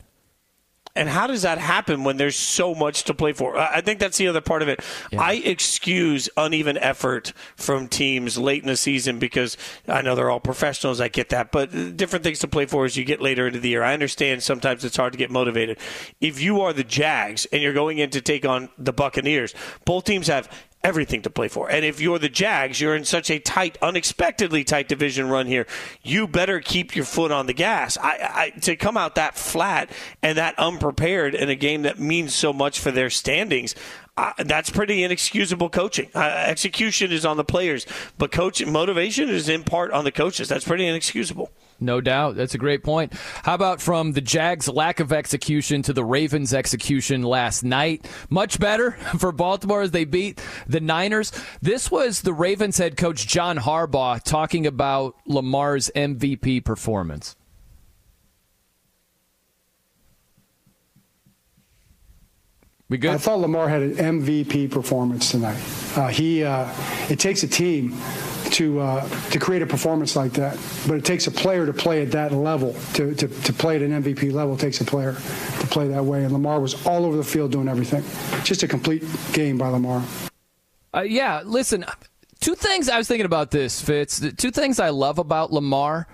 And 1.00 1.08
how 1.08 1.28
does 1.28 1.44
that 1.44 1.60
happen 1.60 2.04
when 2.04 2.18
there's 2.18 2.36
so 2.36 2.76
much 2.76 3.06
to 3.06 3.14
play 3.14 3.32
for? 3.32 3.58
I 3.58 3.80
think 3.80 4.02
that's 4.02 4.18
the 4.18 4.28
other 4.28 4.42
part 4.42 4.62
of 4.62 4.68
it. 4.68 4.84
Yeah. 5.12 5.22
I 5.22 5.36
excuse 5.36 6.28
uneven 6.36 6.78
effort 6.78 7.32
from 7.56 7.88
teams 7.88 8.38
late 8.38 8.64
in 8.64 8.68
the 8.68 8.76
season 8.76 9.18
because 9.18 9.56
I 9.88 10.02
know 10.02 10.14
they're 10.14 10.30
all 10.30 10.42
professionals. 10.42 11.00
I 11.00 11.08
get 11.08 11.30
that. 11.30 11.54
But 11.54 11.96
different 11.96 12.24
things 12.24 12.40
to 12.40 12.50
play 12.50 12.66
for 12.66 12.84
as 12.84 12.98
you 12.98 13.06
get 13.06 13.22
later 13.22 13.48
into 13.48 13.62
the 13.62 13.70
year. 13.70 13.82
I 13.82 13.94
understand 13.94 14.44
sometimes 14.44 14.84
it's 14.84 14.98
hard 14.98 15.14
to 15.14 15.18
get 15.18 15.32
motivated. 15.32 15.80
If 16.20 16.42
you 16.42 16.60
are 16.60 16.74
the 16.74 16.84
Jags 16.84 17.46
and 17.46 17.62
you're 17.62 17.72
going 17.72 18.00
in 18.00 18.10
to 18.10 18.20
take 18.20 18.46
on 18.46 18.68
the 18.78 18.92
Buccaneers, 18.92 19.56
both 19.86 20.04
teams 20.04 20.28
have 20.28 20.52
everything 20.84 21.22
to 21.24 21.30
play 21.30 21.48
for. 21.48 21.70
And 21.70 21.84
if 21.84 22.00
you're 22.00 22.20
the 22.20 22.30
Jags, 22.30 22.80
you're 22.80 22.96
in 22.96 23.04
such 23.04 23.30
a 23.30 23.40
tight, 23.40 23.78
unexpectedly 23.82 24.64
tight 24.64 24.88
division 24.88 25.30
run 25.30 25.46
here. 25.46 25.68
You 26.04 26.28
better 26.28 26.60
keep 26.60 26.96
your 26.96 27.06
foot 27.06 27.32
on 27.32 27.48
the 27.48 27.54
gas. 27.54 27.98
I, 27.98 28.52
I, 28.56 28.60
to 28.62 28.76
come 28.76 28.96
out 28.96 29.16
that 29.16 29.38
flat 29.38 29.90
and 30.22 30.38
that 30.38 30.58
unprepared 30.58 31.36
in 31.36 31.50
a 31.50 31.56
game 31.56 31.82
that 31.82 32.00
means 32.00 32.34
so 32.34 32.54
much 32.54 32.80
for 32.80 32.92
their 32.92 33.10
standings. 33.10 33.76
Uh, 34.16 34.34
that's 34.40 34.70
pretty 34.70 35.04
inexcusable 35.04 35.70
coaching. 35.70 36.10
Uh, 36.16 36.20
execution 36.20 37.12
is 37.12 37.26
on 37.26 37.38
the 37.38 37.44
players, 37.44 37.86
but 38.18 38.32
coaching 38.32 38.72
motivation 38.72 39.30
is 39.30 39.50
in 39.50 39.64
part 39.64 39.92
on 39.92 40.04
the 40.04 40.12
coaches. 40.12 40.48
That's 40.48 40.66
pretty 40.66 40.86
inexcusable. 40.86 41.52
No 41.80 42.02
doubt. 42.02 42.36
That's 42.36 42.56
a 42.56 42.60
great 42.60 42.84
point. 42.84 43.14
How 43.44 43.56
about 43.56 43.82
from 43.82 44.12
the 44.12 44.22
Jags' 44.22 44.68
lack 44.68 45.00
of 45.00 45.14
execution 45.14 45.82
to 45.84 45.94
the 45.94 46.04
Ravens' 46.04 46.54
execution 46.54 47.24
last 47.24 47.64
night? 47.64 48.10
Much 48.30 48.60
better 48.60 48.92
for 49.18 49.32
Baltimore 49.32 49.82
as 49.82 49.92
they 49.92 50.06
beat 50.06 50.42
the 50.68 50.82
Niners. 50.82 51.32
This 51.62 51.90
was 51.90 52.22
the 52.22 52.34
Ravens 52.34 52.78
head 52.78 52.98
coach 52.98 53.28
John 53.28 53.58
Harbaugh 53.58 54.22
talking 54.24 54.68
about 54.68 55.16
Lamar's 55.26 55.90
MVP 55.96 56.64
performance. 56.66 57.36
We 62.90 62.98
good? 62.98 63.12
I 63.12 63.18
thought 63.20 63.40
Lamar 63.40 63.70
had 63.70 63.84
an 63.84 64.22
MVP 64.22 64.72
performance 64.72 65.30
tonight. 65.30 65.62
Uh, 65.96 66.08
he, 66.08 66.44
uh, 66.44 66.68
it 67.08 67.20
takes 67.20 67.44
a 67.44 67.48
team 67.48 67.96
to 68.52 68.80
uh, 68.80 69.08
to 69.30 69.40
create 69.40 69.62
a 69.62 69.68
performance 69.68 70.16
like 70.16 70.34
that. 70.34 70.58
But 70.88 70.98
it 70.98 71.06
takes 71.06 71.28
a 71.28 71.32
player 71.32 71.66
to 71.68 71.74
play 71.74 72.02
at 72.02 72.12
that 72.12 72.32
level. 72.32 72.76
To, 72.94 73.14
to, 73.14 73.28
to 73.28 73.54
play 73.54 73.76
at 73.76 73.82
an 73.84 74.04
MVP 74.04 74.34
level 74.34 74.56
it 74.56 74.60
takes 74.60 74.82
a 74.82 74.86
player 74.86 75.14
to 75.14 75.68
play 75.68 75.88
that 75.90 76.04
way. 76.04 76.24
And 76.24 76.34
Lamar 76.34 76.60
was 76.60 76.86
all 76.88 77.06
over 77.06 77.16
the 77.16 77.24
field 77.24 77.52
doing 77.52 77.68
everything. 77.68 78.04
Just 78.44 78.64
a 78.64 78.68
complete 78.68 79.04
game 79.34 79.58
by 79.58 79.68
Lamar. 79.68 80.04
Uh, 80.94 81.02
yeah, 81.02 81.44
listen. 81.46 81.86
Two 82.40 82.56
things 82.56 82.90
I 82.90 82.98
was 82.98 83.08
thinking 83.08 83.26
about 83.26 83.52
this, 83.52 83.82
Fitz. 83.82 84.20
Two 84.38 84.50
things 84.50 84.80
I 84.80 84.90
love 84.90 85.20
about 85.20 85.52
Lamar. 85.52 86.08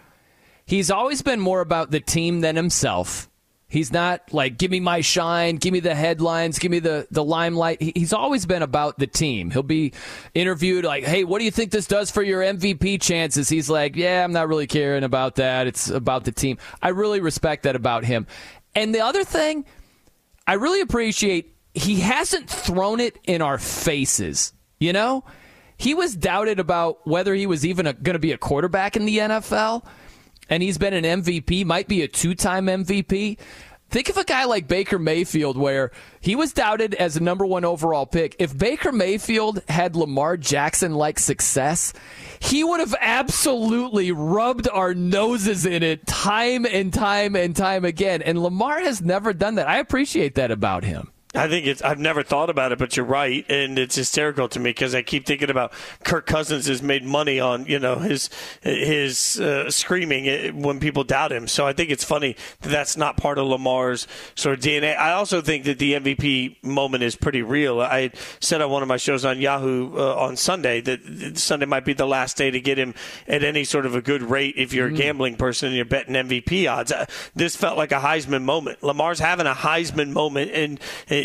He's 0.66 0.90
always 0.90 1.22
been 1.22 1.40
more 1.40 1.62
about 1.62 1.92
the 1.92 2.00
team 2.00 2.42
than 2.42 2.56
himself. 2.56 3.30
He's 3.76 3.92
not 3.92 4.32
like, 4.32 4.58
give 4.58 4.72
me 4.72 4.80
my 4.80 5.02
shine, 5.02 5.58
give 5.58 5.74
me 5.74 5.82
the 5.82 5.94
headlines, 5.94 6.60
give 6.60 6.72
me 6.72 6.80
the, 6.80 7.10
the 7.12 7.26
limelight. 7.26 7.82
He's 7.82 8.14
always 8.14 8.46
been 8.46 8.62
about 8.62 8.98
the 8.98 9.06
team. 9.06 9.52
He'll 9.52 9.64
be 9.64 9.92
interviewed 10.34 10.86
like, 10.86 11.04
hey, 11.04 11.26
what 11.26 11.40
do 11.40 11.44
you 11.44 11.52
think 11.52 11.72
this 11.72 11.86
does 11.86 12.10
for 12.10 12.24
your 12.24 12.42
MVP 12.42 13.02
chances? 13.02 13.50
He's 13.50 13.70
like, 13.70 13.98
yeah, 13.98 14.24
I'm 14.24 14.32
not 14.32 14.48
really 14.48 14.66
caring 14.66 15.04
about 15.04 15.36
that. 15.36 15.68
It's 15.68 15.90
about 15.90 16.24
the 16.24 16.32
team. 16.32 16.58
I 16.82 16.90
really 16.90 17.20
respect 17.20 17.64
that 17.64 17.76
about 17.76 18.06
him. 18.06 18.28
And 18.76 18.96
the 18.96 19.02
other 19.02 19.26
thing, 19.26 19.66
I 20.48 20.54
really 20.54 20.80
appreciate 20.80 21.54
he 21.74 22.00
hasn't 22.00 22.50
thrown 22.50 23.02
it 23.02 23.20
in 23.26 23.42
our 23.42 23.58
faces. 23.58 24.54
You 24.80 24.94
know, 24.94 25.26
he 25.76 25.94
was 25.94 26.16
doubted 26.16 26.62
about 26.62 27.06
whether 27.06 27.36
he 27.36 27.46
was 27.46 27.66
even 27.66 27.84
going 27.84 28.14
to 28.14 28.20
be 28.20 28.32
a 28.32 28.38
quarterback 28.38 28.96
in 28.96 29.06
the 29.06 29.18
NFL 29.18 29.86
and 30.50 30.62
he's 30.62 30.78
been 30.78 30.94
an 30.94 31.22
MVP, 31.22 31.66
might 31.66 31.88
be 31.88 32.02
a 32.04 32.08
two 32.08 32.36
time 32.36 32.68
MVP. 32.68 33.38
Think 33.90 34.10
of 34.10 34.18
a 34.18 34.24
guy 34.24 34.46
like 34.46 34.68
Baker 34.68 35.00
Mayfield, 35.00 35.58
where 35.58 35.92
he 36.20 36.36
was 36.36 36.52
doubted 36.52 36.96
as 36.96 37.16
a 37.16 37.24
number 37.24 37.46
one 37.46 37.64
overall 37.64 38.06
pick. 38.06 38.36
If 38.40 38.58
Baker 38.58 38.92
Mayfield 38.92 39.62
had 39.70 39.96
Lamar 39.96 40.38
Jackson 40.38 40.96
like 40.96 41.20
success, 41.20 41.94
he 42.40 42.64
would 42.64 42.80
have 42.80 42.96
absolutely 43.00 44.12
rubbed 44.12 44.68
our 44.68 44.94
noses 44.94 45.66
in 45.66 45.84
it 45.84 46.06
time 46.08 46.66
and 46.66 46.94
time 46.94 47.36
and 47.36 47.56
time 47.56 47.86
again. 47.86 48.22
And 48.22 48.42
Lamar 48.42 48.80
has 48.80 49.02
never 49.02 49.34
done 49.34 49.56
that. 49.56 49.70
I 49.70 49.78
appreciate 49.78 50.36
that 50.36 50.52
about 50.52 50.84
him. 50.84 51.12
I 51.36 51.48
think 51.48 51.66
it's. 51.66 51.82
I've 51.82 52.00
never 52.00 52.24
thought 52.24 52.50
about 52.50 52.72
it, 52.72 52.80
but 52.80 52.96
you're 52.96 53.06
right, 53.06 53.46
and 53.50 53.78
it's 53.78 53.96
hysterical 53.96 54.48
to 54.50 54.60
me 54.60 54.70
because 54.70 54.96
I 54.96 55.02
keep 55.02 55.26
thinking 55.26 55.50
about 55.50 55.74
Kirk 56.04 56.26
Cousins 56.26 56.68
has 56.68 56.82
made 56.82 57.04
money 57.04 57.40
on 57.40 57.66
you 57.66 57.80
know 57.80 57.98
his 57.98 58.30
his 58.62 59.40
uh, 59.40 59.70
screaming 59.70 60.28
eh, 60.28 60.52
when 60.52 60.80
people 60.80 61.04
doubt 61.04 61.32
him. 61.32 61.48
So 61.48 61.68
I 61.68 61.74
think 61.74 61.90
it's 61.90 62.04
funny 62.04 62.36
that 62.62 62.70
that's 62.70 62.96
not 62.96 63.18
part 63.18 63.38
of 63.38 63.48
Lamar's 63.48 64.08
sort 64.36 64.58
of 64.58 64.64
DNA. 64.64 64.98
I 64.98 65.12
also 65.12 65.42
think 65.42 65.66
that 65.66 65.80
the 65.80 65.94
MVP 65.94 66.64
moment 66.64 67.04
is 67.04 67.16
pretty 67.16 67.42
real. 67.42 67.82
I 67.82 68.12
said 68.40 68.62
on 68.62 68.70
one 68.70 68.82
of 68.82 68.88
my 68.88 68.98
shows 68.98 69.26
on 69.26 69.40
Yahoo 69.40 69.98
uh, 69.98 70.16
on 70.16 70.38
Sunday 70.38 70.82
that 70.82 71.38
Sunday 71.38 71.66
might 71.66 71.86
be 71.86 71.94
the 71.94 72.08
last 72.08 72.38
day 72.38 72.52
to 72.52 72.60
get 72.60 72.78
him 72.78 72.94
at 73.28 73.44
any 73.44 73.64
sort 73.64 73.86
of 73.86 73.96
a 73.96 74.02
good 74.02 74.24
rate 74.24 74.56
if 74.58 74.74
you're 74.74 74.90
mm. 74.90 74.94
a 74.94 74.98
gambling 74.98 75.36
person 75.36 75.68
and 75.68 75.76
you're 75.76 75.86
betting 75.86 76.16
MVP 76.16 76.72
odds. 76.72 76.92
Uh, 76.92 77.06
this 77.36 77.56
felt 77.56 77.78
like 77.78 77.92
a 77.92 78.00
Heisman 78.00 78.44
moment. 78.44 78.82
Lamar's 78.84 79.20
having 79.20 79.48
a 79.48 79.54
Heisman 79.54 80.12
moment 80.12 80.52
and 80.52 80.80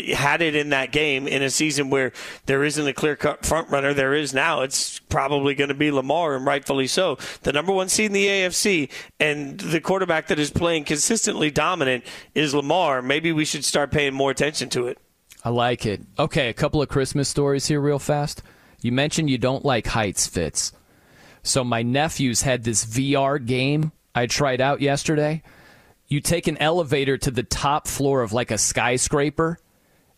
had 0.09 0.41
it 0.41 0.55
in 0.55 0.69
that 0.69 0.91
game 0.91 1.27
in 1.27 1.41
a 1.41 1.49
season 1.49 1.89
where 1.89 2.11
there 2.45 2.63
isn't 2.63 2.87
a 2.87 2.93
clear 2.93 3.15
cut 3.15 3.45
front 3.45 3.69
runner. 3.69 3.93
There 3.93 4.13
is 4.13 4.33
now. 4.33 4.61
It's 4.61 4.99
probably 4.99 5.55
going 5.55 5.69
to 5.69 5.73
be 5.73 5.91
Lamar, 5.91 6.35
and 6.35 6.45
rightfully 6.45 6.87
so. 6.87 7.17
The 7.43 7.53
number 7.53 7.71
one 7.71 7.89
seed 7.89 8.07
in 8.07 8.13
the 8.13 8.27
AFC, 8.27 8.89
and 9.19 9.59
the 9.59 9.81
quarterback 9.81 10.27
that 10.27 10.39
is 10.39 10.51
playing 10.51 10.85
consistently 10.85 11.51
dominant 11.51 12.03
is 12.35 12.53
Lamar. 12.53 13.01
Maybe 13.01 13.31
we 13.31 13.45
should 13.45 13.65
start 13.65 13.91
paying 13.91 14.13
more 14.13 14.31
attention 14.31 14.69
to 14.69 14.87
it. 14.87 14.97
I 15.43 15.49
like 15.49 15.85
it. 15.85 16.01
Okay, 16.19 16.49
a 16.49 16.53
couple 16.53 16.81
of 16.81 16.89
Christmas 16.89 17.27
stories 17.27 17.67
here, 17.67 17.81
real 17.81 17.99
fast. 17.99 18.43
You 18.81 18.91
mentioned 18.91 19.29
you 19.29 19.37
don't 19.37 19.65
like 19.65 19.87
heights, 19.87 20.27
Fitz. 20.27 20.73
So 21.43 21.63
my 21.63 21.81
nephews 21.81 22.43
had 22.43 22.63
this 22.63 22.85
VR 22.85 23.43
game 23.43 23.91
I 24.13 24.27
tried 24.27 24.61
out 24.61 24.81
yesterday. 24.81 25.41
You 26.07 26.19
take 26.19 26.47
an 26.47 26.57
elevator 26.57 27.17
to 27.17 27.31
the 27.31 27.43
top 27.43 27.87
floor 27.87 28.21
of 28.21 28.33
like 28.33 28.51
a 28.51 28.57
skyscraper 28.57 29.57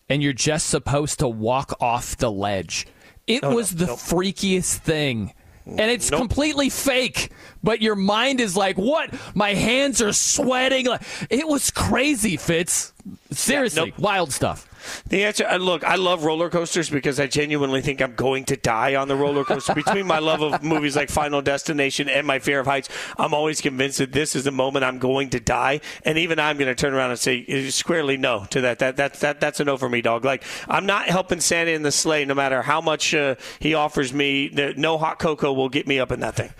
and 0.08 0.22
you're 0.22 0.32
just 0.32 0.68
supposed 0.68 1.18
to 1.20 1.28
walk 1.28 1.74
off 1.80 2.16
the 2.16 2.30
ledge. 2.30 2.86
It 3.26 3.42
oh, 3.42 3.54
was 3.54 3.74
no, 3.74 3.86
the 3.86 3.92
freakiest 3.92 4.78
thing. 4.78 5.32
And 5.66 5.90
it's 5.90 6.10
nope. 6.10 6.20
completely 6.20 6.68
fake, 6.68 7.32
but 7.62 7.80
your 7.80 7.94
mind 7.94 8.38
is 8.38 8.54
like, 8.54 8.76
"What? 8.76 9.14
My 9.34 9.54
hands 9.54 10.02
are 10.02 10.12
sweating." 10.12 10.84
Like 10.84 11.00
it 11.30 11.48
was 11.48 11.70
crazy, 11.70 12.36
Fitz. 12.36 12.92
Seriously, 13.30 13.80
yeah, 13.80 13.86
nope. 13.86 13.98
wild 13.98 14.32
stuff. 14.32 14.68
The 15.08 15.24
answer, 15.24 15.46
uh, 15.46 15.56
look, 15.56 15.84
I 15.84 15.96
love 15.96 16.24
roller 16.24 16.48
coasters 16.50 16.90
because 16.90 17.20
I 17.20 17.26
genuinely 17.26 17.80
think 17.80 18.00
I'm 18.00 18.14
going 18.14 18.44
to 18.46 18.56
die 18.56 18.94
on 18.94 19.08
the 19.08 19.16
roller 19.16 19.44
coaster. 19.44 19.74
Between 19.74 20.06
my 20.06 20.18
love 20.18 20.42
of 20.42 20.62
movies 20.74 20.96
like 20.96 21.10
Final 21.10 21.42
Destination 21.42 22.08
and 22.08 22.26
my 22.26 22.38
fear 22.38 22.60
of 22.60 22.66
heights, 22.66 22.88
I'm 23.18 23.34
always 23.34 23.60
convinced 23.60 23.98
that 23.98 24.12
this 24.12 24.36
is 24.36 24.44
the 24.44 24.50
moment 24.50 24.84
I'm 24.84 24.98
going 24.98 25.30
to 25.30 25.40
die. 25.40 25.80
And 26.04 26.18
even 26.18 26.38
I'm 26.38 26.56
going 26.56 26.68
to 26.68 26.74
turn 26.74 26.94
around 26.94 27.10
and 27.10 27.18
say 27.18 27.44
uh, 27.48 27.70
squarely 27.70 28.16
no 28.16 28.46
to 28.50 28.60
that. 28.62 28.78
That 28.78 28.96
that 28.96 29.14
that 29.14 29.40
that's 29.40 29.60
a 29.60 29.64
no 29.64 29.76
for 29.76 29.88
me, 29.88 30.00
dog. 30.00 30.24
Like 30.24 30.44
I'm 30.68 30.86
not 30.86 31.06
helping 31.06 31.40
Santa 31.40 31.72
in 31.72 31.82
the 31.82 31.92
sleigh, 31.92 32.24
no 32.24 32.34
matter 32.34 32.62
how 32.62 32.80
much 32.80 33.14
uh, 33.14 33.36
he 33.58 33.74
offers 33.74 34.12
me. 34.12 34.50
No 34.76 34.98
hot 34.98 35.18
cocoa 35.18 35.52
will 35.52 35.68
get 35.68 35.86
me 35.86 35.98
up 35.98 36.12
in 36.12 36.20
that 36.20 36.34
thing. 36.34 36.52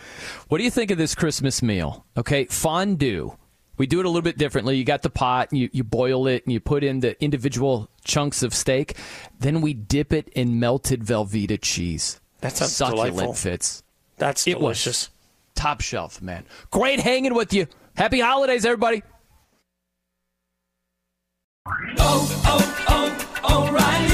What 0.49 0.59
do 0.59 0.65
you 0.65 0.71
think 0.71 0.91
of 0.91 0.99
this 0.99 1.15
Christmas 1.15 1.63
meal? 1.63 2.05
Okay, 2.17 2.45
fondue 2.47 3.37
we 3.77 3.87
do 3.87 4.01
it 4.01 4.07
a 4.07 4.09
little 4.09 4.23
bit 4.23 4.39
differently. 4.39 4.77
You 4.77 4.85
got 4.85 5.03
the 5.03 5.11
pot, 5.11 5.53
you, 5.53 5.69
you 5.73 5.85
boil 5.85 6.27
it, 6.27 6.45
and 6.45 6.53
you 6.53 6.61
put 6.61 6.85
in 6.85 7.01
the 7.01 7.23
individual 7.23 7.89
chunks 8.05 8.43
of 8.43 8.55
steak. 8.55 8.97
Then 9.39 9.61
we 9.61 9.75
dip 9.75 10.13
it 10.13 10.29
in 10.29 10.61
melted 10.61 11.03
Velveeta 11.05 11.59
cheese. 11.61 12.21
That 12.41 12.57
sounds 12.57 12.73
Succulent 12.73 13.17
delightful. 13.17 13.35
Fitz. 13.35 13.83
That's 14.17 14.47
it 14.47 14.59
delicious. 14.59 15.11
top 15.55 15.81
shelf, 15.81 16.23
man. 16.23 16.45
Great 16.71 17.01
hanging 17.01 17.35
with 17.35 17.53
you. 17.53 17.67
Happy 17.97 18.21
holidays, 18.21 18.65
everybody. 18.65 19.03
Oh, 21.67 22.43
oh, 22.47 23.35
oh, 23.43 23.69
O'Reilly. 23.69 24.14